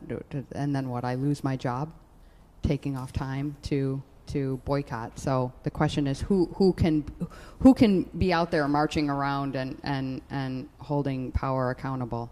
and 0.53 0.77
then 0.77 0.88
what? 0.90 1.05
I 1.05 1.14
lose 1.14 1.42
my 1.42 1.57
job? 1.57 1.92
Taking 2.62 2.97
off 2.97 3.12
time 3.12 3.57
to 3.62 4.03
to 4.29 4.61
boycott. 4.64 5.18
So 5.18 5.53
the 5.62 5.70
question 5.70 6.07
is 6.07 6.20
who 6.20 6.47
who 6.57 6.73
can 6.75 7.05
who 7.61 7.75
can 7.75 8.05
be 8.18 8.33
out 8.33 8.51
there 8.51 8.68
marching 8.68 9.09
around 9.09 9.57
and 9.57 9.79
and 9.83 10.20
and 10.31 10.68
holding 10.79 11.33
power 11.33 11.70
accountable? 11.70 12.31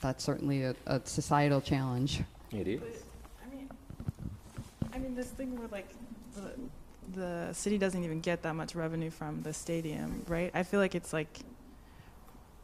That's 0.00 0.22
certainly 0.22 0.62
a, 0.62 0.74
a 0.86 1.00
societal 1.04 1.60
challenge. 1.62 2.22
It 2.52 2.68
is. 2.68 2.82
I 3.44 3.54
mean 3.54 3.70
i 4.92 4.98
mean 4.98 5.14
this 5.14 5.28
thing 5.28 5.58
where 5.58 5.68
like 5.68 5.88
the 6.34 6.52
the 7.12 7.52
city 7.52 7.78
doesn't 7.78 8.02
even 8.02 8.20
get 8.20 8.42
that 8.42 8.54
much 8.54 8.74
revenue 8.74 9.10
from 9.10 9.42
the 9.42 9.52
stadium, 9.52 10.24
right? 10.28 10.50
I 10.54 10.62
feel 10.62 10.80
like 10.80 10.94
it's 10.94 11.12
like, 11.12 11.40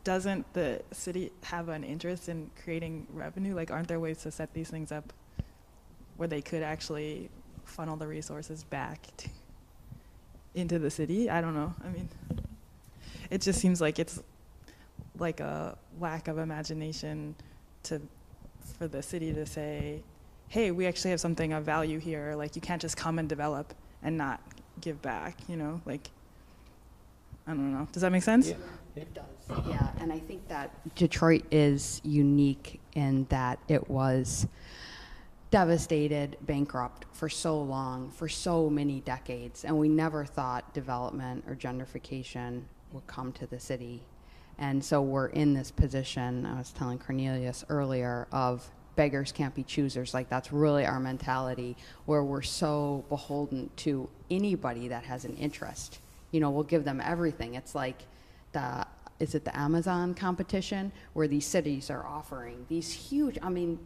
doesn't 0.04 0.52
the 0.52 0.82
city 0.92 1.30
have 1.44 1.68
an 1.68 1.84
interest 1.84 2.28
in 2.28 2.50
creating 2.62 3.06
revenue? 3.12 3.54
Like, 3.54 3.70
aren't 3.70 3.88
there 3.88 4.00
ways 4.00 4.18
to 4.22 4.30
set 4.30 4.52
these 4.52 4.68
things 4.68 4.90
up 4.90 5.12
where 6.16 6.28
they 6.28 6.42
could 6.42 6.62
actually 6.62 7.30
funnel 7.64 7.96
the 7.96 8.06
resources 8.06 8.64
back 8.64 9.00
to, 9.18 9.28
into 10.54 10.78
the 10.78 10.90
city? 10.90 11.30
I 11.30 11.40
don't 11.40 11.54
know. 11.54 11.72
I 11.84 11.88
mean, 11.88 12.08
it 13.30 13.40
just 13.40 13.60
seems 13.60 13.80
like 13.80 13.98
it's 13.98 14.20
like 15.18 15.40
a 15.40 15.76
lack 16.00 16.26
of 16.26 16.38
imagination 16.38 17.34
to 17.84 18.00
for 18.78 18.88
the 18.88 19.02
city 19.02 19.32
to 19.32 19.44
say, 19.46 20.02
hey, 20.48 20.70
we 20.70 20.86
actually 20.86 21.10
have 21.10 21.20
something 21.20 21.52
of 21.52 21.64
value 21.64 21.98
here. 21.98 22.34
Like, 22.36 22.56
you 22.56 22.62
can't 22.62 22.80
just 22.80 22.96
come 22.96 23.18
and 23.18 23.28
develop 23.28 23.74
and 24.02 24.16
not 24.16 24.40
give 24.80 25.00
back, 25.02 25.36
you 25.48 25.56
know? 25.56 25.80
Like, 25.84 26.10
I 27.46 27.50
don't 27.50 27.72
know. 27.72 27.88
Does 27.92 28.02
that 28.02 28.12
make 28.12 28.22
sense? 28.22 28.48
Yeah. 28.48 28.56
It 28.94 29.14
does. 29.14 29.24
Yeah, 29.66 29.88
and 30.00 30.12
I 30.12 30.18
think 30.18 30.46
that 30.48 30.70
Detroit 30.94 31.44
is 31.50 32.00
unique 32.04 32.80
in 32.94 33.24
that 33.30 33.58
it 33.68 33.88
was 33.88 34.46
devastated, 35.50 36.36
bankrupt 36.42 37.06
for 37.12 37.28
so 37.28 37.60
long, 37.60 38.10
for 38.10 38.28
so 38.28 38.68
many 38.68 39.00
decades, 39.00 39.64
and 39.64 39.78
we 39.78 39.88
never 39.88 40.24
thought 40.26 40.74
development 40.74 41.44
or 41.48 41.54
gentrification 41.54 42.62
would 42.92 43.06
come 43.06 43.32
to 43.32 43.46
the 43.46 43.58
city. 43.58 44.02
And 44.58 44.84
so 44.84 45.00
we're 45.00 45.28
in 45.28 45.54
this 45.54 45.70
position, 45.70 46.44
I 46.44 46.58
was 46.58 46.70
telling 46.70 46.98
Cornelius 46.98 47.64
earlier, 47.70 48.28
of 48.30 48.70
beggars 48.96 49.32
can't 49.32 49.54
be 49.54 49.62
choosers. 49.62 50.14
Like 50.14 50.28
that's 50.28 50.52
really 50.52 50.86
our 50.86 51.00
mentality 51.00 51.76
where 52.06 52.22
we're 52.22 52.42
so 52.42 53.04
beholden 53.08 53.70
to 53.76 54.08
anybody 54.30 54.88
that 54.88 55.04
has 55.04 55.24
an 55.24 55.36
interest. 55.36 56.00
You 56.30 56.40
know, 56.40 56.50
we'll 56.50 56.64
give 56.64 56.84
them 56.84 57.00
everything. 57.04 57.54
It's 57.54 57.74
like 57.74 58.02
the 58.52 58.86
is 59.18 59.34
it 59.36 59.44
the 59.44 59.56
Amazon 59.56 60.14
competition 60.14 60.90
where 61.12 61.28
these 61.28 61.46
cities 61.46 61.90
are 61.90 62.04
offering 62.04 62.66
these 62.68 62.92
huge 62.92 63.38
I 63.42 63.48
mean 63.48 63.78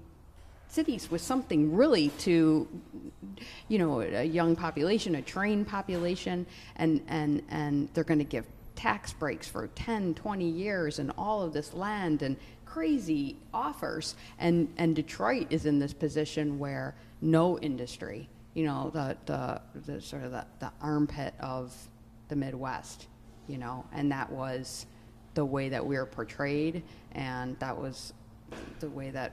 cities 0.68 1.10
with 1.10 1.20
something 1.20 1.74
really 1.74 2.08
to 2.18 2.66
you 3.68 3.78
know 3.78 4.00
a 4.00 4.24
young 4.24 4.56
population 4.56 5.14
a 5.14 5.22
trained 5.22 5.68
population 5.68 6.46
and 6.76 7.02
and 7.08 7.42
and 7.50 7.88
they're 7.94 8.04
going 8.04 8.18
to 8.18 8.24
give 8.24 8.46
tax 8.74 9.12
breaks 9.12 9.48
for 9.48 9.68
10 9.68 10.14
20 10.14 10.48
years 10.48 10.98
and 10.98 11.12
all 11.16 11.42
of 11.42 11.52
this 11.52 11.72
land 11.72 12.22
and 12.22 12.36
crazy 12.76 13.38
offers. 13.54 14.16
And, 14.38 14.70
and 14.76 14.94
Detroit 14.94 15.46
is 15.48 15.64
in 15.64 15.78
this 15.78 15.94
position 15.94 16.58
where 16.58 16.94
no 17.22 17.58
industry, 17.60 18.28
you 18.52 18.66
know, 18.66 18.90
the, 18.92 19.16
the, 19.24 19.62
the 19.86 19.98
sort 20.02 20.24
of 20.24 20.32
the, 20.32 20.44
the 20.58 20.70
armpit 20.82 21.32
of 21.40 21.74
the 22.28 22.36
Midwest, 22.36 23.06
you 23.48 23.56
know, 23.56 23.86
and 23.94 24.12
that 24.12 24.30
was 24.30 24.84
the 25.32 25.42
way 25.42 25.70
that 25.70 25.86
we 25.86 25.96
were 25.96 26.04
portrayed, 26.04 26.82
and 27.12 27.58
that 27.60 27.74
was 27.74 28.12
the 28.80 28.90
way 28.90 29.08
that 29.10 29.32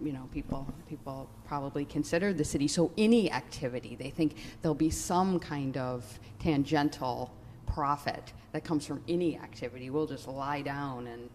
you 0.00 0.12
know 0.12 0.28
people 0.32 0.66
people 0.88 1.28
probably 1.44 1.84
consider 1.84 2.32
the 2.32 2.44
city. 2.44 2.68
So 2.68 2.92
any 2.98 3.30
activity, 3.30 3.96
they 3.96 4.10
think 4.10 4.36
there'll 4.62 4.74
be 4.74 4.90
some 4.90 5.40
kind 5.40 5.76
of 5.76 6.18
tangential 6.38 7.32
profit 7.66 8.32
that 8.52 8.62
comes 8.62 8.86
from 8.86 9.02
any 9.08 9.36
activity. 9.36 9.90
We'll 9.90 10.06
just 10.06 10.28
lie 10.28 10.62
down 10.62 11.06
and 11.06 11.30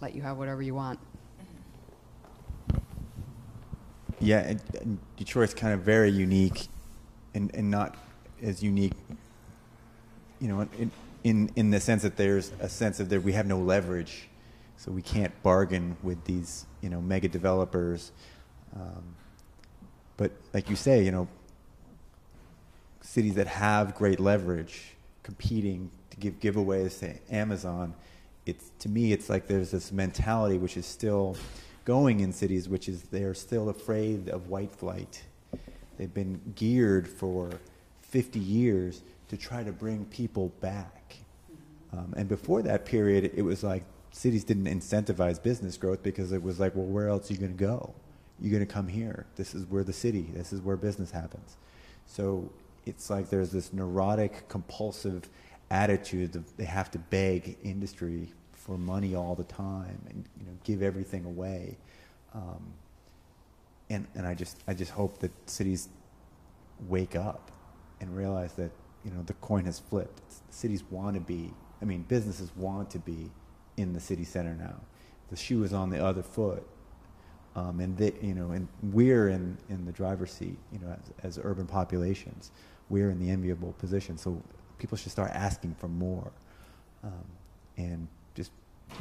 let 0.00 0.14
you 0.14 0.22
have 0.22 0.38
whatever 0.38 0.62
you 0.62 0.74
want. 0.74 0.98
Yeah, 4.18 4.40
and, 4.40 4.62
and 4.80 4.98
Detroit's 5.16 5.54
kind 5.54 5.72
of 5.72 5.80
very 5.80 6.10
unique, 6.10 6.68
and, 7.34 7.54
and 7.54 7.70
not 7.70 7.96
as 8.42 8.62
unique, 8.62 8.92
you 10.40 10.48
know, 10.48 10.68
in, 10.78 10.90
in 11.24 11.50
in 11.56 11.70
the 11.70 11.80
sense 11.80 12.02
that 12.02 12.16
there's 12.16 12.52
a 12.60 12.68
sense 12.68 13.00
of 13.00 13.08
that 13.10 13.22
we 13.22 13.32
have 13.32 13.46
no 13.46 13.58
leverage, 13.58 14.28
so 14.76 14.90
we 14.90 15.02
can't 15.02 15.32
bargain 15.42 15.96
with 16.02 16.22
these 16.24 16.66
you 16.82 16.90
know 16.90 17.00
mega 17.00 17.28
developers. 17.28 18.12
Um, 18.74 19.16
but 20.16 20.32
like 20.52 20.68
you 20.68 20.76
say, 20.76 21.02
you 21.02 21.12
know, 21.12 21.28
cities 23.00 23.34
that 23.36 23.46
have 23.46 23.94
great 23.94 24.20
leverage 24.20 24.96
competing 25.22 25.90
to 26.10 26.16
give 26.18 26.40
giveaways 26.40 26.98
to 27.00 27.34
Amazon 27.34 27.94
it's 28.46 28.70
to 28.80 28.88
me 28.88 29.12
it's 29.12 29.28
like 29.28 29.46
there's 29.46 29.70
this 29.70 29.92
mentality 29.92 30.58
which 30.58 30.76
is 30.76 30.86
still 30.86 31.36
going 31.84 32.20
in 32.20 32.32
cities 32.32 32.68
which 32.68 32.88
is 32.88 33.02
they're 33.04 33.34
still 33.34 33.68
afraid 33.68 34.28
of 34.28 34.48
white 34.48 34.72
flight. 34.72 35.22
They've 35.98 36.12
been 36.12 36.40
geared 36.54 37.06
for 37.06 37.50
50 38.02 38.38
years 38.38 39.02
to 39.28 39.36
try 39.36 39.62
to 39.62 39.72
bring 39.72 40.06
people 40.06 40.48
back. 40.60 41.16
Um, 41.92 42.14
and 42.16 42.28
before 42.28 42.62
that 42.62 42.84
period 42.84 43.32
it 43.34 43.42
was 43.42 43.62
like 43.62 43.84
cities 44.12 44.44
didn't 44.44 44.66
incentivize 44.66 45.42
business 45.42 45.76
growth 45.76 46.02
because 46.02 46.32
it 46.32 46.42
was 46.42 46.58
like 46.58 46.74
well 46.74 46.86
where 46.86 47.08
else 47.08 47.30
are 47.30 47.34
you 47.34 47.40
going 47.40 47.56
to 47.56 47.64
go? 47.64 47.94
You're 48.40 48.52
going 48.52 48.66
to 48.66 48.72
come 48.72 48.88
here. 48.88 49.26
This 49.36 49.54
is 49.54 49.66
where 49.66 49.84
the 49.84 49.92
city 49.92 50.30
this 50.34 50.52
is 50.52 50.60
where 50.60 50.76
business 50.76 51.10
happens. 51.10 51.56
So 52.06 52.50
it's 52.86 53.10
like 53.10 53.28
there's 53.28 53.52
this 53.52 53.72
neurotic 53.72 54.48
compulsive 54.48 55.28
attitude 55.70 56.32
that 56.32 56.56
they 56.56 56.64
have 56.64 56.90
to 56.90 56.98
beg 56.98 57.56
industry 57.62 58.32
for 58.70 58.78
money 58.78 59.16
all 59.16 59.34
the 59.34 59.42
time 59.42 60.00
and 60.10 60.24
you 60.38 60.46
know 60.46 60.52
give 60.62 60.80
everything 60.80 61.24
away. 61.24 61.76
Um, 62.32 62.72
and 63.88 64.06
and 64.14 64.24
I 64.24 64.34
just 64.34 64.58
I 64.68 64.74
just 64.74 64.92
hope 64.92 65.18
that 65.18 65.32
cities 65.50 65.88
wake 66.86 67.16
up 67.16 67.50
and 68.00 68.16
realize 68.16 68.52
that 68.52 68.70
you 69.04 69.10
know 69.10 69.24
the 69.24 69.32
coin 69.34 69.64
has 69.64 69.80
flipped. 69.80 70.20
Cities 70.50 70.84
want 70.88 71.14
to 71.14 71.20
be. 71.20 71.52
I 71.82 71.84
mean, 71.84 72.04
businesses 72.06 72.52
want 72.54 72.90
to 72.90 73.00
be 73.00 73.32
in 73.76 73.92
the 73.92 73.98
city 73.98 74.22
center 74.22 74.54
now. 74.54 74.76
The 75.30 75.36
shoe 75.36 75.64
is 75.64 75.72
on 75.72 75.90
the 75.90 76.04
other 76.04 76.22
foot, 76.22 76.62
um, 77.56 77.80
and 77.80 77.96
they, 77.96 78.12
you 78.22 78.34
know, 78.34 78.52
and 78.52 78.68
we're 78.84 79.30
in 79.30 79.58
in 79.68 79.84
the 79.84 79.92
driver's 79.92 80.30
seat. 80.30 80.58
You 80.70 80.78
know, 80.78 80.96
as, 81.24 81.38
as 81.38 81.40
urban 81.42 81.66
populations, 81.66 82.52
we're 82.88 83.10
in 83.10 83.18
the 83.18 83.30
enviable 83.30 83.72
position. 83.80 84.16
So 84.16 84.40
people 84.78 84.96
should 84.96 85.10
start 85.10 85.32
asking 85.32 85.74
for 85.74 85.88
more. 85.88 86.30
Um, 87.02 87.24
and 87.76 88.06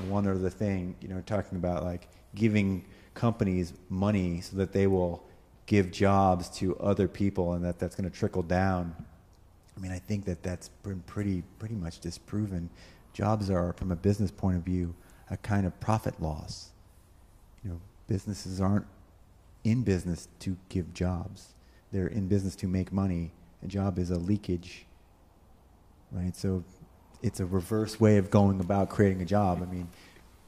one 0.08 0.28
other 0.28 0.50
thing, 0.50 0.96
you 1.02 1.08
know, 1.08 1.22
talking 1.26 1.58
about 1.58 1.84
like 1.84 2.08
giving 2.36 2.86
companies 3.14 3.74
money 3.90 4.42
so 4.42 4.58
that 4.58 4.72
they 4.72 4.88
will 4.88 5.24
give 5.66 5.92
jobs 5.92 6.50
to 6.50 6.76
other 6.78 7.08
people 7.08 7.54
and 7.54 7.64
that 7.64 7.80
that's 7.80 7.96
going 7.96 8.10
to 8.10 8.16
trickle 8.16 8.44
down. 8.44 8.96
I 9.76 9.80
mean, 9.80 9.92
I 9.92 10.00
think 10.00 10.26
that 10.26 10.44
that's 10.44 10.70
been 10.84 11.02
pretty 11.02 11.44
pretty 11.58 11.76
much 11.76 12.00
disproven. 12.00 12.70
Jobs 13.14 13.50
are, 13.50 13.74
from 13.74 13.92
a 13.92 13.96
business 13.96 14.32
point 14.32 14.58
of 14.58 14.64
view, 14.64 14.94
a 15.30 15.38
kind 15.38 15.66
of 15.66 15.80
profit 15.80 16.22
loss. 16.22 16.72
You 17.64 17.72
know, 17.72 17.82
businesses 18.08 18.60
aren't 18.62 18.86
in 19.64 19.84
business 19.84 20.28
to 20.40 20.58
give 20.70 20.94
jobs. 20.94 21.54
They're 21.92 22.08
in 22.08 22.28
business 22.28 22.56
to 22.58 22.68
make 22.68 22.92
money. 22.92 23.32
A 23.64 23.68
job 23.68 24.00
is 24.00 24.10
a 24.10 24.18
leakage, 24.18 24.86
right? 26.12 26.36
So 26.36 26.64
it's 27.22 27.40
a 27.40 27.46
reverse 27.46 28.00
way 28.00 28.18
of 28.18 28.30
going 28.30 28.60
about 28.60 28.90
creating 28.90 29.22
a 29.22 29.26
job. 29.26 29.62
I 29.62 29.66
mean, 29.66 29.88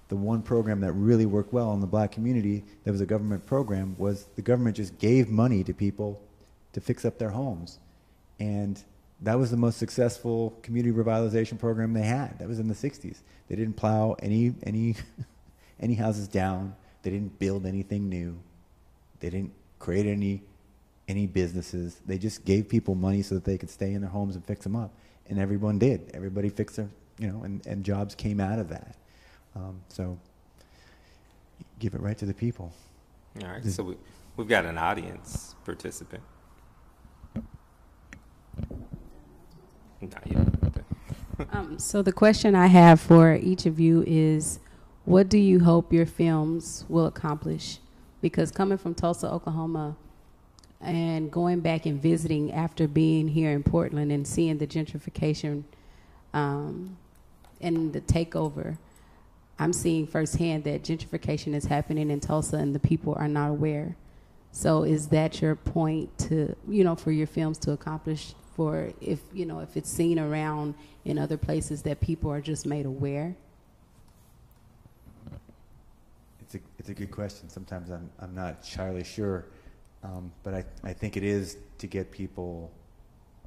the 0.07 0.15
one 0.15 0.41
program 0.41 0.82
that 0.82 0.91
really 0.93 1.26
worked 1.26 1.53
well 1.53 1.74
in 1.74 1.80
the 1.80 1.88
black 1.88 2.11
community 2.11 2.63
that 2.84 2.91
was 2.91 3.01
a 3.01 3.05
government 3.05 3.45
program 3.45 3.95
was 3.97 4.26
the 4.36 4.41
government 4.41 4.76
just 4.76 4.97
gave 4.99 5.30
money 5.30 5.63
to 5.63 5.74
people 5.74 6.22
to 6.74 6.82
fix 6.82 7.05
up 7.05 7.17
their 7.17 7.30
homes. 7.30 7.80
And 8.39 8.82
that 9.22 9.38
was 9.38 9.51
the 9.51 9.57
most 9.57 9.78
successful 9.78 10.57
community 10.63 10.93
revitalization 10.93 11.59
program 11.59 11.93
they 11.93 12.01
had. 12.01 12.39
That 12.39 12.47
was 12.47 12.59
in 12.59 12.67
the 12.67 12.74
60s. 12.74 13.19
They 13.47 13.55
didn't 13.55 13.76
plow 13.76 14.15
any, 14.19 14.53
any, 14.63 14.95
any 15.80 15.93
houses 15.93 16.28
down. 16.28 16.76
They 17.03 17.11
didn't 17.11 17.39
build 17.39 17.65
anything 17.65 18.09
new. 18.09 18.38
They 19.19 19.30
didn't 19.30 19.53
create 19.80 20.07
any, 20.07 20.41
any 21.07 21.28
businesses. 21.28 22.01
They 22.05 22.17
just 22.17 22.45
gave 22.45 22.67
people 22.67 22.95
money 22.95 23.22
so 23.22 23.36
that 23.36 23.45
they 23.45 23.57
could 23.57 23.69
stay 23.69 23.93
in 23.93 24.01
their 24.01 24.09
homes 24.09 24.36
and 24.36 24.45
fix 24.45 24.63
them 24.63 24.76
up. 24.76 24.93
And 25.30 25.39
everyone 25.39 25.80
did. 25.80 26.11
Everybody 26.13 26.49
fixed 26.49 26.76
their, 26.76 26.89
you 27.17 27.28
know, 27.28 27.43
and, 27.43 27.65
and 27.65 27.84
jobs 27.84 28.15
came 28.15 28.39
out 28.39 28.59
of 28.59 28.69
that. 28.69 28.95
Um, 29.55 29.82
so 29.88 30.17
give 31.80 31.93
it 31.93 32.01
right 32.01 32.17
to 32.17 32.26
the 32.26 32.34
people. 32.34 32.74
All 33.41 33.47
right. 33.47 33.65
So 33.65 33.84
we, 33.84 33.97
we've 34.36 34.47
got 34.47 34.65
an 34.65 34.78
audience 34.78 35.55
participant. 35.63 36.24
um, 41.51 41.80
so 41.80 42.01
the 42.01 42.11
question 42.11 42.55
I 42.55 42.67
have 42.67 42.99
for 42.99 43.36
each 43.36 43.65
of 43.65 43.80
you 43.80 44.03
is, 44.07 44.59
what 45.05 45.30
do 45.30 45.38
you 45.38 45.61
hope 45.61 45.91
your 45.93 46.05
films 46.05 46.86
will 46.89 47.05
accomplish? 47.05 47.80
Because 48.22 48.51
coming 48.51 48.78
from 48.78 48.93
Tulsa, 48.93 49.28
Oklahoma, 49.30 49.95
and 50.82 51.32
going 51.32 51.59
back 51.59 51.86
and 51.86 52.01
visiting 52.01 52.51
after 52.51 52.88
being 52.88 53.27
here 53.27 53.51
in 53.51 53.63
Portland 53.63 54.11
and 54.11 54.25
seeing 54.25 54.57
the 54.57 54.67
gentrification 54.67 55.63
um, 56.34 56.97
and 57.59 57.93
the 57.93 58.01
takeover, 58.01 58.77
I'm 59.59 59.73
seeing 59.73 60.07
firsthand 60.07 60.63
that 60.63 60.82
gentrification 60.82 61.53
is 61.53 61.65
happening 61.65 62.09
in 62.09 62.19
Tulsa 62.19 62.57
and 62.57 62.73
the 62.73 62.79
people 62.79 63.13
are 63.15 63.27
not 63.27 63.49
aware. 63.49 63.95
So 64.51 64.84
is 64.84 65.07
that 65.09 65.41
your 65.41 65.55
point 65.55 66.17
to, 66.19 66.55
you 66.67 66.84
know, 66.84 66.95
for 66.95 67.11
your 67.11 67.27
films 67.27 67.57
to 67.59 67.71
accomplish 67.71 68.34
for 68.55 68.91
if, 68.99 69.19
you 69.34 69.45
know, 69.45 69.59
if 69.59 69.77
it's 69.77 69.89
seen 69.89 70.19
around 70.19 70.73
in 71.05 71.17
other 71.17 71.38
places 71.38 71.84
that 71.84 72.01
people 72.01 72.32
are 72.32 72.41
just 72.41 72.65
made 72.65 72.86
aware? 72.86 73.36
It's 76.41 76.55
a, 76.55 76.59
it's 76.79 76.89
a 76.89 76.93
good 76.93 77.11
question. 77.11 77.47
Sometimes 77.47 77.91
I'm, 77.91 78.09
I'm 78.19 78.36
not 78.36 78.57
entirely 78.63 79.03
sure, 79.03 79.45
um, 80.04 80.32
but 80.43 80.54
I, 80.54 80.66
I 80.84 80.93
think 80.93 81.18
it 81.18 81.24
is 81.24 81.58
to 81.80 81.88
get 81.88 82.12
people 82.12 82.72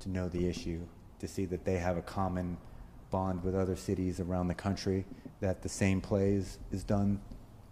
to 0.00 0.08
know 0.08 0.28
the 0.28 0.46
issue, 0.46 0.80
to 1.20 1.28
see 1.28 1.44
that 1.46 1.64
they 1.64 1.78
have 1.78 1.96
a 1.96 2.02
common 2.02 2.56
bond 3.10 3.42
with 3.42 3.54
other 3.54 3.76
cities 3.76 4.20
around 4.20 4.48
the 4.48 4.54
country 4.54 5.04
that 5.40 5.62
the 5.62 5.68
same 5.68 6.00
plays 6.00 6.58
is 6.72 6.82
done 6.84 7.20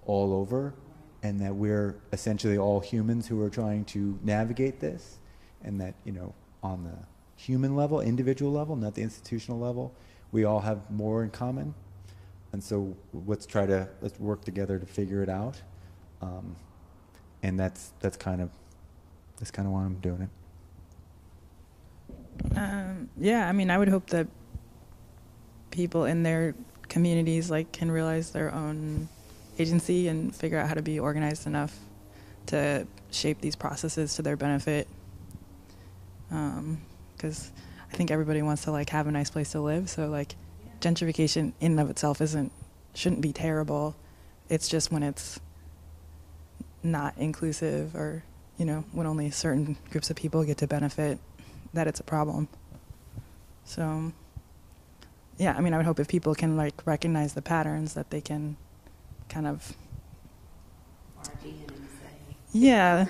all 0.07 0.33
over 0.33 0.75
and 1.23 1.41
that 1.41 1.55
we're 1.55 1.97
essentially 2.13 2.59
all 2.59 2.81
humans 2.81 3.27
who 3.27 3.41
are 3.43 3.51
trying 3.51 3.85
to 3.85 4.19
navigate 4.23 4.81
this 4.81 5.19
and 5.65 5.81
that 5.81 5.95
you 6.05 6.13
know 6.13 6.35
on 6.63 6.85
the 6.85 6.97
human 7.37 7.75
level 7.75 8.01
individual 8.01 8.53
level 8.53 8.77
not 8.77 8.95
the 8.95 9.03
institutional 9.03 9.59
level 9.59 9.93
we 10.33 10.45
all 10.45 10.61
have 10.61 10.91
more 10.91 11.23
in 11.23 11.31
common. 11.31 11.75
And 12.53 12.65
so 12.65 12.97
let's 13.13 13.47
try 13.47 13.67
to 13.67 13.89
let's 14.01 14.19
work 14.19 14.45
together 14.45 14.79
to 14.79 14.87
figure 14.87 15.23
it 15.23 15.29
out. 15.29 15.61
Um, 16.21 16.57
and 17.43 17.61
that's 17.61 17.93
that's 18.01 18.17
kind 18.17 18.41
of 18.41 18.51
that's 19.39 19.51
kind 19.51 19.67
of 19.67 19.73
why 19.73 19.83
i'm 19.83 19.97
doing 19.97 20.23
it 20.23 20.31
um, 22.57 23.09
yeah 23.19 23.49
i 23.49 23.53
mean 23.53 23.71
i 23.71 23.79
would 23.79 23.89
hope 23.89 24.07
that 24.09 24.27
people 25.71 26.05
in 26.05 26.23
their 26.23 26.55
communities 26.89 27.51
like 27.51 27.73
can 27.73 27.91
realize 27.91 28.31
their 28.31 28.55
own 28.55 29.09
agency 29.59 30.09
and 30.09 30.35
figure 30.35 30.59
out 30.59 30.69
how 30.69 30.75
to 30.75 30.83
be 30.83 31.01
organized 31.01 31.47
enough 31.47 31.77
to 32.47 32.87
shape 33.11 33.41
these 33.41 33.57
processes 33.57 34.15
to 34.17 34.23
their 34.23 34.37
benefit. 34.37 34.87
Because 36.29 37.49
um, 37.49 37.55
I 37.91 37.97
think 37.97 38.11
everybody 38.11 38.43
wants 38.43 38.65
to 38.65 38.71
like 38.71 38.91
have 38.91 39.07
a 39.07 39.11
nice 39.11 39.31
place 39.31 39.53
to 39.53 39.61
live. 39.61 39.89
So 39.89 40.09
like 40.09 40.35
gentrification 40.81 41.53
in 41.61 41.73
and 41.73 41.81
of 41.81 41.91
itself 41.91 42.21
isn't 42.21 42.53
shouldn't 42.95 43.23
be 43.23 43.33
terrible. 43.33 43.97
It's 44.49 44.69
just 44.69 44.93
when 44.93 45.03
it's 45.03 45.41
not 46.83 47.17
inclusive 47.17 47.95
or 47.95 48.25
you 48.59 48.65
know 48.65 48.85
when 48.93 49.07
only 49.07 49.31
certain 49.31 49.77
groups 49.91 50.11
of 50.11 50.17
people 50.17 50.45
get 50.45 50.59
to 50.59 50.67
benefit 50.67 51.19
that 51.73 51.87
it's 51.87 52.01
a 52.01 52.05
problem. 52.05 52.49
So 53.65 54.13
yeah, 55.39 55.55
I 55.57 55.61
mean, 55.61 55.75
I 55.75 55.77
would 55.77 55.87
hope 55.87 55.99
if 55.99 56.09
people 56.09 56.35
can 56.35 56.57
like 56.57 56.87
recognize 56.87 57.35
the 57.35 57.43
patterns 57.43 57.95
that 57.95 58.11
they 58.11 58.21
can 58.21 58.57
kind 59.29 59.47
of. 59.47 59.75
Yeah. 62.53 63.07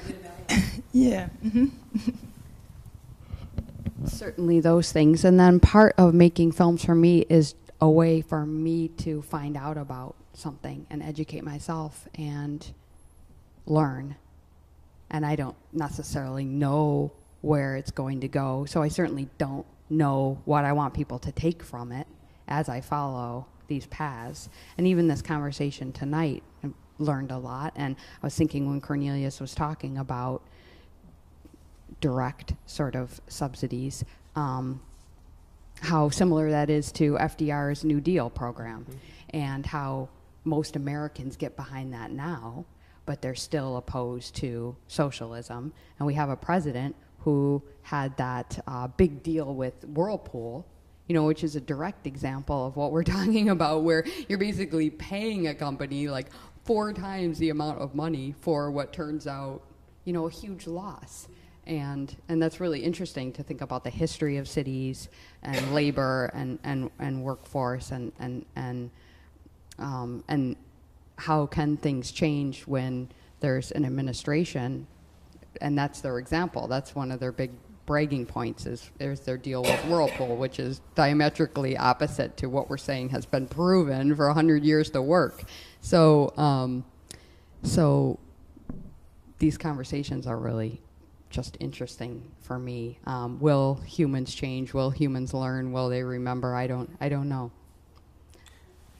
yeah. 0.92 1.28
Mm-hmm. 1.44 1.66
Certainly 4.06 4.60
those 4.60 4.92
things. 4.92 5.24
And 5.24 5.38
then 5.38 5.60
part 5.60 5.94
of 5.98 6.14
making 6.14 6.52
films 6.52 6.84
for 6.84 6.94
me 6.94 7.26
is 7.28 7.54
a 7.80 7.90
way 7.90 8.20
for 8.20 8.46
me 8.46 8.88
to 8.88 9.22
find 9.22 9.56
out 9.56 9.76
about 9.76 10.14
something 10.34 10.86
and 10.88 11.02
educate 11.02 11.44
myself 11.44 12.06
and 12.14 12.72
learn. 13.66 14.16
And 15.12 15.24
I 15.24 15.36
don't 15.36 15.56
necessarily 15.72 16.44
know 16.44 17.12
where 17.42 17.76
it's 17.76 17.90
going 17.90 18.20
to 18.20 18.28
go. 18.28 18.64
So 18.64 18.82
I 18.82 18.88
certainly 18.88 19.28
don't 19.38 19.66
know 19.90 20.40
what 20.44 20.64
I 20.64 20.72
want 20.72 20.94
people 20.94 21.18
to 21.20 21.32
take 21.32 21.62
from 21.62 21.92
it 21.92 22.06
as 22.48 22.68
I 22.68 22.80
follow 22.80 23.46
these 23.68 23.86
paths. 23.86 24.48
And 24.78 24.86
even 24.86 25.08
this 25.08 25.22
conversation 25.22 25.92
tonight, 25.92 26.42
I 26.64 26.70
learned 26.98 27.30
a 27.30 27.38
lot. 27.38 27.72
And 27.76 27.96
I 28.22 28.26
was 28.26 28.34
thinking 28.34 28.68
when 28.68 28.80
Cornelius 28.80 29.40
was 29.40 29.54
talking 29.54 29.98
about 29.98 30.42
direct 32.00 32.54
sort 32.66 32.96
of 32.96 33.20
subsidies, 33.28 34.04
um, 34.34 34.80
how 35.80 36.08
similar 36.08 36.50
that 36.50 36.70
is 36.70 36.92
to 36.92 37.14
FDR's 37.14 37.84
New 37.84 38.00
Deal 38.00 38.30
program, 38.30 38.84
mm-hmm. 38.84 38.96
and 39.36 39.66
how 39.66 40.08
most 40.44 40.76
Americans 40.76 41.36
get 41.36 41.56
behind 41.56 41.92
that 41.92 42.10
now, 42.10 42.64
but 43.06 43.20
they're 43.22 43.34
still 43.34 43.76
opposed 43.76 44.34
to 44.36 44.76
socialism. 44.86 45.72
And 45.98 46.06
we 46.06 46.14
have 46.14 46.30
a 46.30 46.36
president 46.36 46.94
who 47.20 47.62
had 47.82 48.16
that 48.16 48.62
uh, 48.66 48.88
big 48.88 49.22
deal 49.22 49.54
with 49.54 49.84
Whirlpool, 49.84 50.66
you 51.08 51.14
know, 51.14 51.24
which 51.24 51.44
is 51.44 51.56
a 51.56 51.60
direct 51.60 52.06
example 52.06 52.66
of 52.66 52.76
what 52.76 52.92
we're 52.92 53.02
talking 53.18 53.50
about, 53.50 53.82
where 53.82 54.04
you're 54.28 54.38
basically 54.38 54.90
paying 54.90 55.48
a 55.48 55.54
company 55.54 56.08
like 56.08 56.28
four 56.64 56.92
times 56.92 57.38
the 57.38 57.50
amount 57.50 57.78
of 57.80 57.94
money 57.94 58.34
for 58.40 58.70
what 58.70 58.92
turns 58.92 59.26
out, 59.26 59.62
you 60.04 60.12
know, 60.12 60.26
a 60.26 60.30
huge 60.30 60.66
loss. 60.66 61.28
And, 61.66 62.14
and 62.28 62.42
that's 62.42 62.58
really 62.58 62.82
interesting 62.82 63.32
to 63.34 63.42
think 63.44 63.60
about 63.60 63.84
the 63.84 63.90
history 63.90 64.36
of 64.36 64.48
cities 64.48 65.08
and 65.42 65.74
labor 65.74 66.30
and, 66.34 66.58
and, 66.64 66.90
and 66.98 67.22
workforce 67.22 67.92
and, 67.92 68.12
and, 68.18 68.44
and, 68.56 68.90
um, 69.78 70.24
and 70.28 70.56
how 71.22 71.46
can 71.46 71.76
things 71.76 72.10
change 72.10 72.62
when 72.62 73.08
there's 73.40 73.70
an 73.72 73.84
administration 73.84 74.86
and 75.60 75.76
that's 75.76 76.00
their 76.00 76.18
example. 76.18 76.66
That's 76.66 76.94
one 76.94 77.12
of 77.12 77.20
their 77.20 77.32
big 77.32 77.52
bragging 77.86 78.26
points 78.26 78.66
is 78.66 78.90
there's 78.98 79.20
their 79.20 79.36
deal 79.36 79.62
with 79.62 79.84
Whirlpool, 79.86 80.36
which 80.36 80.58
is 80.58 80.80
diametrically 80.94 81.76
opposite 81.76 82.36
to 82.38 82.46
what 82.46 82.70
we're 82.70 82.76
saying 82.76 83.10
has 83.10 83.26
been 83.26 83.46
proven 83.46 84.14
for 84.14 84.26
100 84.26 84.64
years 84.64 84.90
to 84.90 85.02
work. 85.02 85.44
So, 85.80 86.32
um, 86.36 86.84
so 87.62 88.18
these 89.38 89.58
conversations 89.58 90.26
are 90.26 90.38
really 90.38 90.80
just 91.28 91.56
interesting 91.60 92.30
for 92.40 92.58
me. 92.58 92.98
Um, 93.06 93.38
will 93.40 93.80
humans 93.86 94.34
change? 94.34 94.74
Will 94.74 94.90
humans 94.90 95.34
learn? 95.34 95.72
Will 95.72 95.88
they 95.88 96.02
remember? 96.02 96.54
I 96.54 96.66
don't. 96.66 96.90
I 97.00 97.08
don't 97.08 97.28
know. 97.28 97.50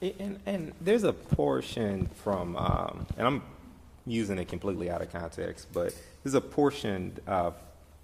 And, 0.02 0.40
and 0.46 0.72
there's 0.80 1.04
a 1.04 1.12
portion 1.12 2.08
from, 2.24 2.56
um, 2.56 3.06
and 3.16 3.24
I'm 3.24 3.42
using 4.04 4.36
it 4.38 4.48
completely 4.48 4.90
out 4.90 5.00
of 5.00 5.12
context, 5.12 5.68
but 5.72 5.94
there's 6.24 6.34
a 6.34 6.40
portion 6.40 7.16
of, 7.28 7.54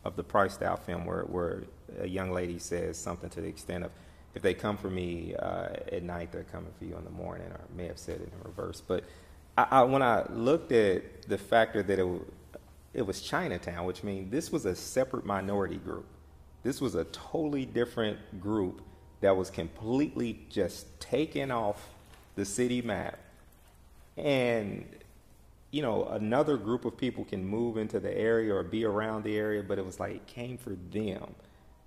of 0.05 0.15
the 0.15 0.23
Priced 0.23 0.63
Out 0.63 0.87
film 0.87 1.05
where, 1.05 1.23
where 1.23 1.65
a 2.01 2.07
young 2.07 2.31
lady 2.31 2.61
says 2.61 2.97
something 2.97 3.29
to 3.31 3.41
the 3.41 3.49
extent 3.49 3.83
of, 3.83 3.91
if 4.37 4.43
they 4.43 4.55
come 4.55 4.77
for 4.77 4.89
me 4.89 5.35
uh, 5.37 5.71
at 5.91 6.05
night, 6.05 6.31
they're 6.31 6.45
coming 6.45 6.71
for 6.79 6.85
you 6.85 6.97
in 6.97 7.03
the 7.03 7.11
morning, 7.11 7.49
or 7.49 7.61
may 7.77 7.89
have 7.89 7.99
said 7.99 8.21
it 8.21 8.31
in 8.33 8.45
reverse. 8.45 8.81
But 8.81 9.03
I, 9.57 9.67
I, 9.69 9.83
when 9.83 10.03
I 10.03 10.25
looked 10.31 10.71
at 10.71 11.23
the 11.23 11.37
factor 11.37 11.83
that 11.83 11.99
it, 11.99 12.23
it 12.95 13.03
was 13.05 13.21
Chinatown, 13.23 13.87
which 13.87 14.05
means 14.05 14.31
this 14.31 14.53
was 14.53 14.67
a 14.67 14.77
separate 14.77 15.27
minority 15.27 15.79
group. 15.79 16.07
This 16.63 16.81
was 16.81 16.95
a 16.95 17.05
totally 17.07 17.67
different 17.67 18.19
group 18.41 18.83
that 19.21 19.37
was 19.37 19.51
completely 19.51 20.47
just 20.49 21.01
taken 21.01 21.51
off 21.51 21.89
the 22.37 22.45
city 22.45 22.83
map. 22.83 23.19
And 24.17 24.85
you 25.71 25.83
know, 25.83 26.07
another 26.07 26.57
group 26.57 26.85
of 26.85 26.97
people 26.97 27.25
can 27.25 27.45
move 27.45 27.77
into 27.77 28.01
the 28.01 28.17
area 28.17 28.55
or 28.55 28.63
be 28.63 28.85
around 28.85 29.25
the 29.25 29.37
area, 29.37 29.63
but 29.63 29.79
it 29.79 29.85
was 29.85 30.01
like 30.01 30.15
it 30.15 30.27
came 30.27 30.57
for 30.57 30.77
them. 30.91 31.35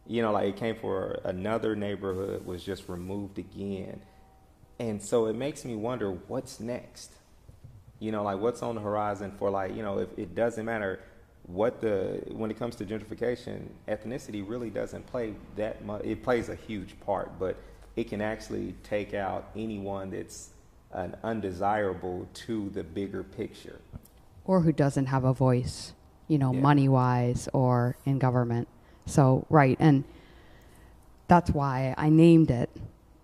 You 0.06 0.22
know, 0.22 0.32
like 0.32 0.50
it 0.50 0.58
came 0.58 0.76
for 0.76 1.20
another 1.24 1.76
neighborhood 1.76 2.46
was 2.46 2.64
just 2.64 2.88
removed 2.90 3.40
again. 3.40 4.02
And 4.80 5.02
so 5.02 5.26
it 5.28 5.36
makes 5.36 5.66
me 5.66 5.76
wonder 5.76 6.12
what's 6.12 6.60
next. 6.60 7.12
You 8.00 8.12
know, 8.12 8.24
like 8.24 8.40
what's 8.40 8.62
on 8.62 8.76
the 8.76 8.82
horizon 8.82 9.32
for 9.38 9.50
like, 9.50 9.76
you 9.76 9.84
know, 9.84 10.00
if 10.00 10.10
it 10.18 10.36
doesn't 10.36 10.66
matter 10.66 11.00
what 11.54 11.82
the 11.82 12.22
when 12.32 12.52
it 12.52 12.58
comes 12.58 12.76
to 12.78 12.86
gentrification, 12.86 13.68
ethnicity 13.88 14.47
really 14.47 14.70
doesn't 14.70 15.06
play 15.08 15.34
that 15.56 15.84
much. 15.86 16.04
It 16.04 16.24
plays 16.24 16.49
a 16.49 16.56
huge 16.56 16.99
part, 17.02 17.38
but 17.39 17.58
it 17.95 18.10
can 18.10 18.22
actually 18.22 18.76
take 18.84 19.14
out 19.14 19.49
anyone 19.56 20.12
that's 20.12 20.52
an 20.93 21.16
undesirable 21.24 22.28
to 22.34 22.70
the 22.70 22.84
bigger 22.84 23.24
picture. 23.24 23.80
Or 24.45 24.62
who 24.62 24.72
doesn't 24.72 25.08
have 25.08 25.24
a 25.24 25.34
voice, 25.34 25.93
you 26.28 26.38
know, 26.38 26.54
Yeah. 26.54 26.62
money 26.62 26.89
wise 26.89 27.47
or 27.54 27.95
in 28.06 28.20
government. 28.20 28.68
So, 29.06 29.45
right. 29.49 29.78
And 29.80 30.04
that's 31.28 31.52
why 31.52 31.93
I 31.97 32.10
named 32.10 32.52
it 32.52 32.70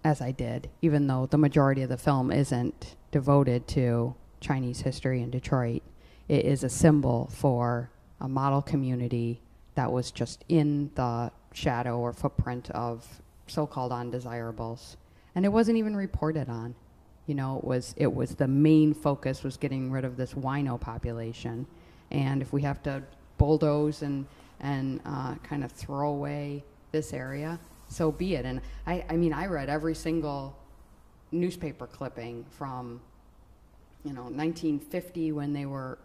as 0.04 0.22
I 0.22 0.32
did, 0.32 0.70
even 0.82 1.08
though 1.08 1.26
the 1.26 1.38
majority 1.38 1.82
of 1.82 1.90
the 1.90 1.98
film 1.98 2.32
isn't 2.32 2.96
devoted 3.12 3.68
to 3.70 4.16
Chinese 4.40 4.82
history 4.82 5.22
in 5.22 5.30
Detroit. 5.30 5.82
It 6.28 6.46
is 6.46 6.64
a 6.64 6.70
symbol 6.70 7.30
for 7.32 7.90
a 8.20 8.28
model 8.28 8.62
community 8.62 9.42
that 9.76 9.92
was 9.92 10.12
just 10.12 10.44
in 10.50 10.90
the 10.96 11.32
shadow 11.54 12.00
or 12.00 12.14
footprint 12.14 12.70
of 12.72 13.22
so-called 13.48 13.92
undesirables. 13.92 14.98
And 15.36 15.46
it 15.46 15.50
wasn't 15.50 15.78
even 15.78 15.96
reported 15.96 16.50
on. 16.50 16.76
You 17.28 17.36
know 17.36 17.58
it 17.58 17.66
was 17.66 17.94
it 17.98 18.14
was 18.14 18.36
the 18.36 18.48
main 18.48 18.94
focus 18.94 19.44
was 19.44 19.58
getting 19.58 19.92
rid 19.92 20.06
of 20.06 20.16
this 20.16 20.34
wino 20.34 20.80
population. 20.80 21.68
And 22.10 22.42
if 22.42 22.54
we 22.54 22.62
have 22.62 22.82
to 22.84 23.04
bulldoze 23.38 24.02
and 24.02 24.26
and 24.62 25.02
uh, 25.06 25.36
kind 25.44 25.64
of 25.64 25.72
throw 25.72 26.10
away 26.10 26.64
this 26.92 27.14
area 27.14 27.60
so 27.90 28.12
be 28.12 28.36
it. 28.36 28.46
And 28.46 28.62
I, 28.86 29.06
I 29.10 29.16
mean 29.16 29.34
i 29.34 29.46
read 29.46 29.70
every 29.70 29.96
single 29.96 30.56
newspaper 31.32 31.88
clipping 31.88 32.46
from 32.52 33.02
you 34.04 34.14
know 34.14 34.24
1950 34.24 35.34
when 35.34 35.52
they 35.52 35.66
were 35.66 35.98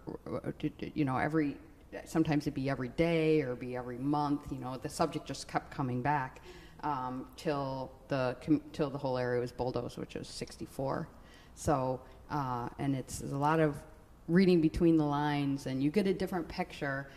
you 0.95 1.05
know 1.05 1.17
every 1.17 1.57
sometimes 2.05 2.45
it'd 2.45 2.55
be 2.55 2.69
every 2.71 2.89
day 2.89 3.41
or 3.43 3.55
be 3.55 3.77
every 3.77 3.99
month 3.99 4.51
you 4.51 4.59
know 4.59 4.77
the 4.83 4.89
subject 4.89 5.27
just 5.27 5.49
kept 5.49 5.71
coming 5.71 6.03
back 6.03 6.41
um, 6.83 7.27
till 7.37 7.91
the 8.09 8.37
till 8.73 8.91
the 8.91 8.99
whole 8.99 9.19
area 9.19 9.41
was 9.41 9.53
bulldozed 9.53 9.99
which 9.99 10.15
was 10.15 10.29
64 10.29 11.09
so 11.55 12.01
uh, 12.31 12.69
and 12.79 12.95
it's 12.95 13.21
a 13.21 13.27
lot 13.27 13.61
of 13.61 13.77
reading 14.29 14.61
between 14.61 14.97
the 14.97 15.05
lines 15.05 15.67
and 15.67 15.83
you 15.83 15.91
get 15.91 16.07
a 16.07 16.15
different 16.15 16.49
picture. 16.49 17.09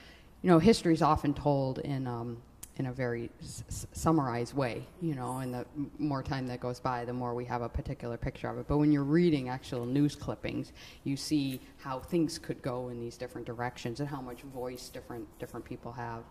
You 0.42 0.50
know 0.52 0.60
history 0.60 0.94
is 0.94 1.02
often 1.02 1.34
told 1.34 1.80
in 1.80 2.08
um, 2.08 2.38
in 2.78 2.88
a 2.88 2.94
very 2.94 3.30
s- 3.42 3.88
summarized 3.94 4.54
way, 4.54 4.86
you 5.02 5.16
know, 5.16 5.38
and 5.38 5.54
the 5.54 5.66
more 5.98 6.22
time 6.22 6.48
that 6.48 6.60
goes 6.60 6.80
by, 6.80 7.06
the 7.06 7.14
more 7.14 7.34
we 7.34 7.46
have 7.46 7.62
a 7.62 7.70
particular 7.70 8.18
picture 8.18 8.50
of 8.50 8.58
it. 8.58 8.68
But 8.68 8.78
when 8.78 8.92
you're 8.92 9.04
reading 9.04 9.50
actual 9.50 9.86
news 9.86 10.16
clippings, 10.16 10.74
you 11.04 11.16
see 11.16 11.62
how 11.78 12.00
things 12.00 12.38
could 12.38 12.62
go 12.62 12.90
in 12.90 13.00
these 13.00 13.18
different 13.18 13.48
directions 13.48 14.00
and 14.00 14.10
how 14.10 14.22
much 14.22 14.42
voice 14.42 14.90
different 14.90 15.28
different 15.40 15.66
people 15.66 15.92
have. 15.94 16.24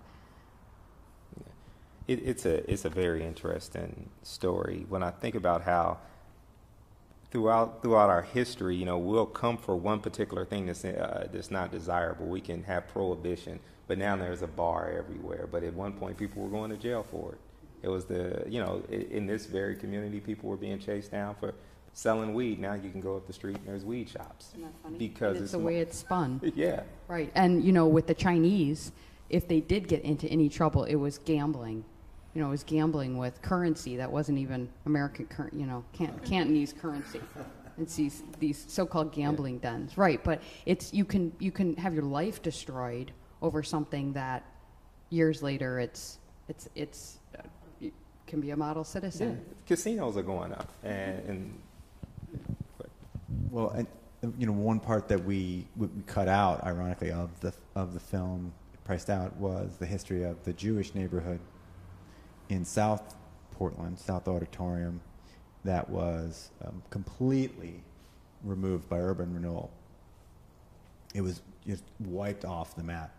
It, 2.07 2.21
it's 2.23 2.45
a 2.45 2.71
it's 2.71 2.85
a 2.85 2.91
very 2.91 3.25
interesting 3.25 4.11
story. 4.23 4.85
When 4.89 5.03
I 5.03 5.11
think 5.11 5.35
about 5.35 5.63
how 5.63 5.99
throughout 7.35 7.83
throughout 7.83 8.09
our 8.09 8.23
history, 8.23 8.77
you 8.77 8.85
know, 8.85 8.97
we'll 8.97 9.27
come 9.27 9.59
for 9.59 9.75
one 9.75 10.01
particular 10.01 10.45
thing 10.45 10.67
that's 10.67 10.85
uh, 10.85 11.27
that's 11.33 11.51
not 11.51 11.73
desirable. 11.73 12.27
We 12.27 12.41
can 12.41 12.63
have 12.63 12.87
prohibition, 12.89 13.59
but 13.89 13.99
now 13.99 14.15
there's 14.15 14.43
a 14.43 14.47
bar 14.47 14.95
everywhere. 14.97 15.49
But 15.51 15.65
at 15.65 15.75
one 15.75 15.93
point, 15.95 16.17
people 16.17 16.45
were 16.45 16.49
going 16.49 16.71
to 16.71 16.77
jail 16.77 17.05
for 17.11 17.33
it. 17.33 17.39
It 17.83 17.89
was 17.89 18.05
the 18.05 18.45
you 18.49 18.61
know 18.61 18.83
in 18.89 19.27
this 19.27 19.47
very 19.47 19.75
community, 19.75 20.21
people 20.21 20.49
were 20.49 20.57
being 20.57 20.79
chased 20.79 21.11
down 21.11 21.35
for 21.35 21.55
selling 21.93 22.35
weed. 22.35 22.61
Now 22.61 22.75
you 22.75 22.91
can 22.91 23.01
go 23.01 23.17
up 23.17 23.27
the 23.27 23.33
street 23.33 23.57
and 23.57 23.67
there's 23.67 23.85
weed 23.85 24.09
shops 24.09 24.55
because 24.97 25.37
And 25.37 25.45
it's 25.45 25.53
the 25.53 25.59
way 25.59 25.79
it's 25.79 25.99
spun. 25.99 26.41
yeah. 26.55 26.83
Right. 27.09 27.31
And, 27.35 27.65
you 27.65 27.73
know, 27.73 27.87
with 27.87 28.09
the 28.09 28.15
Chinese, 28.15 28.91
if 29.31 29.47
they 29.47 29.61
did 29.61 29.87
get 29.87 30.03
into 30.03 30.27
any 30.27 30.49
trouble, 30.49 30.85
it 30.85 30.97
was 30.97 31.19
gambling. 31.19 31.85
You 32.35 32.41
know, 32.43 32.49
it 32.49 32.51
was 32.51 32.65
gambling 32.65 33.17
with 33.17 33.41
currency 33.43 33.97
that 33.97 34.11
wasn't 34.11 34.39
even 34.39 34.69
American, 34.87 35.27
cur- 35.27 35.51
you 35.53 35.67
know, 35.67 35.85
can- 35.93 36.19
Cantonese 36.25 36.73
currency. 36.73 37.21
It's 37.79 37.95
these, 37.95 38.23
these 38.41 38.65
so-called 38.69 39.13
gambling 39.13 39.59
dens. 39.59 39.97
Right. 39.97 40.23
But 40.23 40.43
it's, 40.67 40.93
you 40.93 41.05
can, 41.05 41.33
you 41.39 41.53
can 41.53 41.77
have 41.77 41.95
your 41.95 42.03
life 42.05 42.43
destroyed 42.43 43.13
over 43.41 43.63
something 43.63 44.13
that 44.15 44.45
years 45.11 45.43
later 45.43 45.79
it's, 45.79 46.19
it's, 46.49 46.69
it's, 46.75 47.19
uh, 47.39 47.43
you 47.81 47.93
can 48.27 48.41
be 48.41 48.51
a 48.51 48.57
model 48.57 48.83
Yeah, 48.83 48.91
citizen. 48.93 49.45
casinos 49.67 50.17
are 50.17 50.23
going 50.23 50.53
up, 50.53 50.71
and, 50.83 51.29
and 51.29 51.59
Well, 53.51 53.71
and 53.71 53.87
you 54.39 54.47
know, 54.47 54.53
one 54.53 54.81
part 54.81 55.07
that 55.09 55.23
we, 55.25 55.67
we 55.77 55.87
we 55.89 56.03
cut 56.07 56.29
out, 56.29 56.65
ironically, 56.65 57.11
of 57.11 57.39
the 57.41 57.53
of 57.77 57.93
the 57.93 58.01
film 58.01 58.53
priced 58.85 59.11
out 59.11 59.37
was 59.37 59.77
the 59.79 59.87
history 59.87 60.23
of 60.25 60.43
the 60.45 60.53
Jewish 60.55 60.95
neighborhood 60.95 61.41
in 62.55 62.65
South 62.65 63.17
Portland, 63.51 63.99
South 63.99 64.29
Auditorium, 64.29 65.01
that 65.65 65.91
was 65.91 66.51
um, 66.65 66.83
completely 66.91 67.83
removed 68.45 68.89
by 68.89 68.99
urban 68.99 69.35
renewal. 69.35 69.71
It 71.15 71.21
was 71.21 71.41
just 71.67 71.83
wiped 71.99 72.45
off 72.45 72.77
the 72.77 72.83
map. 72.83 73.15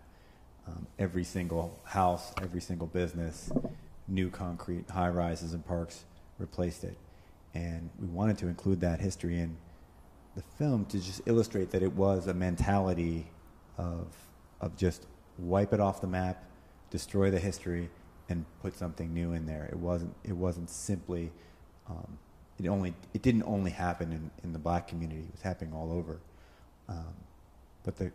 Um, 0.67 0.87
every 0.97 1.23
single 1.23 1.79
house, 1.83 2.33
every 2.41 2.61
single 2.61 2.87
business, 2.87 3.51
new 4.07 4.29
concrete 4.29 4.89
high 4.89 5.09
rises 5.09 5.53
and 5.53 5.65
parks 5.65 6.05
replaced 6.39 6.83
it. 6.83 6.97
And 7.53 7.89
we 7.99 8.07
wanted 8.07 8.37
to 8.39 8.47
include 8.47 8.81
that 8.81 8.99
history 8.99 9.39
in 9.39 9.57
the 10.35 10.41
film 10.57 10.85
to 10.85 10.99
just 10.99 11.21
illustrate 11.25 11.71
that 11.71 11.83
it 11.83 11.93
was 11.93 12.27
a 12.27 12.33
mentality 12.33 13.27
of, 13.77 14.07
of 14.59 14.75
just 14.75 15.05
wipe 15.37 15.73
it 15.73 15.79
off 15.79 16.01
the 16.01 16.07
map, 16.07 16.43
destroy 16.89 17.29
the 17.29 17.39
history, 17.39 17.89
and 18.29 18.45
put 18.61 18.75
something 18.75 19.13
new 19.13 19.33
in 19.33 19.45
there. 19.45 19.65
It 19.71 19.77
wasn't, 19.77 20.15
it 20.23 20.33
wasn't 20.33 20.69
simply, 20.69 21.31
um, 21.89 22.17
it, 22.59 22.67
only, 22.67 22.93
it 23.13 23.21
didn't 23.21 23.43
only 23.43 23.71
happen 23.71 24.11
in, 24.11 24.31
in 24.43 24.53
the 24.53 24.59
black 24.59 24.87
community, 24.87 25.21
it 25.21 25.31
was 25.31 25.41
happening 25.41 25.73
all 25.73 25.91
over. 25.91 26.19
Um, 26.89 27.13
but 27.83 27.97
the, 27.97 28.11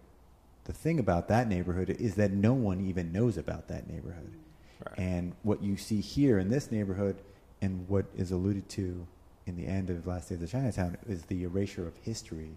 the 0.65 0.73
thing 0.73 0.99
about 0.99 1.29
that 1.29 1.49
neighborhood 1.49 1.91
is 1.91 2.17
that 2.17 2.33
no 2.33 2.53
one 2.53 2.81
even 2.81 3.13
knows 3.13 3.37
about 3.37 3.69
that 3.69 3.89
neighborhood. 3.89 4.33
Right. 4.87 4.99
And 4.99 5.33
what 5.43 5.63
you 5.63 5.77
see 5.77 6.01
here 6.01 6.39
in 6.39 6.49
this 6.49 6.71
neighborhood 6.71 7.17
and 7.63 7.89
what 7.89 8.07
is 8.17 8.31
alluded 8.31 8.69
to 8.71 9.07
in 9.47 9.57
the 9.57 9.67
end 9.67 9.91
of 9.91 10.07
Last 10.07 10.29
Days 10.29 10.37
of 10.37 10.43
the 10.43 10.49
Chinatown 10.49 10.97
is 11.09 11.23
the 11.23 11.45
erasure 11.45 11.87
of 11.87 11.97
history 12.03 12.51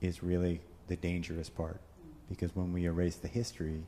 is 0.00 0.22
really 0.22 0.60
the 0.86 0.96
dangerous 0.96 1.48
part. 1.48 1.80
Because 2.28 2.54
when 2.54 2.72
we 2.72 2.84
erase 2.84 3.16
the 3.16 3.28
history, 3.28 3.82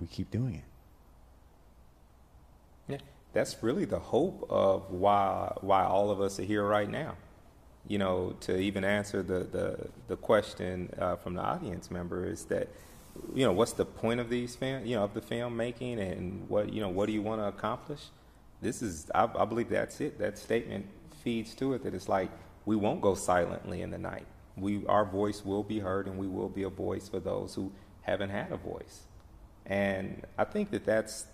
we 0.00 0.06
keep 0.06 0.30
doing 0.30 0.54
it. 0.54 0.64
That's 3.32 3.62
really 3.62 3.84
the 3.84 3.98
hope 3.98 4.46
of 4.50 4.90
why 4.90 5.52
why 5.60 5.84
all 5.84 6.10
of 6.10 6.20
us 6.20 6.38
are 6.40 6.44
here 6.44 6.64
right 6.64 6.88
now. 6.88 7.16
You 7.86 7.98
know, 7.98 8.36
to 8.40 8.58
even 8.58 8.84
answer 8.84 9.22
the 9.22 9.40
the, 9.40 9.88
the 10.08 10.16
question 10.16 10.92
uh, 10.98 11.16
from 11.16 11.34
the 11.34 11.42
audience 11.42 11.90
member 11.90 12.26
is 12.26 12.44
that, 12.46 12.68
you 13.34 13.44
know, 13.44 13.52
what's 13.52 13.72
the 13.72 13.84
point 13.84 14.20
of 14.20 14.28
these 14.28 14.56
film, 14.56 14.84
you 14.86 14.96
know, 14.96 15.04
of 15.04 15.14
the 15.14 15.22
film 15.22 15.56
making, 15.56 16.00
and 16.00 16.48
what 16.48 16.72
you 16.72 16.80
know, 16.80 16.88
what 16.88 17.06
do 17.06 17.12
you 17.12 17.22
want 17.22 17.40
to 17.40 17.46
accomplish? 17.46 18.00
This 18.60 18.82
is, 18.82 19.08
I, 19.14 19.28
I 19.38 19.44
believe 19.44 19.68
that's 19.68 20.00
it. 20.00 20.18
That 20.18 20.36
statement 20.36 20.86
feeds 21.22 21.54
to 21.56 21.74
it 21.74 21.84
that 21.84 21.94
it's 21.94 22.08
like 22.08 22.30
we 22.66 22.76
won't 22.76 23.00
go 23.00 23.14
silently 23.14 23.82
in 23.82 23.90
the 23.90 23.98
night. 23.98 24.26
We, 24.56 24.84
our 24.86 25.04
voice 25.04 25.44
will 25.44 25.62
be 25.62 25.78
heard, 25.78 26.06
and 26.08 26.18
we 26.18 26.26
will 26.26 26.48
be 26.48 26.64
a 26.64 26.68
voice 26.68 27.08
for 27.08 27.20
those 27.20 27.54
who 27.54 27.70
haven't 28.02 28.30
had 28.30 28.50
a 28.50 28.56
voice. 28.56 29.02
And 29.64 30.24
I 30.36 30.44
think 30.44 30.70
that 30.70 30.84
that's 30.84 31.26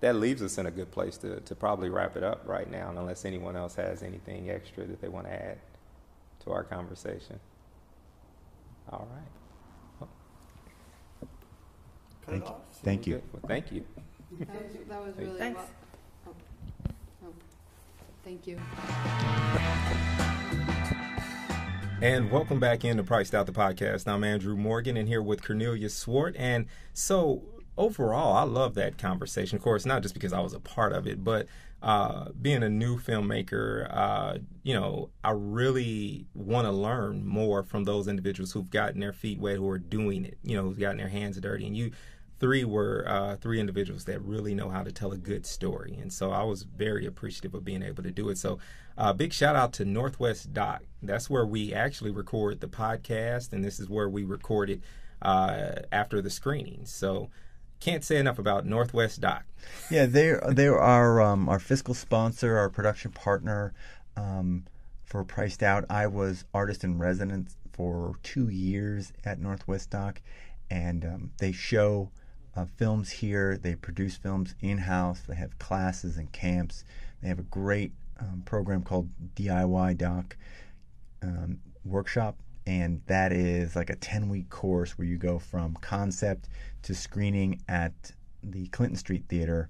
that 0.00 0.16
leaves 0.16 0.42
us 0.42 0.58
in 0.58 0.66
a 0.66 0.70
good 0.70 0.90
place 0.90 1.16
to, 1.18 1.40
to 1.40 1.54
probably 1.54 1.88
wrap 1.88 2.16
it 2.16 2.22
up 2.22 2.42
right 2.46 2.70
now, 2.70 2.92
unless 2.96 3.24
anyone 3.24 3.56
else 3.56 3.74
has 3.76 4.02
anything 4.02 4.50
extra 4.50 4.84
that 4.84 5.00
they 5.00 5.08
want 5.08 5.26
to 5.26 5.32
add 5.32 5.58
to 6.44 6.52
our 6.52 6.62
conversation. 6.62 7.40
All 8.92 9.08
right. 9.10 10.08
Cut 12.26 12.34
it 12.34 12.38
Thank, 12.38 12.46
off. 12.46 12.56
thank 12.82 13.06
you. 13.06 13.22
Well, 13.32 13.42
thank 13.46 13.72
you. 13.72 13.84
That 14.40 14.48
was, 14.48 14.72
that 14.88 15.04
was 15.06 15.14
really 15.16 15.38
Thanks. 15.38 15.60
well- 16.26 16.34
oh. 16.86 16.90
Oh. 17.26 17.32
Thank 18.24 18.46
you. 18.46 18.58
And 22.02 22.30
welcome 22.30 22.60
back 22.60 22.84
into 22.84 23.02
Priced 23.02 23.34
Out 23.34 23.46
the 23.46 23.52
Podcast. 23.52 24.06
I'm 24.06 24.24
Andrew 24.24 24.56
Morgan 24.56 24.96
and 24.96 25.08
here 25.08 25.22
with 25.22 25.42
Cornelius 25.42 25.94
Swart. 25.94 26.34
And 26.38 26.66
so 26.92 27.42
overall, 27.76 28.34
I 28.34 28.42
love 28.42 28.74
that 28.74 28.98
conversation. 28.98 29.56
Of 29.56 29.62
course, 29.62 29.86
not 29.86 30.02
just 30.02 30.14
because 30.14 30.32
I 30.32 30.40
was 30.40 30.54
a 30.54 30.60
part 30.60 30.92
of 30.92 31.06
it, 31.06 31.24
but 31.24 31.46
uh, 31.82 32.30
being 32.40 32.62
a 32.62 32.68
new 32.68 32.98
filmmaker, 32.98 33.94
uh, 33.94 34.38
you 34.62 34.72
know, 34.72 35.10
I 35.22 35.32
really 35.32 36.26
want 36.34 36.66
to 36.66 36.72
learn 36.72 37.26
more 37.26 37.62
from 37.62 37.84
those 37.84 38.08
individuals 38.08 38.52
who've 38.52 38.70
gotten 38.70 39.00
their 39.00 39.12
feet 39.12 39.38
wet, 39.38 39.56
who 39.56 39.68
are 39.68 39.78
doing 39.78 40.24
it, 40.24 40.38
you 40.42 40.56
know, 40.56 40.62
who've 40.62 40.78
gotten 40.78 40.96
their 40.96 41.08
hands 41.08 41.38
dirty. 41.38 41.66
And 41.66 41.76
you, 41.76 41.90
three 42.40 42.64
were 42.64 43.04
uh, 43.06 43.36
three 43.36 43.60
individuals 43.60 44.04
that 44.04 44.20
really 44.22 44.54
know 44.54 44.70
how 44.70 44.82
to 44.82 44.92
tell 44.92 45.12
a 45.12 45.18
good 45.18 45.44
story. 45.44 45.98
And 46.00 46.12
so 46.12 46.30
I 46.30 46.42
was 46.42 46.62
very 46.62 47.04
appreciative 47.04 47.54
of 47.54 47.64
being 47.64 47.82
able 47.82 48.02
to 48.02 48.10
do 48.10 48.30
it. 48.30 48.38
So, 48.38 48.58
uh, 48.96 49.12
big 49.12 49.32
shout 49.32 49.56
out 49.56 49.72
to 49.74 49.84
Northwest 49.84 50.52
Doc. 50.52 50.84
That's 51.02 51.28
where 51.28 51.44
we 51.44 51.74
actually 51.74 52.12
record 52.12 52.60
the 52.60 52.68
podcast, 52.68 53.52
and 53.52 53.64
this 53.64 53.80
is 53.80 53.88
where 53.88 54.08
we 54.08 54.24
recorded 54.24 54.82
uh, 55.20 55.82
after 55.90 56.22
the 56.22 56.30
screening. 56.30 56.82
So, 56.84 57.28
can't 57.84 58.02
say 58.02 58.16
enough 58.16 58.38
about 58.38 58.64
Northwest 58.64 59.20
Doc. 59.20 59.44
Yeah, 59.90 60.06
they 60.06 60.34
they 60.48 60.68
are 60.68 61.20
um, 61.20 61.48
our 61.50 61.58
fiscal 61.58 61.92
sponsor, 61.92 62.56
our 62.56 62.70
production 62.70 63.10
partner 63.10 63.74
um, 64.16 64.64
for 65.04 65.22
Priced 65.22 65.62
Out. 65.62 65.84
I 65.90 66.06
was 66.06 66.46
artist 66.54 66.82
in 66.82 66.98
residence 66.98 67.56
for 67.74 68.14
two 68.22 68.48
years 68.48 69.12
at 69.24 69.38
Northwest 69.38 69.90
Doc, 69.90 70.22
and 70.70 71.04
um, 71.04 71.30
they 71.38 71.52
show 71.52 72.10
uh, 72.56 72.64
films 72.76 73.10
here. 73.10 73.58
They 73.58 73.74
produce 73.74 74.16
films 74.16 74.54
in 74.60 74.78
house. 74.78 75.20
They 75.28 75.34
have 75.34 75.58
classes 75.58 76.16
and 76.16 76.32
camps. 76.32 76.84
They 77.20 77.28
have 77.28 77.38
a 77.38 77.42
great 77.42 77.92
um, 78.18 78.42
program 78.46 78.82
called 78.82 79.10
DIY 79.36 79.98
Doc 79.98 80.38
um, 81.22 81.58
Workshop, 81.84 82.36
and 82.66 83.02
that 83.08 83.30
is 83.30 83.76
like 83.76 83.90
a 83.90 83.96
10 83.96 84.30
week 84.30 84.48
course 84.48 84.96
where 84.96 85.06
you 85.06 85.18
go 85.18 85.38
from 85.38 85.74
concept 85.82 86.48
to 86.84 86.94
screening 86.94 87.62
at 87.68 88.12
the 88.42 88.68
Clinton 88.68 88.96
Street 88.96 89.24
Theater. 89.28 89.68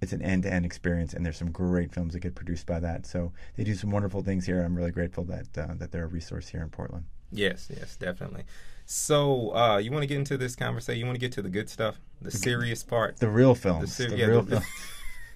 It's 0.00 0.12
an 0.12 0.22
end 0.22 0.42
to 0.42 0.52
end 0.52 0.66
experience, 0.66 1.14
and 1.14 1.24
there's 1.24 1.36
some 1.36 1.52
great 1.52 1.92
films 1.92 2.14
that 2.14 2.20
get 2.20 2.34
produced 2.34 2.66
by 2.66 2.80
that. 2.80 3.06
So 3.06 3.32
they 3.56 3.62
do 3.62 3.74
some 3.74 3.90
wonderful 3.90 4.22
things 4.22 4.46
here. 4.46 4.62
I'm 4.62 4.74
really 4.74 4.90
grateful 4.90 5.24
that 5.24 5.56
uh, 5.56 5.74
that 5.76 5.92
they're 5.92 6.04
a 6.04 6.08
resource 6.08 6.48
here 6.48 6.62
in 6.62 6.70
Portland. 6.70 7.04
Yes, 7.30 7.70
yes, 7.74 7.96
definitely. 7.96 8.42
So 8.84 9.54
uh, 9.54 9.78
you 9.78 9.92
want 9.92 10.02
to 10.02 10.06
get 10.06 10.18
into 10.18 10.36
this 10.36 10.56
conversation? 10.56 10.98
You 10.98 11.06
want 11.06 11.14
to 11.14 11.20
get 11.20 11.32
to 11.32 11.42
the 11.42 11.48
good 11.48 11.70
stuff, 11.70 12.00
the 12.20 12.30
serious 12.30 12.82
part, 12.82 13.18
the 13.18 13.28
real 13.28 13.54
films, 13.54 13.96
the, 13.96 14.04
ser- 14.04 14.10
the 14.10 14.16
yeah, 14.16 14.26
real 14.26 14.42
the, 14.42 14.60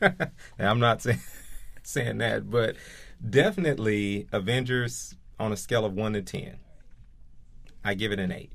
films. 0.01 0.31
I'm 0.59 0.81
not 0.81 1.03
saying 1.03 1.21
saying 1.85 2.19
that, 2.19 2.51
but 2.51 2.77
definitely 3.29 4.27
Avengers 4.33 5.15
on 5.39 5.53
a 5.53 5.57
scale 5.57 5.85
of 5.85 5.95
one 5.95 6.15
to 6.15 6.23
ten. 6.23 6.57
I 7.85 7.95
give 7.95 8.11
it 8.11 8.19
an 8.19 8.33
eight. 8.33 8.51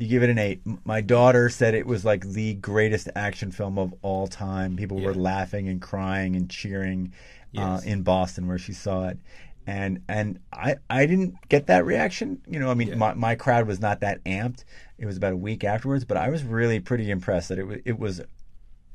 You 0.00 0.08
give 0.08 0.22
it 0.22 0.30
an 0.30 0.38
eight. 0.38 0.60
My 0.84 1.00
daughter 1.00 1.48
said 1.48 1.74
it 1.74 1.86
was 1.86 2.04
like 2.04 2.24
the 2.26 2.54
greatest 2.54 3.08
action 3.14 3.52
film 3.52 3.78
of 3.78 3.94
all 4.02 4.26
time. 4.26 4.76
People 4.76 4.98
yeah. 4.98 5.06
were 5.06 5.14
laughing 5.14 5.68
and 5.68 5.80
crying 5.80 6.36
and 6.36 6.48
cheering 6.48 7.12
uh, 7.56 7.60
yes. 7.60 7.86
uh, 7.86 7.88
in 7.88 8.02
Boston 8.02 8.48
where 8.48 8.58
she 8.58 8.72
saw 8.72 9.08
it 9.08 9.18
and 9.66 10.02
and 10.08 10.40
I 10.52 10.76
I 10.88 11.06
didn't 11.06 11.48
get 11.48 11.66
that 11.68 11.84
reaction. 11.84 12.42
You 12.48 12.58
know, 12.58 12.70
I 12.70 12.74
mean, 12.74 12.88
yeah. 12.88 12.94
my 12.96 13.14
my 13.14 13.34
crowd 13.34 13.66
was 13.66 13.80
not 13.80 14.00
that 14.00 14.22
amped. 14.24 14.64
It 14.98 15.06
was 15.06 15.16
about 15.16 15.32
a 15.32 15.36
week 15.36 15.64
afterwards, 15.64 16.04
but 16.04 16.16
I 16.16 16.28
was 16.28 16.42
really 16.42 16.80
pretty 16.80 17.10
impressed 17.10 17.50
that 17.50 17.58
it 17.58 17.64
was 17.64 17.78
it 17.84 17.98
was. 17.98 18.20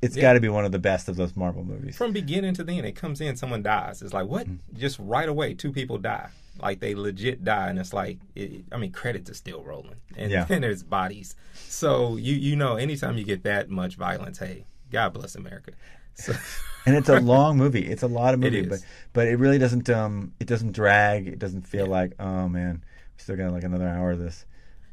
It's 0.01 0.15
yeah. 0.15 0.23
got 0.23 0.33
to 0.33 0.39
be 0.39 0.49
one 0.49 0.65
of 0.65 0.71
the 0.71 0.79
best 0.79 1.07
of 1.07 1.15
those 1.15 1.35
Marvel 1.35 1.63
movies. 1.63 1.97
From 1.97 2.11
beginning 2.11 2.53
to 2.55 2.63
the 2.63 2.73
end, 2.73 2.85
it 2.85 2.95
comes 2.95 3.21
in, 3.21 3.37
someone 3.37 3.63
dies. 3.63 4.01
It's 4.01 4.13
like 4.13 4.27
what? 4.27 4.45
Mm-hmm. 4.45 4.77
Just 4.77 4.99
right 4.99 5.27
away, 5.27 5.53
two 5.53 5.71
people 5.71 5.97
die. 5.97 6.29
Like 6.61 6.79
they 6.79 6.95
legit 6.95 7.43
die, 7.43 7.69
and 7.69 7.79
it's 7.79 7.93
like, 7.93 8.19
it, 8.35 8.63
I 8.71 8.77
mean, 8.77 8.91
credits 8.91 9.29
are 9.29 9.35
still 9.35 9.63
rolling, 9.63 9.95
and, 10.15 10.31
yeah. 10.31 10.45
and 10.49 10.63
there's 10.63 10.83
bodies. 10.83 11.35
So 11.53 12.15
you 12.15 12.33
you 12.33 12.55
know, 12.55 12.75
anytime 12.75 13.17
you 13.17 13.23
get 13.23 13.43
that 13.43 13.69
much 13.69 13.95
violence, 13.95 14.39
hey, 14.39 14.65
God 14.91 15.13
bless 15.13 15.35
America. 15.35 15.71
So. 16.15 16.33
and 16.85 16.95
it's 16.95 17.09
a 17.09 17.19
long 17.19 17.57
movie. 17.57 17.85
It's 17.85 18.03
a 18.03 18.07
lot 18.07 18.33
of 18.33 18.39
movie, 18.39 18.65
but 18.65 18.79
but 19.13 19.27
it 19.27 19.37
really 19.37 19.57
doesn't 19.57 19.89
um 19.89 20.33
it 20.39 20.47
doesn't 20.47 20.71
drag. 20.71 21.27
It 21.27 21.39
doesn't 21.39 21.67
feel 21.67 21.85
yeah. 21.85 21.91
like 21.91 22.13
oh 22.19 22.47
man, 22.47 22.83
we 23.17 23.21
still 23.21 23.35
got 23.35 23.51
like 23.51 23.63
another 23.63 23.87
hour 23.87 24.11
of 24.11 24.19
this. 24.19 24.45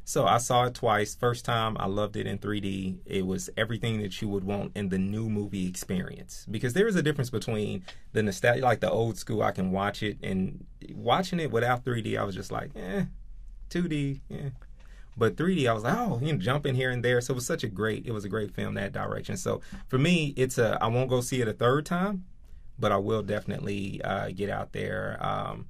So 0.05 0.25
I 0.25 0.37
saw 0.37 0.65
it 0.65 0.73
twice. 0.73 1.15
First 1.15 1.45
time 1.45 1.77
I 1.79 1.87
loved 1.87 2.17
it 2.17 2.27
in 2.27 2.37
3D. 2.37 2.97
It 3.05 3.25
was 3.25 3.49
everything 3.55 4.01
that 4.01 4.21
you 4.21 4.27
would 4.27 4.43
want 4.43 4.73
in 4.75 4.89
the 4.89 4.97
new 4.97 5.29
movie 5.29 5.67
experience 5.67 6.45
because 6.49 6.73
there 6.73 6.87
is 6.87 6.95
a 6.95 7.01
difference 7.01 7.29
between 7.29 7.83
the 8.11 8.21
nostalgia, 8.21 8.61
like 8.61 8.81
the 8.81 8.91
old 8.91 9.17
school. 9.17 9.41
I 9.41 9.51
can 9.51 9.71
watch 9.71 10.03
it 10.03 10.17
and 10.21 10.65
watching 10.93 11.39
it 11.39 11.51
without 11.51 11.85
3D. 11.85 12.17
I 12.17 12.23
was 12.23 12.35
just 12.35 12.51
like, 12.51 12.71
eh, 12.75 13.05
2D, 13.69 14.19
yeah. 14.29 14.49
But 15.15 15.35
3D, 15.35 15.69
I 15.69 15.73
was 15.73 15.83
like, 15.83 15.95
oh, 15.95 16.19
you 16.21 16.33
know, 16.33 16.39
jumping 16.39 16.75
here 16.75 16.89
and 16.89 17.03
there. 17.03 17.21
So 17.21 17.33
it 17.33 17.35
was 17.35 17.45
such 17.45 17.63
a 17.63 17.67
great, 17.67 18.05
it 18.05 18.11
was 18.11 18.25
a 18.25 18.29
great 18.29 18.53
film 18.53 18.73
that 18.73 18.91
direction. 18.93 19.37
So 19.37 19.61
for 19.87 19.97
me, 19.97 20.33
it's 20.35 20.57
a, 20.57 20.77
I 20.81 20.87
won't 20.87 21.09
go 21.09 21.21
see 21.21 21.39
it 21.39 21.47
a 21.47 21.53
third 21.53 21.85
time, 21.85 22.25
but 22.79 22.91
I 22.91 22.97
will 22.97 23.21
definitely 23.21 24.01
uh, 24.03 24.29
get 24.35 24.49
out 24.49 24.73
there. 24.73 25.17
Um, 25.21 25.67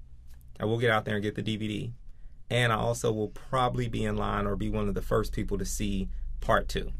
I 0.60 0.66
will 0.66 0.80
get 0.80 0.92
out 0.92 1.06
there 1.06 1.16
and 1.16 1.24
get 1.24 1.36
the 1.36 1.44
DVD. 1.44 1.92
And 2.54 2.72
I 2.72 2.76
also 2.76 3.12
will 3.12 3.30
probably 3.30 3.88
be 3.88 4.06
in 4.06 4.16
line 4.16 4.46
or 4.46 4.56
be 4.56 4.70
one 4.70 4.88
of 4.88 4.94
the 4.94 5.02
first 5.02 5.34
people 5.34 5.58
to 5.58 5.66
see 5.66 6.08
part 6.40 6.70
two. 6.70 6.92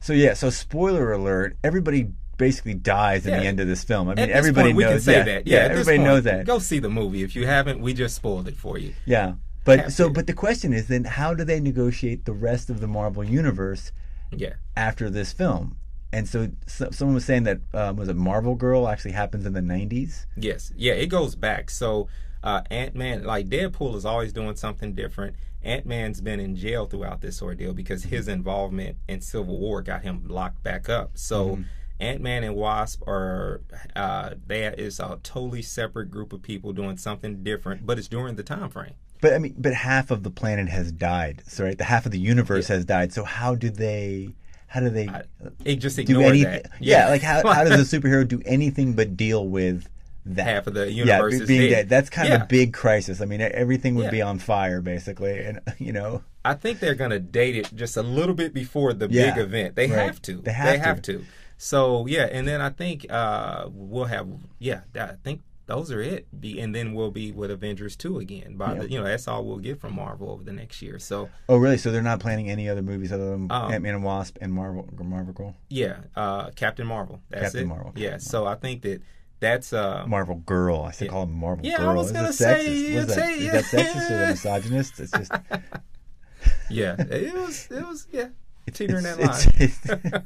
So 0.00 0.12
yeah, 0.12 0.34
so 0.34 0.48
spoiler 0.50 1.12
alert, 1.12 1.56
everybody 1.62 2.12
basically 2.38 2.74
dies 2.74 3.26
in 3.26 3.34
yeah. 3.34 3.40
the 3.40 3.46
end 3.46 3.60
of 3.60 3.66
this 3.66 3.84
film. 3.84 4.08
I 4.08 4.14
mean, 4.14 4.30
everybody 4.30 4.72
point, 4.72 4.78
knows. 4.78 4.86
We 4.86 4.92
can 4.94 5.00
say 5.00 5.12
yeah, 5.12 5.22
that. 5.24 5.46
Yeah, 5.46 5.56
yeah 5.56 5.64
everybody 5.64 5.98
point, 5.98 6.08
knows 6.08 6.22
that. 6.22 6.46
Go 6.46 6.58
see 6.58 6.78
the 6.78 6.88
movie 6.88 7.22
if 7.22 7.36
you 7.36 7.46
haven't. 7.46 7.80
We 7.80 7.92
just 7.92 8.16
spoiled 8.16 8.48
it 8.48 8.56
for 8.56 8.78
you. 8.78 8.94
Yeah. 9.04 9.34
But 9.64 9.92
so, 9.92 10.08
but 10.08 10.26
the 10.26 10.32
question 10.32 10.72
is 10.72 10.88
then, 10.88 11.04
how 11.04 11.34
do 11.34 11.44
they 11.44 11.60
negotiate 11.60 12.24
the 12.24 12.32
rest 12.32 12.70
of 12.70 12.80
the 12.80 12.86
Marvel 12.86 13.22
universe? 13.22 13.92
Yeah. 14.30 14.54
After 14.74 15.10
this 15.10 15.32
film, 15.32 15.76
and 16.12 16.26
so, 16.26 16.48
so 16.66 16.88
someone 16.90 17.14
was 17.14 17.26
saying 17.26 17.42
that 17.42 17.58
um, 17.74 17.96
was 17.96 18.08
it 18.08 18.16
Marvel 18.16 18.54
Girl 18.54 18.88
actually 18.88 19.12
happens 19.12 19.44
in 19.44 19.52
the 19.52 19.60
'90s. 19.60 20.24
Yes. 20.36 20.72
Yeah, 20.74 20.94
it 20.94 21.08
goes 21.08 21.34
back. 21.34 21.68
So 21.68 22.08
uh, 22.42 22.62
Ant 22.70 22.94
Man, 22.94 23.24
like 23.24 23.48
Deadpool, 23.48 23.96
is 23.96 24.04
always 24.04 24.32
doing 24.32 24.56
something 24.56 24.94
different. 24.94 25.36
Ant 25.62 25.86
Man's 25.86 26.20
been 26.20 26.40
in 26.40 26.56
jail 26.56 26.86
throughout 26.86 27.20
this 27.20 27.42
ordeal 27.42 27.74
because 27.74 28.04
his 28.04 28.28
involvement 28.28 28.96
in 29.08 29.20
Civil 29.20 29.58
War 29.58 29.82
got 29.82 30.02
him 30.02 30.26
locked 30.28 30.62
back 30.62 30.88
up. 30.88 31.12
So. 31.14 31.46
Mm-hmm. 31.50 31.62
Ant 32.00 32.20
Man 32.20 32.44
and 32.44 32.54
Wasp 32.54 33.02
are 33.08 33.60
uh, 33.96 34.34
they 34.46 34.62
a 34.66 35.18
totally 35.24 35.62
separate 35.62 36.12
group 36.12 36.32
of 36.32 36.42
people 36.42 36.72
doing 36.72 36.96
something 36.96 37.42
different, 37.42 37.84
but 37.84 37.98
it's 37.98 38.06
during 38.06 38.36
the 38.36 38.44
time 38.44 38.70
frame. 38.70 38.94
But 39.20 39.34
I 39.34 39.38
mean, 39.38 39.54
but 39.58 39.74
half 39.74 40.10
of 40.10 40.22
the 40.22 40.30
planet 40.30 40.68
has 40.68 40.92
died. 40.92 41.42
So 41.46 41.64
right, 41.64 41.76
the 41.76 41.84
half 41.84 42.06
of 42.06 42.12
the 42.12 42.18
universe 42.18 42.68
yeah. 42.68 42.76
has 42.76 42.84
died. 42.84 43.12
So 43.12 43.24
how 43.24 43.54
do 43.54 43.70
they? 43.70 44.34
How 44.68 44.80
do 44.80 44.90
they? 44.90 45.08
I, 45.08 45.74
just 45.74 45.96
do 46.04 46.20
anything? 46.20 46.44
That. 46.44 46.70
Yeah. 46.78 47.06
yeah, 47.06 47.08
like 47.08 47.22
how 47.22 47.46
how 47.52 47.64
does 47.64 47.92
a 47.92 47.98
superhero 48.00 48.26
do 48.26 48.40
anything 48.44 48.92
but 48.92 49.16
deal 49.16 49.48
with 49.48 49.88
that? 50.36 50.46
Half 50.46 50.66
of 50.66 50.74
the 50.74 50.90
universe 50.90 51.40
yeah, 51.40 51.46
being 51.46 51.60
dead. 51.62 51.70
dead. 51.70 51.88
That's 51.88 52.10
kind 52.10 52.28
yeah. 52.28 52.36
of 52.36 52.42
a 52.42 52.46
big 52.46 52.72
crisis. 52.72 53.20
I 53.20 53.24
mean, 53.24 53.40
everything 53.40 53.94
would 53.96 54.10
be 54.10 54.22
on 54.22 54.38
fire 54.38 54.80
basically, 54.80 55.38
and 55.38 55.60
you 55.78 55.92
know. 55.92 56.22
I 56.44 56.54
think 56.54 56.80
they're 56.80 56.94
going 56.94 57.10
to 57.10 57.18
date 57.18 57.56
it 57.56 57.70
just 57.74 57.96
a 57.96 58.02
little 58.02 58.34
bit 58.34 58.54
before 58.54 58.92
the 58.92 59.08
big 59.08 59.36
event. 59.36 59.76
They 59.76 59.88
right. 59.88 59.98
have 59.98 60.22
to. 60.22 60.40
They 60.40 60.52
have, 60.52 60.66
they 60.66 60.78
to. 60.78 60.82
have 60.82 61.02
to. 61.02 61.24
So 61.58 62.06
yeah, 62.06 62.28
and 62.30 62.46
then 62.46 62.60
I 62.60 62.70
think 62.70 63.06
uh, 63.10 63.68
we'll 63.70 64.04
have 64.04 64.28
yeah. 64.58 64.82
I 64.94 65.16
think 65.24 65.42
those 65.66 65.92
are 65.92 66.00
it. 66.00 66.26
Be 66.40 66.60
and 66.60 66.74
then 66.74 66.94
we'll 66.94 67.10
be 67.10 67.32
with 67.32 67.50
Avengers 67.50 67.96
two 67.96 68.18
again. 68.18 68.56
By 68.56 68.74
yeah. 68.74 68.80
the, 68.80 68.90
you 68.90 68.98
know 68.98 69.04
that's 69.04 69.26
all 69.26 69.44
we'll 69.44 69.58
get 69.58 69.80
from 69.80 69.94
Marvel 69.94 70.30
over 70.30 70.44
the 70.44 70.52
next 70.52 70.80
year. 70.80 71.00
So 71.00 71.28
oh 71.48 71.56
really? 71.56 71.76
So 71.76 71.90
they're 71.90 72.00
not 72.00 72.20
planning 72.20 72.48
any 72.48 72.68
other 72.68 72.80
movies 72.80 73.12
other 73.12 73.30
than 73.30 73.50
um, 73.50 73.72
Ant 73.72 73.82
Man 73.82 73.94
and 73.94 74.04
Wasp 74.04 74.38
and 74.40 74.52
Marvel 74.52 74.88
Marvel 75.02 75.32
Girl. 75.32 75.56
Yeah, 75.68 75.98
uh, 76.14 76.50
Captain 76.52 76.86
Marvel. 76.86 77.20
That's 77.28 77.42
Captain 77.42 77.64
it. 77.64 77.66
Marvel. 77.66 77.92
Yeah. 77.96 78.18
So 78.18 78.46
I 78.46 78.54
think 78.54 78.82
that 78.82 79.02
that's 79.40 79.72
uh, 79.72 80.04
Marvel 80.06 80.36
Girl. 80.36 80.82
I 80.82 80.90
still 80.90 81.06
yeah. 81.06 81.12
call 81.12 81.22
him 81.24 81.32
Marvel 81.34 81.64
yeah, 81.64 81.76
Girl. 81.76 81.86
Yeah, 81.86 81.92
I 81.92 81.94
was 81.94 82.12
gonna 82.12 82.32
say, 82.32 82.66
sexist? 82.66 82.94
Was 82.94 83.16
that, 83.16 83.38
yeah. 83.38 83.56
is 83.56 83.70
that 83.70 83.84
sexist 83.86 84.10
or 84.10 84.26
misogynist? 84.30 85.00
It's 85.00 85.12
just. 85.12 85.32
yeah, 86.70 86.96
it 86.98 87.34
was. 87.34 87.68
It 87.70 87.86
was. 87.86 88.06
Yeah, 88.12 88.28
teetering 88.72 89.04
that 89.04 89.18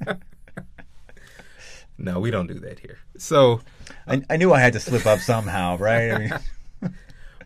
line. 0.04 0.20
no, 1.98 2.20
we 2.20 2.30
don't 2.30 2.46
do 2.46 2.58
that 2.60 2.78
here. 2.78 2.98
So 3.18 3.60
I, 4.06 4.22
I 4.30 4.36
knew 4.36 4.52
I 4.52 4.60
had 4.60 4.72
to 4.72 4.80
slip 4.80 5.06
up 5.06 5.20
somehow, 5.20 5.76
right? 5.78 6.10
I 6.10 6.18
mean, 6.18 6.32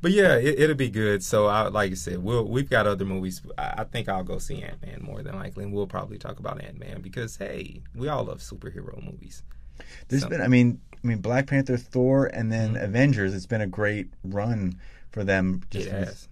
but 0.00 0.12
yeah, 0.12 0.36
it, 0.36 0.68
will 0.68 0.74
be 0.74 0.90
good. 0.90 1.24
So, 1.24 1.46
I, 1.46 1.68
like 1.68 1.90
I 1.90 1.94
said, 1.94 2.22
we'll 2.22 2.44
we've 2.44 2.70
got 2.70 2.86
other 2.86 3.04
movies. 3.04 3.42
I, 3.58 3.74
I 3.78 3.84
think 3.84 4.08
I'll 4.08 4.22
go 4.22 4.38
see 4.38 4.62
Ant 4.62 4.80
Man 4.82 5.00
more 5.02 5.22
than 5.22 5.34
likely, 5.34 5.64
and 5.64 5.72
we'll 5.72 5.86
probably 5.86 6.18
talk 6.18 6.38
about 6.38 6.62
Ant 6.62 6.78
Man 6.78 7.00
because 7.00 7.36
hey, 7.36 7.82
we 7.94 8.08
all 8.08 8.24
love 8.24 8.38
superhero 8.38 9.02
movies. 9.02 9.42
There's 10.08 10.22
so. 10.22 10.28
been, 10.28 10.40
I 10.40 10.48
mean, 10.48 10.80
I 11.06 11.08
mean, 11.08 11.18
Black 11.18 11.46
Panther, 11.46 11.76
Thor, 11.76 12.26
and 12.26 12.50
then 12.50 12.74
mm-hmm. 12.74 12.84
Avengers. 12.84 13.32
It's 13.32 13.46
been 13.46 13.60
a 13.60 13.66
great 13.66 14.08
run 14.24 14.80
for 15.10 15.22
them. 15.22 15.62
Just 15.70 15.86
it 15.86 15.92
has. 15.92 16.28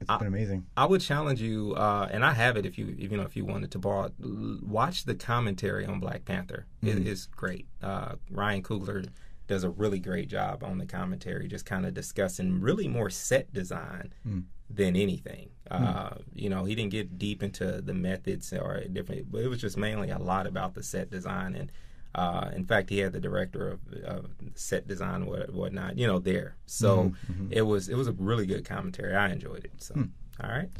It's 0.00 0.08
I, 0.10 0.18
been 0.18 0.28
amazing. 0.28 0.66
I 0.76 0.86
would 0.86 1.00
challenge 1.00 1.40
you, 1.40 1.74
uh, 1.74 2.08
and 2.12 2.24
I 2.24 2.32
have 2.32 2.56
it 2.56 2.64
if 2.64 2.78
you, 2.78 2.94
if, 2.96 3.10
you 3.10 3.16
know, 3.16 3.24
if 3.24 3.36
you 3.36 3.44
wanted 3.44 3.72
to 3.72 3.78
borrow, 3.78 4.12
watch 4.20 5.04
the 5.04 5.14
commentary 5.14 5.84
on 5.84 5.98
Black 5.98 6.24
Panther. 6.24 6.66
Mm-hmm. 6.82 6.98
It 6.98 7.06
is 7.08 7.26
great. 7.26 7.66
Uh, 7.82 8.14
Ryan 8.30 8.62
Coogler 8.62 9.08
does 9.48 9.64
a 9.64 9.70
really 9.70 9.98
great 9.98 10.28
job 10.28 10.62
on 10.62 10.78
the 10.78 10.86
commentary, 10.86 11.48
just 11.48 11.66
kind 11.66 11.84
of 11.84 11.92
discussing 11.92 12.60
really 12.60 12.86
more 12.86 13.10
set 13.10 13.52
design 13.52 14.12
Mm. 14.26 14.44
than 14.70 14.96
anything. 14.96 15.50
Uh, 15.70 16.16
you 16.34 16.48
know, 16.48 16.64
he 16.64 16.74
didn't 16.74 16.92
get 16.92 17.18
deep 17.18 17.42
into 17.42 17.80
the 17.82 17.94
methods 17.94 18.52
or 18.52 18.84
different, 18.92 19.30
but 19.30 19.42
it 19.42 19.48
was 19.48 19.60
just 19.60 19.76
mainly 19.76 20.10
a 20.10 20.18
lot 20.18 20.46
about 20.46 20.74
the 20.74 20.82
set 20.82 21.10
design. 21.10 21.54
And 21.54 21.72
uh, 22.14 22.50
in 22.54 22.64
fact, 22.64 22.90
he 22.90 22.98
had 22.98 23.12
the 23.12 23.20
director 23.20 23.68
of, 23.68 23.80
of 24.04 24.26
set 24.54 24.86
design 24.86 25.16
and 25.22 25.26
what 25.26 25.52
whatnot, 25.52 25.98
you 25.98 26.06
know, 26.06 26.18
there. 26.18 26.56
So 26.66 27.14
Mhm, 27.30 27.32
mhm. 27.32 27.48
it 27.52 27.62
was 27.62 27.88
it 27.88 27.96
was 27.96 28.08
a 28.08 28.12
really 28.12 28.46
good 28.46 28.64
commentary. 28.64 29.14
I 29.14 29.30
enjoyed 29.30 29.64
it. 29.64 29.72
So 29.78 29.94
all 30.42 30.50
right. 30.50 30.70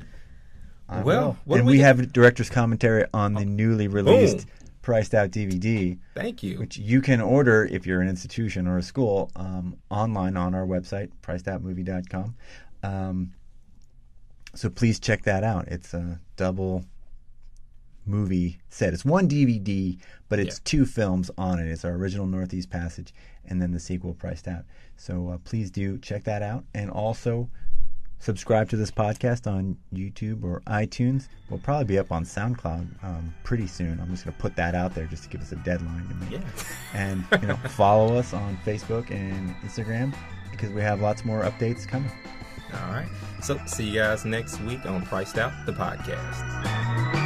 I 0.89 1.03
Well, 1.03 1.39
what 1.45 1.59
and 1.59 1.67
we 1.67 1.75
we 1.75 1.79
have 1.81 2.13
director's 2.13 2.51
commentary 2.51 3.05
on 3.15 3.35
the 3.35 3.45
newly 3.45 3.89
released 3.89 4.47
priced 4.83 5.15
out 5.15 5.31
DVD. 5.31 5.99
Thank 6.15 6.43
you. 6.43 6.59
Which 6.59 6.77
you 6.77 7.01
can 7.01 7.21
order 7.23 7.65
if 7.65 7.87
you're 7.87 8.03
an 8.03 8.09
institution 8.09 8.67
or 8.67 8.77
a 8.77 8.83
school 8.83 9.31
um, 9.35 9.79
online 9.91 10.37
on 10.37 10.55
our 10.55 10.67
website, 10.67 11.11
pricedoutmovie.com. 11.23 12.37
Um, 12.83 13.33
so 14.55 14.69
please 14.69 15.01
check 15.01 15.23
that 15.23 15.43
out. 15.43 15.69
It's 15.69 15.95
a 15.95 16.21
double 16.37 16.85
movie 18.07 18.59
set. 18.69 18.93
It's 18.93 19.05
one 19.05 19.29
DVD, 19.29 19.99
but 20.29 20.39
it's 20.39 20.59
two 20.61 20.87
films 20.87 21.31
on 21.39 21.59
it. 21.59 21.69
It's 21.69 21.85
our 21.85 21.93
original 21.93 22.27
Northeast 22.27 22.71
Passage 22.71 23.15
and 23.47 23.61
then 23.61 23.73
the 23.73 23.81
sequel, 23.81 24.15
Priced 24.15 24.49
Out. 24.49 24.65
So 24.97 25.29
uh, 25.29 25.39
please 25.45 25.71
do 25.71 25.99
check 25.99 26.25
that 26.25 26.43
out. 26.43 26.65
And 26.75 26.91
also 26.91 27.49
subscribe 28.19 28.71
to 28.71 28.77
this 28.77 28.91
podcast 28.91 29.51
on 29.51 29.77
YouTube 29.93 30.45
or 30.45 30.63
iTunes. 30.67 31.29
We'll 31.51 31.61
probably 31.61 31.85
be 31.85 31.99
up 31.99 32.11
on 32.11 32.25
SoundCloud 32.25 33.05
um, 33.05 33.35
pretty 33.43 33.67
soon. 33.67 34.01
I'm 34.01 34.11
just 34.11 34.25
going 34.25 34.35
to 34.35 34.41
put 34.41 34.57
that 34.57 34.75
out 34.75 34.95
there 34.95 35.07
just 35.07 35.25
to 35.25 35.29
give 35.29 35.43
us 35.43 35.53
a 35.53 35.57
deadline. 35.57 36.09
To 36.09 36.15
make. 36.15 36.31
Yeah. 36.31 36.41
And 36.95 37.25
you 37.43 37.49
know, 37.49 37.57
follow 37.57 38.17
us 38.17 38.33
on 38.33 38.57
Facebook 38.65 39.11
and 39.11 39.55
Instagram 39.57 40.15
because 40.51 40.71
we 40.71 40.81
have 40.81 41.01
lots 41.01 41.25
more 41.25 41.43
updates 41.43 41.87
coming. 41.87 42.11
All 42.73 42.93
right. 42.93 43.09
So 43.43 43.61
see 43.67 43.85
you 43.85 44.01
guys 44.01 44.25
next 44.25 44.61
week 44.63 44.87
on 44.87 45.05
Priced 45.05 45.39
Out 45.39 45.53
the 45.67 45.73
podcast. 45.73 47.24